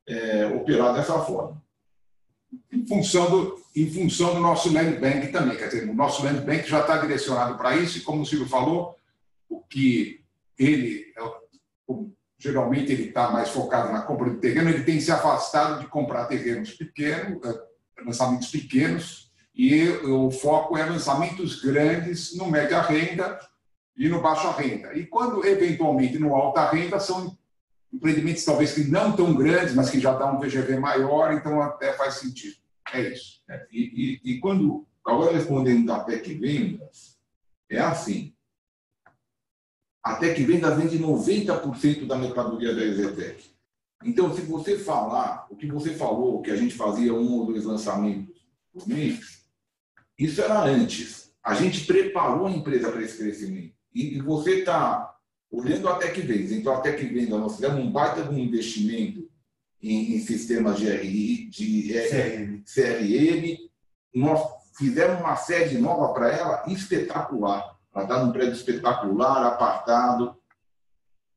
é, 0.08 0.46
operar 0.46 0.92
dessa 0.92 1.20
forma 1.20 1.62
em 2.72 2.86
função 2.86 3.30
do, 3.30 3.62
em 3.74 3.90
função 3.90 4.34
do 4.34 4.40
nosso 4.40 4.72
land 4.72 4.98
bank 4.98 5.28
também. 5.28 5.56
Quer 5.56 5.68
dizer, 5.68 5.88
o 5.88 5.94
nosso 5.94 6.24
land 6.24 6.40
bank 6.40 6.68
já 6.68 6.80
está 6.80 6.98
direcionado 6.98 7.56
para 7.56 7.76
isso, 7.76 7.98
e 7.98 8.02
como 8.02 8.22
o 8.22 8.26
Silvio 8.26 8.48
falou, 8.48 8.96
o 9.48 9.60
que 9.60 10.24
ele, 10.58 11.12
é 11.16 11.22
geralmente, 12.38 12.92
ele 12.92 13.04
está 13.08 13.30
mais 13.30 13.48
focado 13.48 13.92
na 13.92 14.02
compra 14.02 14.30
de 14.30 14.36
terreno, 14.36 14.70
ele 14.70 14.84
tem 14.84 15.00
se 15.00 15.10
afastado 15.10 15.80
de 15.80 15.86
comprar 15.86 16.26
terrenos 16.26 16.72
pequenos, 16.72 17.42
é, 17.44 18.02
lançamentos 18.04 18.50
pequenos, 18.50 19.32
e 19.54 19.88
o 19.88 20.30
foco 20.30 20.76
é 20.76 20.84
lançamentos 20.84 21.62
grandes 21.62 22.36
no 22.36 22.50
média 22.50 22.82
renda 22.82 23.40
e 23.96 24.08
no 24.08 24.20
baixa 24.20 24.50
renda. 24.52 24.92
E 24.94 25.06
quando, 25.06 25.44
eventualmente, 25.46 26.18
no 26.18 26.34
alta 26.34 26.70
renda, 26.70 27.00
são 27.00 27.36
empreendimentos 27.92 28.44
talvez 28.44 28.72
que 28.72 28.84
não 28.84 29.14
tão 29.14 29.34
grandes, 29.34 29.74
mas 29.74 29.90
que 29.90 30.00
já 30.00 30.14
dão 30.14 30.36
um 30.36 30.40
VGV 30.40 30.78
maior, 30.78 31.32
então 31.32 31.60
até 31.60 31.92
faz 31.92 32.14
sentido. 32.14 32.56
É 32.92 33.12
isso. 33.12 33.42
É, 33.48 33.66
e, 33.70 34.20
e, 34.24 34.32
e, 34.32 34.40
quando, 34.40 34.86
agora 35.04 35.32
respondendo 35.32 35.86
da 35.86 36.00
Tec 36.04 36.26
Vendas, 36.38 37.18
é 37.70 37.78
assim. 37.78 38.34
A 40.02 40.16
Tec 40.16 40.38
Vendas 40.44 40.76
vende 40.76 40.98
90% 40.98 42.06
da 42.06 42.16
mercadoria 42.16 42.74
da 42.74 42.84
Exetec. 42.84 43.50
Então, 44.04 44.32
se 44.34 44.42
você 44.42 44.78
falar 44.78 45.46
o 45.50 45.56
que 45.56 45.66
você 45.66 45.94
falou, 45.94 46.42
que 46.42 46.50
a 46.50 46.56
gente 46.56 46.74
fazia 46.74 47.12
um 47.12 47.32
ou 47.32 47.46
dois 47.46 47.64
lançamentos 47.64 48.46
por 48.72 48.86
mês, 48.86 49.44
isso 50.18 50.40
era 50.40 50.62
antes. 50.62 51.32
A 51.42 51.54
gente 51.54 51.86
preparou 51.86 52.46
a 52.46 52.50
empresa 52.50 52.90
para 52.90 53.02
esse 53.02 53.18
crescimento. 53.18 53.74
E, 53.94 54.16
e 54.16 54.20
você 54.20 54.60
está 54.60 55.15
olhando 55.50 55.88
a 55.88 55.96
Tec 55.96 56.20
Vendas. 56.20 56.52
Então, 56.52 56.74
a 56.74 56.80
Tec 56.80 57.00
Vendas, 57.02 57.40
nós 57.40 57.54
fizemos 57.56 57.78
um 57.78 57.90
baita 57.90 58.22
de 58.22 58.28
um 58.28 58.38
investimento 58.38 59.28
em, 59.82 60.14
em 60.14 60.20
sistemas 60.20 60.78
de, 60.78 60.88
RI, 60.88 61.48
de 61.48 61.92
CRM. 62.08 62.62
CRM. 62.64 63.56
Nós 64.14 64.40
fizemos 64.76 65.20
uma 65.20 65.36
sede 65.36 65.78
nova 65.78 66.12
para 66.12 66.30
ela 66.30 66.64
espetacular. 66.66 67.76
Ela 67.94 68.04
está 68.04 68.24
num 68.24 68.32
prédio 68.32 68.54
espetacular, 68.54 69.46
apartado. 69.46 70.36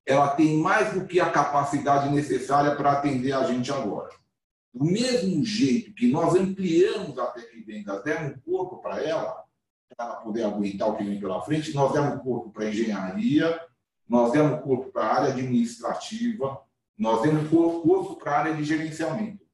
Ela 0.06 0.30
tem 0.30 0.58
mais 0.58 0.94
do 0.94 1.06
que 1.06 1.20
a 1.20 1.30
capacidade 1.30 2.10
necessária 2.10 2.76
para 2.76 2.94
atender 2.94 3.32
a 3.32 3.44
gente 3.44 3.72
agora. 3.72 4.10
Do 4.74 4.86
mesmo 4.86 5.44
jeito 5.44 5.94
que 5.94 6.12
nós 6.12 6.36
ampliamos 6.36 7.18
a 7.18 7.28
Tec 7.28 7.52
Vendas, 7.66 8.04
demos 8.04 8.38
um 8.38 8.40
corpo 8.40 8.78
para 8.78 9.04
ela, 9.04 9.44
para 9.96 10.06
ela 10.06 10.16
poder 10.18 10.44
aguentar 10.44 10.90
o 10.90 10.96
que 10.96 11.04
vem 11.04 11.20
pela 11.20 11.42
frente, 11.42 11.74
nós 11.74 11.92
demos 11.92 12.16
um 12.16 12.20
corpo 12.20 12.52
para 12.52 12.70
engenharia, 12.70 13.60
nós 14.10 14.32
demos 14.32 14.62
corpo 14.64 14.92
para 14.92 15.04
a 15.04 15.16
área 15.20 15.30
administrativa, 15.30 16.60
nós 16.98 17.22
demos 17.22 17.48
corpo 17.50 18.16
para 18.16 18.32
a 18.32 18.40
área 18.40 18.56
de 18.56 18.64
gerenciamento. 18.64 19.46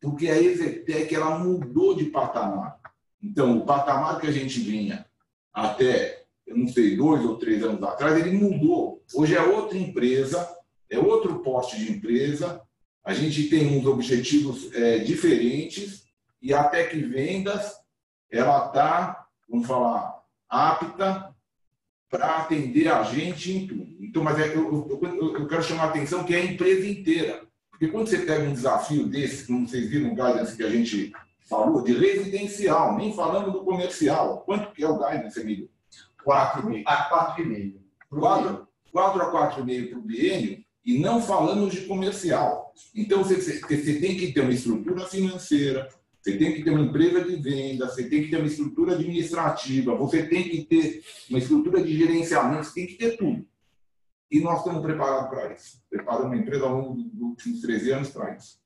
Porque 0.00 0.28
a 0.28 0.40
Exetec 0.40 1.12
ela 1.12 1.38
mudou 1.38 1.96
de 1.96 2.04
patamar. 2.04 2.78
Então, 3.20 3.58
o 3.58 3.66
patamar 3.66 4.20
que 4.20 4.28
a 4.28 4.30
gente 4.30 4.60
vinha 4.60 5.04
até, 5.52 6.26
eu 6.46 6.56
não 6.56 6.68
sei, 6.68 6.96
dois 6.96 7.24
ou 7.24 7.36
três 7.36 7.62
anos 7.64 7.82
atrás, 7.82 8.16
ele 8.16 8.38
mudou. 8.38 9.02
Hoje 9.14 9.34
é 9.34 9.42
outra 9.42 9.76
empresa, 9.76 10.48
é 10.88 10.98
outro 10.98 11.40
porte 11.40 11.76
de 11.76 11.90
empresa, 11.90 12.62
a 13.02 13.12
gente 13.12 13.48
tem 13.48 13.78
uns 13.78 13.86
objetivos 13.86 14.72
é, 14.72 14.98
diferentes 14.98 16.04
e 16.40 16.54
a 16.54 16.64
Tec 16.64 16.94
Vendas 16.94 17.74
ela 18.30 18.66
está, 18.66 19.26
vamos 19.48 19.66
falar, 19.66 20.22
apta 20.48 21.33
para 22.10 22.36
atender 22.38 22.88
a 22.88 23.02
gente 23.02 23.52
em 23.52 23.66
tudo. 23.66 23.96
Então, 24.00 24.22
mas 24.22 24.38
é, 24.38 24.54
eu, 24.54 24.88
eu, 24.88 25.36
eu, 25.38 25.46
quero 25.48 25.62
chamar 25.62 25.84
a 25.84 25.88
atenção 25.88 26.24
que 26.24 26.34
é 26.34 26.38
a 26.38 26.44
empresa 26.44 26.86
inteira. 26.86 27.42
Porque 27.70 27.88
quando 27.88 28.08
você 28.08 28.18
pega 28.18 28.44
um 28.44 28.52
desafio 28.52 29.06
desse, 29.06 29.46
como 29.46 29.66
vocês 29.66 29.88
viram 29.88 30.12
o 30.12 30.14
guidance 30.14 30.56
que 30.56 30.62
a 30.62 30.70
gente 30.70 31.12
falou, 31.48 31.82
de 31.82 31.92
residencial, 31.92 32.96
nem 32.96 33.12
falando 33.12 33.52
do 33.52 33.64
comercial. 33.64 34.42
Quanto 34.46 34.72
que 34.72 34.82
é 34.82 34.88
o 34.88 34.98
guidance, 34.98 35.40
Emílio? 35.40 35.68
4 36.22 36.82
a 36.86 37.36
4,5. 37.36 37.74
4, 38.10 38.68
4 38.92 39.22
a 39.22 39.52
4,5 39.54 39.90
para 39.90 39.98
o 39.98 40.02
biênio, 40.02 40.64
e 40.84 40.98
não 40.98 41.20
falamos 41.20 41.72
de 41.72 41.82
comercial. 41.82 42.72
Então, 42.94 43.24
você, 43.24 43.60
você 43.60 44.00
tem 44.00 44.16
que 44.16 44.32
ter 44.32 44.40
uma 44.40 44.52
estrutura 44.52 45.06
financeira, 45.06 45.88
você 46.24 46.38
tem 46.38 46.54
que 46.54 46.62
ter 46.64 46.70
uma 46.70 46.80
empresa 46.80 47.22
de 47.22 47.36
venda, 47.36 47.86
você 47.86 48.08
tem 48.08 48.22
que 48.22 48.30
ter 48.30 48.38
uma 48.38 48.46
estrutura 48.46 48.94
administrativa, 48.94 49.94
você 49.94 50.26
tem 50.26 50.48
que 50.48 50.64
ter 50.64 51.04
uma 51.28 51.38
estrutura 51.38 51.82
de 51.82 51.94
gerenciamento, 51.94 52.64
você 52.64 52.74
tem 52.74 52.86
que 52.86 52.94
ter 52.94 53.18
tudo. 53.18 53.46
E 54.30 54.40
nós 54.40 54.60
estamos 54.60 54.80
preparados 54.80 55.28
para 55.28 55.52
isso. 55.52 55.82
Preparamos 55.90 56.28
uma 56.28 56.36
empresa 56.36 56.64
ao 56.64 56.80
longo 56.80 56.94
dos 56.94 57.20
últimos 57.20 57.60
13 57.60 57.92
anos 57.92 58.08
para 58.08 58.34
isso. 58.36 58.58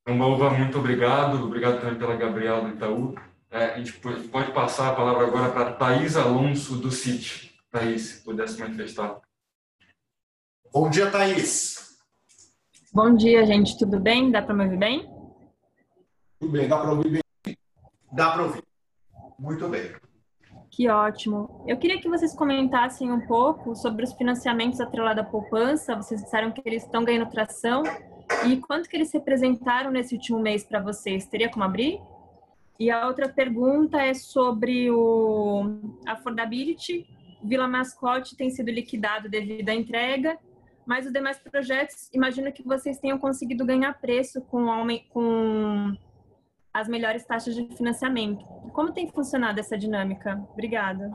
Então, 0.00 0.18
Baúva, 0.18 0.50
muito 0.54 0.78
obrigado. 0.78 1.44
Obrigado 1.44 1.82
também 1.82 1.98
pela 1.98 2.16
Gabriela 2.16 2.62
do 2.62 2.76
Itaú. 2.76 3.14
É, 3.50 3.74
a 3.74 3.78
gente 3.78 3.92
pode 3.92 4.52
passar 4.52 4.88
a 4.88 4.94
palavra 4.94 5.26
agora 5.26 5.52
para 5.52 5.68
a 5.68 5.72
Thaís 5.74 6.16
Alonso, 6.16 6.76
do 6.76 6.90
CIT. 6.90 7.54
Thaís, 7.70 8.02
se 8.02 8.24
pudesse 8.24 8.58
manifestar. 8.58 9.20
Bom 10.72 10.88
dia, 10.88 11.10
Thaís. 11.10 11.87
Bom 12.92 13.14
dia, 13.14 13.44
gente. 13.44 13.78
Tudo 13.78 14.00
bem? 14.00 14.30
Dá 14.30 14.40
para 14.40 14.54
me 14.54 14.64
ouvir 14.64 14.78
bem? 14.78 15.06
Tudo 16.40 16.52
bem, 16.52 16.66
dá 16.66 16.78
para 16.78 16.90
ouvir 16.90 17.10
bem? 17.10 17.56
Dá 18.10 18.30
para 18.30 18.42
ouvir. 18.44 18.62
Muito 19.38 19.68
bem. 19.68 19.92
Que 20.70 20.88
ótimo. 20.88 21.64
Eu 21.68 21.76
queria 21.76 22.00
que 22.00 22.08
vocês 22.08 22.34
comentassem 22.34 23.12
um 23.12 23.26
pouco 23.26 23.76
sobre 23.76 24.04
os 24.04 24.14
financiamentos 24.14 24.80
atrelados 24.80 25.22
à 25.22 25.26
poupança. 25.26 25.94
Vocês 25.96 26.22
disseram 26.22 26.50
que 26.50 26.62
eles 26.64 26.82
estão 26.82 27.04
ganhando 27.04 27.28
tração. 27.30 27.82
E 28.46 28.56
quanto 28.56 28.88
que 28.88 28.96
eles 28.96 29.12
representaram 29.12 29.90
nesse 29.90 30.14
último 30.14 30.38
mês 30.38 30.64
para 30.64 30.80
vocês? 30.80 31.26
Teria 31.26 31.50
como 31.50 31.64
abrir? 31.64 32.00
E 32.80 32.90
a 32.90 33.06
outra 33.06 33.28
pergunta 33.28 34.00
é 34.00 34.14
sobre 34.14 34.90
o 34.90 35.78
affordability. 36.06 37.06
Vila 37.44 37.68
Mascote 37.68 38.34
tem 38.34 38.48
sido 38.50 38.70
liquidado 38.70 39.28
devido 39.28 39.68
à 39.68 39.74
entrega, 39.74 40.38
mas 40.88 41.04
os 41.04 41.12
demais 41.12 41.38
projetos, 41.38 42.08
imagino 42.14 42.50
que 42.50 42.62
vocês 42.62 42.98
tenham 42.98 43.18
conseguido 43.18 43.62
ganhar 43.66 43.92
preço 44.00 44.40
com, 44.40 44.66
com 45.10 45.94
as 46.72 46.88
melhores 46.88 47.26
taxas 47.26 47.54
de 47.54 47.68
financiamento. 47.76 48.42
Como 48.72 48.94
tem 48.94 49.06
funcionado 49.12 49.60
essa 49.60 49.76
dinâmica? 49.76 50.42
Obrigada. 50.50 51.10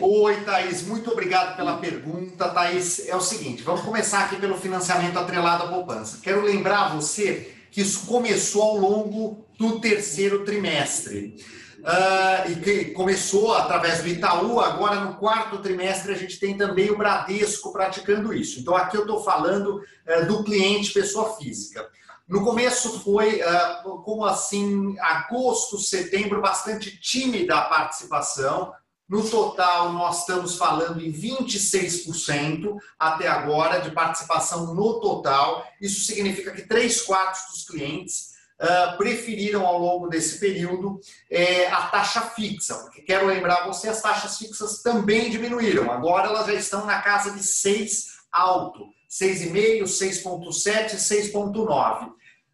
Oi, 0.00 0.42
Thaís, 0.42 0.86
muito 0.86 1.10
obrigado 1.10 1.54
pela 1.54 1.76
pergunta. 1.76 2.48
Thaís, 2.48 3.06
é 3.06 3.14
o 3.14 3.20
seguinte, 3.20 3.62
vamos 3.62 3.82
começar 3.82 4.24
aqui 4.24 4.36
pelo 4.40 4.56
financiamento 4.56 5.18
atrelado 5.18 5.64
à 5.64 5.68
poupança. 5.68 6.18
Quero 6.22 6.40
lembrar 6.40 6.94
você 6.94 7.61
que 7.72 7.80
isso 7.80 8.06
começou 8.06 8.62
ao 8.62 8.76
longo 8.76 9.46
do 9.58 9.80
terceiro 9.80 10.44
trimestre. 10.44 11.34
Uh, 11.78 12.52
e 12.52 12.56
que 12.56 12.84
começou 12.92 13.54
através 13.54 14.02
do 14.02 14.08
Itaú, 14.08 14.60
agora 14.60 15.00
no 15.00 15.16
quarto 15.16 15.58
trimestre 15.58 16.12
a 16.12 16.16
gente 16.16 16.38
tem 16.38 16.56
também 16.56 16.92
o 16.92 16.96
Bradesco 16.96 17.72
praticando 17.72 18.32
isso. 18.32 18.60
Então 18.60 18.76
aqui 18.76 18.96
eu 18.96 19.00
estou 19.00 19.24
falando 19.24 19.78
uh, 19.80 20.26
do 20.26 20.44
cliente 20.44 20.92
pessoa 20.92 21.34
física. 21.36 21.88
No 22.28 22.44
começo 22.44 23.00
foi, 23.00 23.40
uh, 23.42 24.00
como 24.04 24.24
assim, 24.24 24.96
agosto, 25.00 25.76
setembro, 25.76 26.40
bastante 26.40 27.00
tímida 27.00 27.56
a 27.56 27.62
participação. 27.62 28.72
No 29.12 29.28
total, 29.28 29.92
nós 29.92 30.20
estamos 30.20 30.56
falando 30.56 30.98
em 30.98 31.12
26% 31.12 32.78
até 32.98 33.28
agora 33.28 33.78
de 33.78 33.90
participação 33.90 34.74
no 34.74 35.00
total. 35.00 35.66
Isso 35.78 36.06
significa 36.06 36.50
que 36.50 36.62
três 36.62 37.02
quartos 37.02 37.42
dos 37.52 37.66
clientes 37.66 38.30
uh, 38.58 38.96
preferiram 38.96 39.66
ao 39.66 39.78
longo 39.78 40.08
desse 40.08 40.40
período 40.40 40.98
é, 41.30 41.66
a 41.66 41.88
taxa 41.88 42.22
fixa, 42.22 42.74
porque 42.76 43.02
quero 43.02 43.26
lembrar 43.26 43.66
você, 43.66 43.90
as 43.90 44.00
taxas 44.00 44.38
fixas 44.38 44.80
também 44.80 45.28
diminuíram, 45.28 45.92
agora 45.92 46.28
elas 46.28 46.46
já 46.46 46.54
estão 46.54 46.86
na 46.86 47.02
casa 47.02 47.32
de 47.32 47.44
6 47.44 48.06
alto, 48.32 48.86
6,5, 49.10 49.82
6,7, 49.82 50.94
6,9. 50.94 52.12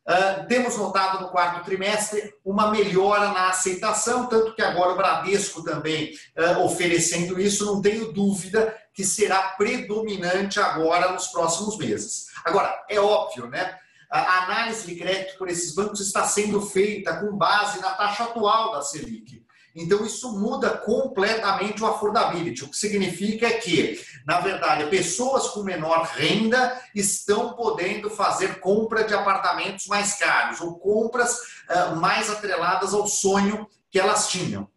Uh, 0.08 0.46
temos 0.46 0.74
notado 0.78 1.20
no 1.20 1.28
quarto 1.28 1.62
trimestre 1.66 2.32
uma 2.42 2.70
melhora 2.70 3.30
na 3.30 3.50
aceitação, 3.50 4.26
tanto 4.26 4.54
que 4.54 4.62
agora 4.62 4.92
o 4.92 4.96
Bradesco 4.96 5.62
também 5.62 6.14
uh, 6.34 6.64
oferecendo 6.64 7.38
isso, 7.38 7.66
não 7.66 7.82
tenho 7.82 8.10
dúvida 8.10 8.74
que 8.94 9.04
será 9.04 9.50
predominante 9.50 10.58
agora 10.58 11.12
nos 11.12 11.26
próximos 11.26 11.76
meses. 11.76 12.28
Agora, 12.42 12.86
é 12.88 12.98
óbvio, 12.98 13.48
né? 13.48 13.76
A 14.10 14.44
análise 14.44 14.86
de 14.86 14.96
crédito 14.96 15.36
por 15.36 15.50
esses 15.50 15.74
bancos 15.74 16.00
está 16.00 16.24
sendo 16.24 16.62
feita 16.62 17.20
com 17.20 17.36
base 17.36 17.78
na 17.78 17.90
taxa 17.90 18.24
atual 18.24 18.72
da 18.72 18.80
Selic. 18.80 19.44
Então, 19.78 20.04
isso 20.04 20.36
muda 20.38 20.70
completamente 20.70 21.82
o 21.82 21.86
affordability. 21.86 22.64
O 22.64 22.68
que 22.68 22.76
significa 22.76 23.46
é 23.46 23.52
que, 23.52 24.00
na 24.26 24.40
verdade, 24.40 24.90
pessoas 24.90 25.48
com 25.48 25.62
menor 25.62 26.02
renda 26.02 26.80
estão 26.94 27.54
podendo 27.54 28.10
fazer 28.10 28.58
compra 28.58 29.04
de 29.04 29.14
apartamentos 29.14 29.86
mais 29.86 30.14
caros 30.14 30.60
ou 30.60 30.78
compras 30.78 31.38
uh, 31.70 31.96
mais 31.96 32.28
atreladas 32.28 32.92
ao 32.92 33.06
sonho 33.06 33.68
que 33.90 34.00
elas 34.00 34.28
tinham. 34.28 34.68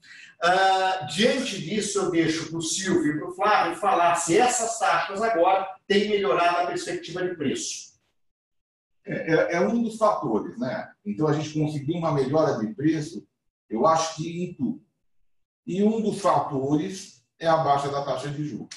Uh, 0.43 1.07
diante 1.07 1.59
disso, 1.59 1.99
eu 1.99 2.11
deixo 2.11 2.49
para 2.49 2.57
o 2.57 2.61
Silvio 2.61 3.15
e 3.15 3.19
para 3.19 3.29
o 3.29 3.35
Flávio 3.35 3.75
falar 3.75 4.15
se 4.15 4.37
essas 4.37 4.77
taxas 4.79 5.21
agora 5.21 5.67
têm 5.87 6.09
melhorado 6.09 6.57
a 6.61 6.67
perspectiva 6.67 7.23
de 7.23 7.35
preço. 7.35 7.91
É, 9.05 9.33
é, 9.33 9.53
é, 9.55 9.59
um 9.61 9.81
dos 9.81 9.97
fatores, 9.97 10.57
né? 10.59 10.91
Então 11.05 11.27
a 11.27 11.33
gente 11.33 11.53
conseguiu 11.53 11.95
uma 11.95 12.11
melhora 12.11 12.59
de 12.59 12.73
preço, 12.73 13.27
eu 13.69 13.85
acho 13.87 14.15
que 14.15 14.43
em 14.43 14.53
tudo. 14.53 14.81
E 15.65 15.83
um 15.83 16.01
dos 16.01 16.19
fatores 16.19 17.23
é 17.39 17.47
a 17.47 17.57
baixa 17.57 17.89
da 17.89 18.03
taxa 18.03 18.29
de 18.29 18.43
juros. 18.43 18.69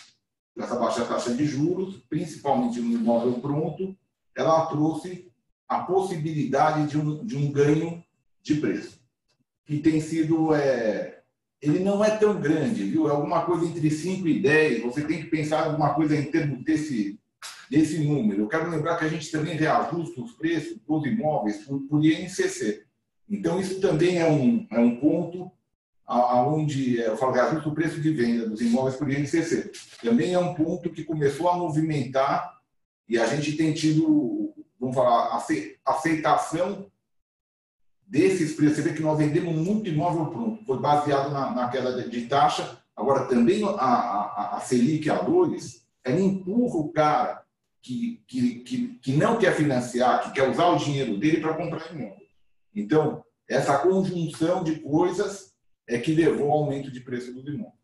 Essa 0.56 0.76
baixa 0.76 1.00
da 1.00 1.06
taxa 1.06 1.34
de 1.34 1.44
juros, 1.44 1.96
principalmente 2.08 2.80
no 2.80 2.92
imóvel 2.92 3.40
pronto, 3.40 3.96
ela 4.36 4.66
trouxe 4.66 5.30
a 5.68 5.80
possibilidade 5.80 6.88
de 6.88 6.98
um, 6.98 7.24
de 7.24 7.36
um 7.36 7.50
ganho 7.50 8.04
de 8.42 8.54
preço, 8.56 9.00
que 9.64 9.78
tem 9.78 10.00
sido. 10.00 10.54
É, 10.54 11.22
ele 11.60 11.80
não 11.80 12.04
é 12.04 12.10
tão 12.10 12.40
grande, 12.40 12.84
viu? 12.84 13.08
É 13.08 13.10
alguma 13.10 13.44
coisa 13.44 13.64
entre 13.64 13.90
5 13.90 14.28
e 14.28 14.40
10. 14.40 14.82
Você 14.82 15.02
tem 15.02 15.22
que 15.22 15.30
pensar 15.30 15.64
alguma 15.64 15.94
coisa 15.94 16.14
em 16.14 16.30
termos 16.30 16.62
desse, 16.62 17.18
desse 17.70 17.98
número. 18.04 18.42
Eu 18.42 18.48
quero 18.48 18.70
lembrar 18.70 18.98
que 18.98 19.06
a 19.06 19.08
gente 19.08 19.30
também 19.30 19.56
reajusta 19.56 20.20
os 20.20 20.32
preços 20.32 20.78
dos 20.86 21.06
imóveis 21.06 21.64
por, 21.64 21.80
por 21.88 22.04
INCC. 22.04 22.84
Então, 23.28 23.58
isso 23.58 23.80
também 23.80 24.18
é 24.18 24.30
um, 24.30 24.66
é 24.70 24.78
um 24.78 24.96
ponto 25.00 25.50
aonde 26.06 27.00
é, 27.00 27.08
eu 27.08 27.16
falo 27.16 27.32
reajusta 27.32 27.68
o 27.68 27.74
preço 27.74 28.00
de 28.00 28.10
venda 28.12 28.48
dos 28.48 28.60
imóveis 28.60 28.96
por 28.96 29.10
INCC. 29.10 29.72
Também 30.02 30.34
é 30.34 30.38
um 30.38 30.54
ponto 30.54 30.90
que 30.90 31.04
começou 31.04 31.48
a 31.48 31.56
movimentar 31.56 32.58
e 33.08 33.18
a 33.18 33.26
gente 33.26 33.56
tem 33.56 33.72
tido, 33.72 34.54
vamos 34.78 34.94
falar, 34.94 35.42
aceitação 35.84 36.90
desses 38.06 38.54
preços. 38.54 38.76
Você 38.76 38.82
vê 38.82 38.94
que 38.94 39.02
nós 39.02 39.18
vendemos 39.18 39.54
muito 39.54 39.88
imóvel 39.88 40.26
pronto, 40.26 40.64
foi 40.64 40.78
baseado 40.78 41.30
na, 41.30 41.50
na 41.50 41.68
queda 41.68 42.08
de 42.08 42.26
taxa. 42.26 42.78
Agora, 42.96 43.26
também 43.26 43.64
a, 43.64 43.70
a, 43.70 44.56
a 44.56 44.60
Selic 44.60 45.08
A2, 45.08 45.82
ela 46.04 46.20
empurra 46.20 46.76
o 46.76 46.92
cara 46.92 47.42
que, 47.82 48.22
que, 48.26 48.54
que, 48.60 48.98
que 48.98 49.12
não 49.12 49.36
quer 49.36 49.54
financiar, 49.54 50.22
que 50.22 50.32
quer 50.32 50.48
usar 50.48 50.68
o 50.68 50.78
dinheiro 50.78 51.18
dele 51.18 51.40
para 51.40 51.54
comprar 51.54 51.92
imóvel. 51.92 52.24
Então, 52.74 53.24
essa 53.48 53.78
conjunção 53.78 54.64
de 54.64 54.80
coisas 54.80 55.53
é 55.86 55.98
que 55.98 56.14
levou 56.14 56.50
ao 56.50 56.58
aumento 56.58 56.90
de 56.90 57.00
preço 57.00 57.32
do 57.32 57.50
imóveis. 57.50 57.74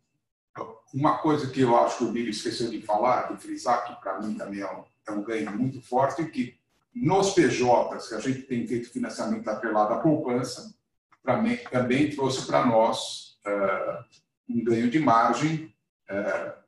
Uma 0.93 1.19
coisa 1.19 1.49
que 1.51 1.61
eu 1.61 1.77
acho 1.77 1.99
que 1.99 2.05
o 2.05 2.13
Billy 2.13 2.31
esqueceu 2.31 2.69
de 2.69 2.83
falar, 2.83 3.33
de 3.33 3.41
frisar, 3.41 3.87
que 3.87 4.01
para 4.01 4.21
mim 4.21 4.35
também 4.35 4.61
é 4.61 4.73
um, 4.73 4.85
é 5.07 5.13
um 5.13 5.23
ganho 5.23 5.57
muito 5.57 5.81
forte, 5.81 6.23
é 6.23 6.25
que 6.25 6.59
nos 6.93 7.33
PJs, 7.35 8.09
que 8.09 8.15
a 8.15 8.21
gente 8.21 8.43
tem 8.43 8.67
feito 8.67 8.91
financiamento 8.91 9.49
atrelado 9.49 9.95
à 9.95 9.99
poupança, 9.99 10.75
também, 11.23 11.57
também 11.71 12.11
trouxe 12.11 12.47
para 12.47 12.67
nós 12.67 13.39
uh, 13.47 14.05
um 14.49 14.65
ganho 14.65 14.91
de 14.91 14.99
margem 14.99 15.73
uh, 16.11 16.61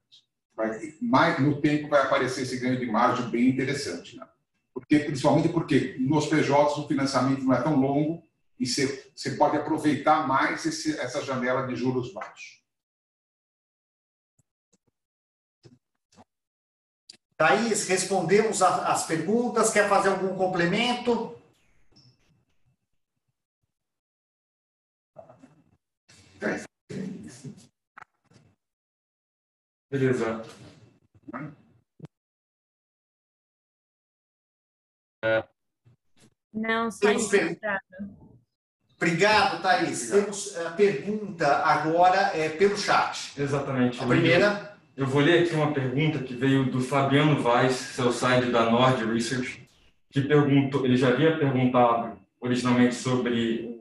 vai, 0.54 0.94
mais, 1.00 1.38
no 1.40 1.60
tempo 1.60 1.88
vai 1.88 2.02
aparecer 2.02 2.42
esse 2.42 2.58
ganho 2.58 2.78
de 2.78 2.86
margem 2.86 3.28
bem 3.30 3.48
interessante. 3.48 4.16
Né? 4.16 4.26
Porque, 4.72 5.00
principalmente 5.00 5.48
porque 5.48 5.96
nos 5.98 6.26
PJs 6.26 6.78
o 6.78 6.88
financiamento 6.88 7.42
não 7.42 7.54
é 7.54 7.62
tão 7.62 7.74
longo 7.74 8.22
e 8.62 8.66
você, 8.66 9.10
você 9.12 9.32
pode 9.32 9.56
aproveitar 9.56 10.24
mais 10.28 10.64
esse, 10.64 10.96
essa 11.00 11.20
janela 11.20 11.66
de 11.66 11.74
juros 11.74 12.12
baixos. 12.12 12.62
Thaís, 17.36 17.88
respondemos 17.88 18.62
as 18.62 19.04
perguntas. 19.04 19.72
Quer 19.72 19.88
fazer 19.88 20.10
algum 20.10 20.36
complemento? 20.36 21.36
Beleza. 29.90 30.44
É. 35.24 35.48
Não, 36.52 36.92
saiu 36.92 37.28
per... 37.28 37.58
Obrigado, 39.02 39.60
Thaís. 39.60 40.10
Temos 40.10 40.56
a 40.56 40.70
pergunta 40.70 41.46
agora 41.64 42.30
é, 42.34 42.48
pelo 42.50 42.76
chat. 42.76 43.32
Exatamente. 43.36 44.00
A 44.00 44.06
primeira. 44.06 44.76
Eu 44.96 45.06
vou 45.06 45.20
ler 45.20 45.42
aqui 45.42 45.54
uma 45.54 45.72
pergunta 45.72 46.20
que 46.20 46.34
veio 46.34 46.70
do 46.70 46.80
Fabiano 46.80 47.42
Vaz, 47.42 47.72
seu 47.72 48.12
site 48.12 48.50
da 48.50 48.70
Nord 48.70 49.04
Research, 49.04 49.66
que 50.10 50.20
perguntou, 50.20 50.84
ele 50.84 50.96
já 50.96 51.08
havia 51.08 51.36
perguntado 51.36 52.16
originalmente 52.40 52.94
sobre 52.94 53.72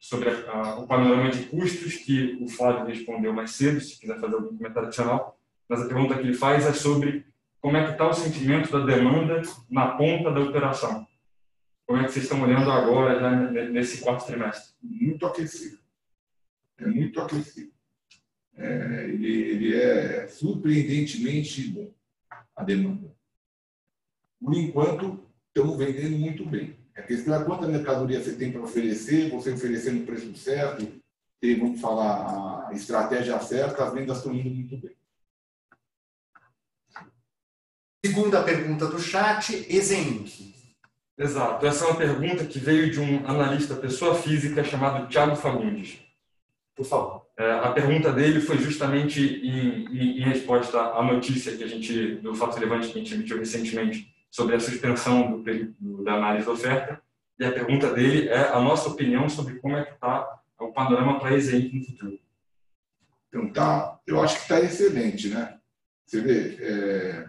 sobre 0.00 0.28
a, 0.30 0.50
a, 0.52 0.78
o 0.78 0.86
panorama 0.86 1.30
de 1.30 1.44
custos 1.44 1.94
que 1.96 2.38
o 2.40 2.48
Flávio 2.48 2.86
respondeu 2.86 3.32
mais 3.32 3.52
cedo, 3.52 3.80
se 3.80 3.98
quiser 3.98 4.20
fazer 4.20 4.34
algum 4.34 4.56
comentário 4.56 4.86
adicional 4.86 5.38
mas 5.68 5.82
a 5.82 5.86
pergunta 5.86 6.14
que 6.14 6.22
ele 6.22 6.34
faz 6.34 6.66
é 6.66 6.72
sobre 6.72 7.26
como 7.60 7.76
é 7.76 7.84
que 7.84 7.92
está 7.92 8.08
o 8.08 8.14
sentimento 8.14 8.72
da 8.72 8.84
demanda 8.84 9.42
na 9.70 9.88
ponta 9.88 10.30
da 10.30 10.40
operação. 10.40 11.06
Como 11.88 12.00
é 12.00 12.04
que 12.04 12.12
vocês 12.12 12.26
estão 12.26 12.42
olhando 12.42 12.70
agora, 12.70 13.18
já 13.18 13.50
nesse 13.70 14.02
quarto 14.02 14.26
trimestre? 14.26 14.74
Muito 14.82 15.24
aquecido. 15.24 15.78
É 16.76 16.86
muito 16.86 17.18
aquecido. 17.18 17.72
É, 18.54 19.04
ele, 19.08 19.32
ele 19.32 19.74
é 19.74 20.28
surpreendentemente 20.28 21.66
bom, 21.68 21.90
a 22.54 22.62
demanda. 22.62 23.10
Por 24.38 24.54
enquanto, 24.54 25.26
estamos 25.46 25.78
vendendo 25.78 26.18
muito 26.18 26.44
bem. 26.44 26.76
A 26.94 27.00
questão 27.00 27.34
é 27.34 27.42
quanta 27.42 27.66
mercadoria 27.66 28.22
você 28.22 28.36
tem 28.36 28.52
para 28.52 28.60
oferecer, 28.60 29.30
você 29.30 29.52
oferecendo 29.52 30.02
o 30.02 30.06
preço 30.06 30.36
certo, 30.36 30.86
ter, 31.40 31.58
vamos 31.58 31.80
falar, 31.80 32.68
a 32.68 32.72
estratégia 32.74 33.40
certa, 33.40 33.86
as 33.86 33.94
vendas 33.94 34.18
estão 34.18 34.34
indo 34.34 34.50
muito 34.50 34.76
bem. 34.76 34.94
Segunda 38.04 38.44
pergunta 38.44 38.86
do 38.88 38.98
chat, 38.98 39.54
Ezenk. 39.74 40.57
Exato. 41.18 41.66
Essa 41.66 41.84
é 41.84 41.88
uma 41.88 41.96
pergunta 41.96 42.44
que 42.44 42.60
veio 42.60 42.90
de 42.90 43.00
um 43.00 43.26
analista 43.26 43.74
pessoa 43.74 44.14
física 44.14 44.62
chamado 44.62 45.08
Thiago 45.08 45.34
Fagundes. 45.34 45.98
Por 46.76 46.86
favor. 46.86 47.26
É, 47.36 47.52
a 47.54 47.72
pergunta 47.72 48.12
dele 48.12 48.40
foi 48.40 48.58
justamente 48.58 49.20
em, 49.20 49.86
em, 49.86 50.18
em, 50.18 50.22
resposta 50.22 50.78
à 50.78 51.02
notícia 51.02 51.56
que 51.56 51.64
a 51.64 51.66
gente, 51.66 52.16
do 52.16 52.34
fato 52.34 52.54
relevante 52.54 52.88
que 52.88 52.98
a 52.98 53.02
gente 53.02 53.14
emitiu 53.14 53.38
recentemente 53.38 54.12
sobre 54.30 54.54
a 54.54 54.60
suspensão 54.60 55.42
do, 55.42 55.74
do, 55.80 56.04
da 56.04 56.14
análise 56.14 56.46
da 56.46 56.52
oferta. 56.52 57.02
E 57.38 57.44
a 57.44 57.52
pergunta 57.52 57.92
dele 57.92 58.28
é 58.28 58.48
a 58.48 58.60
nossa 58.60 58.88
opinião 58.88 59.28
sobre 59.28 59.56
como 59.56 59.76
é 59.76 59.84
que 59.84 59.94
está 59.94 60.40
o 60.60 60.72
panorama 60.72 61.18
para 61.18 61.30
a 61.30 61.34
EZEIC 61.34 61.78
no 61.78 61.84
futuro. 61.84 62.18
Então, 63.28 63.52
tá, 63.52 63.98
eu 64.06 64.20
acho 64.22 64.36
que 64.36 64.42
está 64.42 64.60
excelente, 64.60 65.28
né? 65.28 65.58
Você 66.04 66.20
vê, 66.20 66.58
é, 66.60 67.28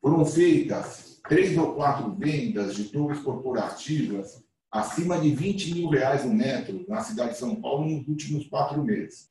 foram 0.00 0.24
feitas 0.24 1.07
três 1.28 1.56
ou 1.56 1.74
quatro 1.74 2.14
vendas 2.14 2.74
de 2.74 2.84
torres 2.84 3.20
corporativas 3.20 4.42
acima 4.70 5.18
de 5.18 5.34
20 5.34 5.74
mil 5.74 5.88
reais 5.88 6.24
um 6.24 6.32
metro 6.32 6.84
na 6.88 7.00
cidade 7.00 7.32
de 7.32 7.38
São 7.38 7.56
Paulo 7.56 7.88
nos 7.88 8.08
últimos 8.08 8.46
quatro 8.46 8.82
meses. 8.84 9.28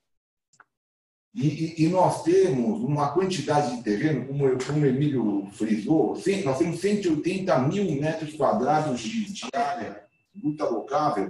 E, 1.35 1.83
e, 1.83 1.87
nós 1.89 2.23
temos 2.23 2.81
uma 2.81 3.11
quantidade 3.11 3.75
de 3.75 3.83
terreno, 3.83 4.25
como, 4.25 4.57
como 4.65 4.81
o 4.81 4.85
Emílio 4.87 5.47
frisou, 5.51 6.17
nós 6.43 6.57
temos 6.57 6.79
180 6.79 7.59
mil 7.59 8.01
metros 8.01 8.33
quadrados 8.33 9.01
de, 9.01 9.31
de 9.31 9.45
área 9.53 10.03
bruta 10.33 10.65
locável 10.65 11.29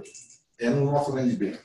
é, 0.58 0.70
no 0.70 0.86
nosso 0.86 1.12
land 1.12 1.36
bank. 1.36 1.58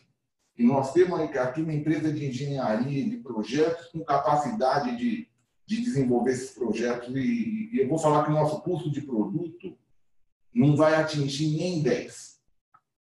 E 0.58 0.64
nós 0.64 0.92
temos 0.92 1.20
aqui 1.22 1.62
uma 1.62 1.74
empresa 1.74 2.12
de 2.12 2.26
engenharia 2.26 3.10
de 3.10 3.18
projetos 3.18 3.88
com 3.88 4.04
capacidade 4.04 4.98
de, 4.98 5.28
de 5.66 5.82
desenvolver 5.82 6.32
esses 6.32 6.52
projetos. 6.52 7.16
E, 7.16 7.70
e 7.72 7.80
eu 7.80 7.88
vou 7.88 7.98
falar 7.98 8.24
que 8.24 8.32
o 8.32 8.34
nosso 8.34 8.62
custo 8.62 8.92
de 8.92 9.02
produto 9.02 9.76
não 10.54 10.76
vai 10.76 10.96
atingir 10.96 11.58
nem 11.58 11.82
10. 11.82 12.34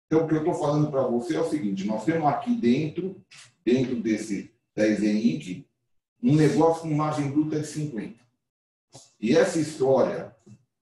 Então, 0.08 0.26
o 0.26 0.28
que 0.28 0.34
eu 0.34 0.40
estou 0.40 0.56
falando 0.56 0.90
para 0.90 1.04
você 1.04 1.36
é 1.36 1.42
o 1.42 1.50
seguinte: 1.50 1.86
nós 1.86 2.04
temos 2.04 2.28
aqui 2.28 2.56
dentro, 2.56 3.16
dentro 3.64 3.96
desse 3.96 4.52
da 4.76 4.88
EZEINC, 4.88 5.68
um 6.22 6.36
negócio 6.36 6.84
com 6.84 6.96
margem 6.96 7.30
bruta 7.30 7.60
de 7.60 7.68
50. 7.68 8.20
E 9.20 9.36
essa 9.36 9.60
história, 9.60 10.36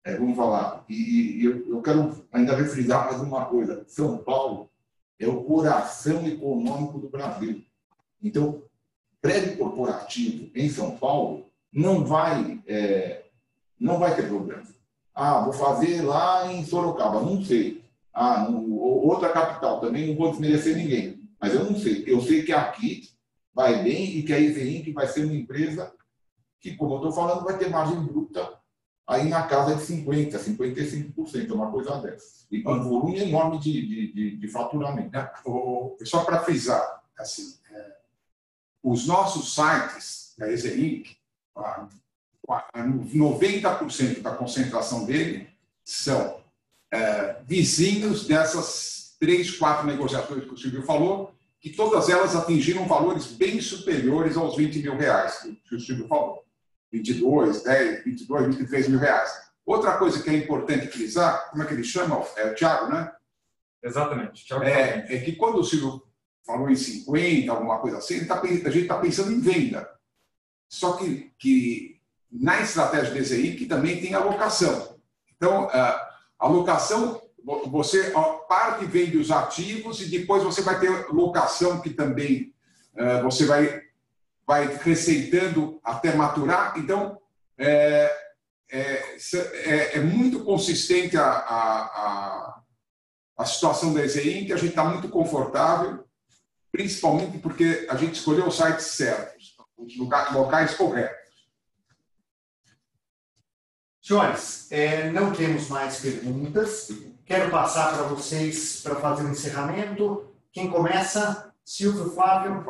é, 0.03 0.15
vamos 0.15 0.37
falar, 0.37 0.85
e, 0.87 1.39
e 1.39 1.45
eu, 1.45 1.67
eu, 1.67 1.81
quero 1.81 2.25
ainda 2.31 2.55
refrisar 2.55 3.05
mais 3.05 3.21
uma 3.21 3.45
coisa: 3.45 3.83
São 3.87 4.17
Paulo 4.19 4.69
é 5.19 5.27
o 5.27 5.43
coração 5.43 6.25
econômico 6.27 6.99
do 6.99 7.09
Brasil. 7.09 7.63
Então, 8.21 8.63
prédio 9.21 9.57
corporativo 9.57 10.49
em 10.55 10.69
São 10.69 10.97
Paulo 10.97 11.46
não 11.77 12.03
vai, 12.03 12.59
é, 12.65 13.25
não 13.79 13.99
vai 13.99 14.15
ter 14.15 14.27
problema. 14.27 14.63
Ah, 15.13 15.41
vou 15.41 15.53
fazer 15.53 16.01
lá 16.01 16.51
em 16.51 16.65
Sorocaba, 16.65 17.21
não 17.21 17.43
sei. 17.43 17.83
Ah, 18.11 18.49
no, 18.49 18.73
outra 18.75 19.29
capital, 19.29 19.79
também 19.79 20.07
não 20.07 20.15
vou 20.15 20.31
desmerecer 20.31 20.75
ninguém. 20.75 21.21
Mas 21.39 21.53
eu 21.53 21.65
não 21.65 21.77
sei. 21.77 22.03
Eu 22.07 22.19
sei 22.19 22.41
que 22.41 22.51
aqui 22.51 23.09
vai 23.53 23.83
bem 23.83 24.17
e 24.17 24.23
que 24.23 24.33
a 24.33 24.39
EVINC 24.39 24.91
vai 24.91 25.05
ser 25.05 25.25
uma 25.25 25.35
empresa 25.35 25.93
que, 26.59 26.75
como 26.75 26.93
eu 26.93 26.97
estou 26.97 27.11
falando, 27.11 27.45
vai 27.45 27.55
ter 27.59 27.69
margem 27.69 27.99
bruta 27.99 28.57
aí 29.05 29.29
na 29.29 29.43
casa 29.43 29.75
de 29.75 29.81
50%, 29.83 30.31
55%, 31.15 31.51
uma 31.51 31.71
coisa 31.71 32.01
dessa. 32.01 32.47
E 32.49 32.63
com 32.63 32.73
um 32.73 32.83
volume 32.83 33.19
enorme 33.19 33.59
de, 33.59 33.85
de, 33.85 34.13
de, 34.13 34.37
de 34.37 34.47
faturamento. 34.47 35.11
Só 36.03 36.23
para 36.23 36.39
frisar, 36.39 37.03
assim, 37.19 37.55
é, 37.71 37.97
os 38.81 39.05
nossos 39.05 39.53
sites 39.53 40.33
da 40.39 40.51
EZINC, 40.51 41.17
90% 42.77 44.21
da 44.21 44.31
concentração 44.35 45.05
dele 45.05 45.49
são 45.83 46.39
é, 46.91 47.37
vizinhos 47.45 48.27
dessas 48.27 49.15
três, 49.19 49.57
quatro 49.57 49.87
negociações 49.87 50.45
que 50.45 50.53
o 50.53 50.57
Silvio 50.57 50.83
falou, 50.83 51.33
que 51.59 51.71
todas 51.71 52.07
elas 52.09 52.35
atingiram 52.35 52.87
valores 52.87 53.27
bem 53.27 53.59
superiores 53.59 54.37
aos 54.37 54.55
20 54.55 54.79
mil 54.81 54.95
reais, 54.95 55.47
que 55.67 55.75
o 55.75 55.79
Silvio 55.79 56.07
falou. 56.07 56.43
22, 56.91 57.63
10, 57.63 58.03
22, 58.05 58.47
23 58.55 58.87
mil 58.87 58.99
reais. 58.99 59.31
Outra 59.65 59.97
coisa 59.97 60.21
que 60.23 60.29
é 60.29 60.37
importante 60.37 60.87
frisar, 60.87 61.49
como 61.49 61.63
é 61.63 61.65
que 61.65 61.73
ele 61.73 61.83
chama? 61.83 62.23
É 62.37 62.51
o 62.51 62.55
Thiago, 62.55 62.87
né? 62.87 63.11
Exatamente. 63.83 64.45
Thiago 64.45 64.63
é, 64.63 65.05
é 65.09 65.19
que 65.19 65.33
quando 65.33 65.59
o 65.59 65.63
Silvio 65.63 66.01
falou 66.45 66.69
em 66.69 66.75
50, 66.75 67.51
alguma 67.51 67.79
coisa 67.79 67.97
assim, 67.97 68.25
tá, 68.25 68.39
a 68.39 68.47
gente 68.47 68.79
está 68.79 68.97
pensando 68.97 69.33
em 69.33 69.41
venda. 69.41 69.89
Só 70.69 70.93
que, 70.93 71.31
que 71.37 71.99
na 72.31 72.61
estratégia 72.61 73.13
do 73.13 73.19
DZI 73.19 73.55
que 73.55 73.65
também 73.65 74.01
tem 74.01 74.13
alocação. 74.13 74.97
Então, 75.35 75.69
a 75.69 76.47
locação 76.47 77.21
você 77.67 78.11
parte 78.49 78.85
vende 78.85 79.17
os 79.17 79.31
ativos 79.31 80.01
e 80.01 80.05
depois 80.09 80.43
você 80.43 80.61
vai 80.61 80.79
ter 80.79 81.07
locação 81.09 81.79
que 81.79 81.91
também 81.91 82.53
uh, 82.95 83.23
você 83.23 83.45
vai 83.45 83.83
vai 84.45 84.65
receitando 84.77 85.79
até 85.83 86.13
maturar. 86.13 86.73
Então 86.77 87.19
é, 87.57 88.11
é, 88.69 89.17
é, 89.33 89.97
é 89.97 89.99
muito 89.99 90.43
consistente 90.43 91.17
a, 91.17 91.25
a, 91.25 91.81
a, 91.83 92.61
a 93.37 93.45
situação 93.45 93.93
da 93.93 94.03
EZI, 94.03 94.45
que 94.45 94.53
a 94.53 94.57
gente 94.57 94.69
está 94.69 94.85
muito 94.85 95.09
confortável, 95.09 96.05
principalmente 96.71 97.39
porque 97.39 97.87
a 97.89 97.95
gente 97.95 98.15
escolheu 98.15 98.47
os 98.47 98.55
sites 98.55 98.85
certos, 98.87 99.35
os 99.35 99.36
locais 100.33 100.75
corretos. 100.75 101.27
Senhores, 104.01 104.71
é, 104.71 105.11
não 105.11 105.33
temos 105.33 105.67
mais 105.67 105.99
perguntas. 105.99 106.89
Quero 107.25 107.51
passar 107.51 107.93
para 107.93 108.03
vocês 108.03 108.81
para 108.81 108.95
fazer 108.95 109.23
o 109.23 109.27
um 109.27 109.31
encerramento. 109.31 110.33
Quem 110.51 110.69
começa? 110.69 111.53
Silvio 111.63 112.09
Flávio. 112.11 112.65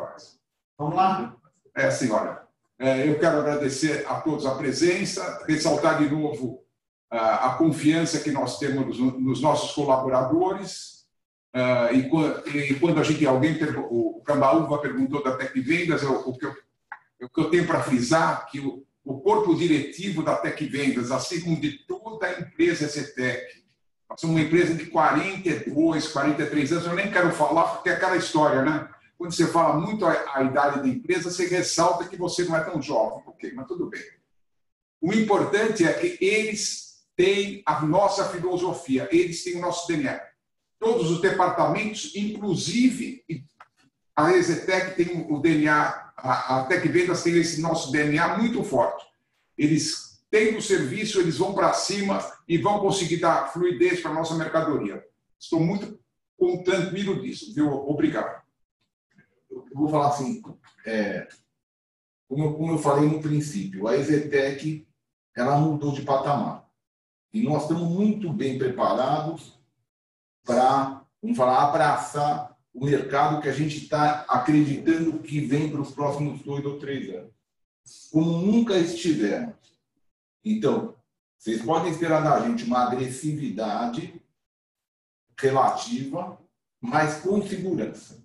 Vamos 0.76 0.96
lá? 0.96 1.36
É, 1.76 1.90
senhora. 1.92 2.44
É, 2.76 3.08
eu 3.08 3.18
quero 3.20 3.38
agradecer 3.38 4.04
a 4.08 4.20
todos 4.20 4.46
a 4.46 4.56
presença, 4.56 5.44
ressaltar 5.46 5.98
de 5.98 6.10
novo 6.10 6.64
a 7.10 7.54
confiança 7.54 8.20
que 8.20 8.30
nós 8.30 8.58
temos 8.58 8.98
nos 8.98 9.40
nossos 9.40 9.72
colaboradores. 9.72 11.06
É, 11.54 11.92
e 11.94 12.74
quando 12.80 12.98
a 12.98 13.02
gente, 13.02 13.24
alguém, 13.24 13.56
o 13.88 14.20
Cambaúva 14.24 14.78
perguntou 14.78 15.22
da 15.22 15.36
Tec 15.36 15.54
Vendas, 15.60 16.02
o 16.02 16.36
que 16.36 16.44
eu, 16.44 16.54
o 17.24 17.28
que 17.28 17.40
eu 17.40 17.50
tenho 17.50 17.66
para 17.66 17.82
frisar 17.82 18.48
que 18.50 18.60
o, 18.60 18.86
o 19.04 19.20
corpo 19.20 19.54
diretivo 19.54 20.22
da 20.22 20.36
Tec 20.36 20.60
Vendas, 20.66 21.10
assim 21.10 21.40
como 21.40 21.60
de 21.60 21.78
toda 21.86 22.26
a 22.26 22.40
empresa 22.40 22.86
Zetec, 22.86 23.64
somos 24.16 24.36
uma 24.36 24.44
empresa 24.44 24.74
de 24.74 24.86
42, 24.86 26.08
43 26.08 26.72
anos, 26.72 26.86
eu 26.86 26.94
nem 26.94 27.10
quero 27.10 27.32
falar 27.32 27.64
porque 27.74 27.90
é 27.90 27.94
aquela 27.94 28.16
história, 28.16 28.62
né? 28.62 28.88
Quando 29.16 29.32
você 29.32 29.46
fala 29.48 29.80
muito 29.80 30.06
a, 30.06 30.24
a 30.34 30.44
idade 30.44 30.80
da 30.80 30.88
empresa, 30.88 31.30
você 31.30 31.46
ressalta 31.46 32.06
que 32.06 32.16
você 32.16 32.44
não 32.44 32.56
é 32.56 32.60
tão 32.60 32.80
jovem, 32.80 33.22
ok, 33.26 33.52
mas 33.54 33.66
tudo 33.66 33.88
bem. 33.90 34.02
O 35.00 35.12
importante 35.12 35.84
é 35.84 35.92
que 35.92 36.24
eles 36.24 37.04
têm 37.16 37.62
a 37.66 37.80
nossa 37.84 38.28
filosofia, 38.28 39.08
eles 39.10 39.42
têm 39.42 39.56
o 39.56 39.60
nosso 39.60 39.88
DNA. 39.88 40.20
Todos 40.78 41.10
os 41.10 41.20
departamentos, 41.20 42.14
inclusive 42.14 43.24
a 44.14 44.32
Exetec 44.32 44.96
tem 44.96 45.26
o 45.28 45.40
DNA, 45.40 46.07
a, 46.22 46.60
a 46.60 46.64
tem 46.64 47.36
esse 47.36 47.60
nosso 47.60 47.92
DNA 47.92 48.38
muito 48.38 48.62
forte. 48.64 49.06
Eles 49.56 50.08
tendo 50.30 50.58
o 50.58 50.62
serviço, 50.62 51.20
eles 51.20 51.38
vão 51.38 51.54
para 51.54 51.72
cima 51.72 52.18
e 52.46 52.58
vão 52.58 52.80
conseguir 52.80 53.18
dar 53.18 53.52
fluidez 53.52 54.00
para 54.00 54.10
a 54.10 54.14
nossa 54.14 54.34
mercadoria. 54.34 55.04
Estou 55.38 55.60
muito 55.60 55.98
tranquilo 56.64 57.20
disso, 57.22 57.54
viu? 57.54 57.72
Obrigado. 57.72 58.42
Eu 59.50 59.64
vou 59.74 59.88
falar 59.88 60.08
assim, 60.08 60.42
é, 60.84 61.26
como, 62.28 62.44
eu, 62.44 62.54
como 62.54 62.72
eu 62.72 62.78
falei 62.78 63.08
no 63.08 63.22
princípio, 63.22 63.88
a 63.88 63.96
Exetec 63.96 64.86
ela 65.34 65.58
mudou 65.58 65.92
de 65.92 66.02
patamar. 66.02 66.68
E 67.32 67.42
nós 67.42 67.62
estamos 67.62 67.88
muito 67.88 68.32
bem 68.32 68.58
preparados 68.58 69.58
para, 70.44 71.04
vamos 71.22 71.36
falar, 71.36 71.68
abraçar 71.68 72.57
o 72.78 72.84
mercado 72.84 73.40
que 73.42 73.48
a 73.48 73.52
gente 73.52 73.78
está 73.78 74.24
acreditando 74.28 75.18
que 75.18 75.40
vem 75.40 75.70
para 75.70 75.80
os 75.80 75.90
próximos 75.90 76.40
dois 76.42 76.64
ou 76.64 76.78
três 76.78 77.12
anos. 77.14 77.32
Como 78.10 78.38
nunca 78.38 78.78
estivemos 78.78 79.58
então, 80.44 80.94
vocês 81.38 81.62
podem 81.62 81.90
esperar 81.90 82.22
da 82.22 82.40
gente 82.40 82.64
uma 82.64 82.84
agressividade 82.84 84.20
relativa, 85.38 86.38
mas 86.80 87.20
com 87.20 87.46
segurança. 87.46 88.24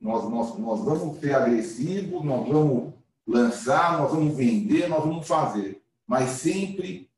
Nós, 0.00 0.28
nós, 0.28 0.58
nós 0.58 0.80
vamos 0.80 1.18
ser 1.20 1.34
agressivos, 1.34 2.22
nós 2.22 2.46
vamos 2.46 2.92
lançar, 3.26 3.98
nós 3.98 4.12
vamos 4.12 4.36
vender, 4.36 4.88
nós 4.88 5.02
vamos 5.02 5.26
fazer, 5.26 5.82
mas 6.06 6.30
sempre 6.30 7.10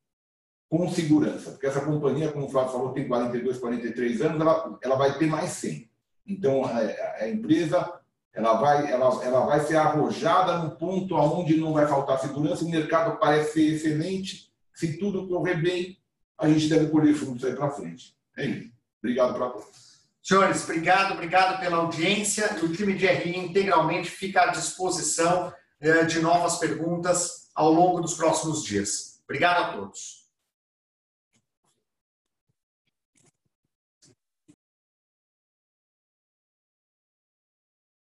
com 0.68 0.88
segurança, 0.88 1.52
porque 1.52 1.66
essa 1.66 1.84
companhia, 1.84 2.30
como 2.30 2.46
o 2.46 2.48
Flávio 2.48 2.72
falou, 2.72 2.92
tem 2.92 3.08
42, 3.08 3.58
43 3.58 4.20
anos, 4.20 4.40
ela, 4.40 4.78
ela 4.82 4.96
vai 4.96 5.18
ter 5.18 5.26
mais 5.26 5.50
100. 5.50 5.90
Então, 6.26 6.64
a, 6.64 7.28
empresa 7.28 8.00
ela 8.32 8.54
vai, 8.54 8.90
ela, 8.90 9.24
ela 9.24 9.46
vai 9.46 9.60
ser 9.60 9.76
arrojada 9.76 10.58
no 10.58 10.72
ponto 10.72 11.14
onde 11.14 11.56
não 11.56 11.72
vai 11.72 11.86
faltar 11.86 12.18
segurança, 12.18 12.64
o 12.64 12.68
mercado 12.68 13.18
parece 13.18 13.52
ser 13.52 13.74
excelente, 13.74 14.50
se 14.74 14.98
tudo 14.98 15.26
correr 15.26 15.54
bem, 15.54 15.98
a 16.38 16.48
gente 16.48 16.68
deve 16.68 16.90
colher 16.90 17.14
frutos 17.14 17.44
aí 17.44 17.54
para 17.54 17.70
frente. 17.70 18.14
É 18.36 18.44
isso. 18.44 18.70
Obrigado 19.02 19.34
para 19.34 19.48
todos. 19.50 19.86
Senhores, 20.22 20.64
obrigado, 20.64 21.14
obrigado 21.14 21.60
pela 21.60 21.78
audiência. 21.78 22.50
O 22.62 22.68
time 22.72 22.94
de 22.94 23.06
RI 23.06 23.38
integralmente 23.38 24.10
fica 24.10 24.42
à 24.42 24.46
disposição 24.48 25.52
eh, 25.80 26.04
de 26.04 26.18
novas 26.18 26.56
perguntas 26.56 27.48
ao 27.54 27.72
longo 27.72 28.00
dos 28.00 28.14
próximos 28.14 28.64
dias. 28.64 29.20
Obrigado 29.24 29.64
a 29.64 29.72
todos. 29.72 30.25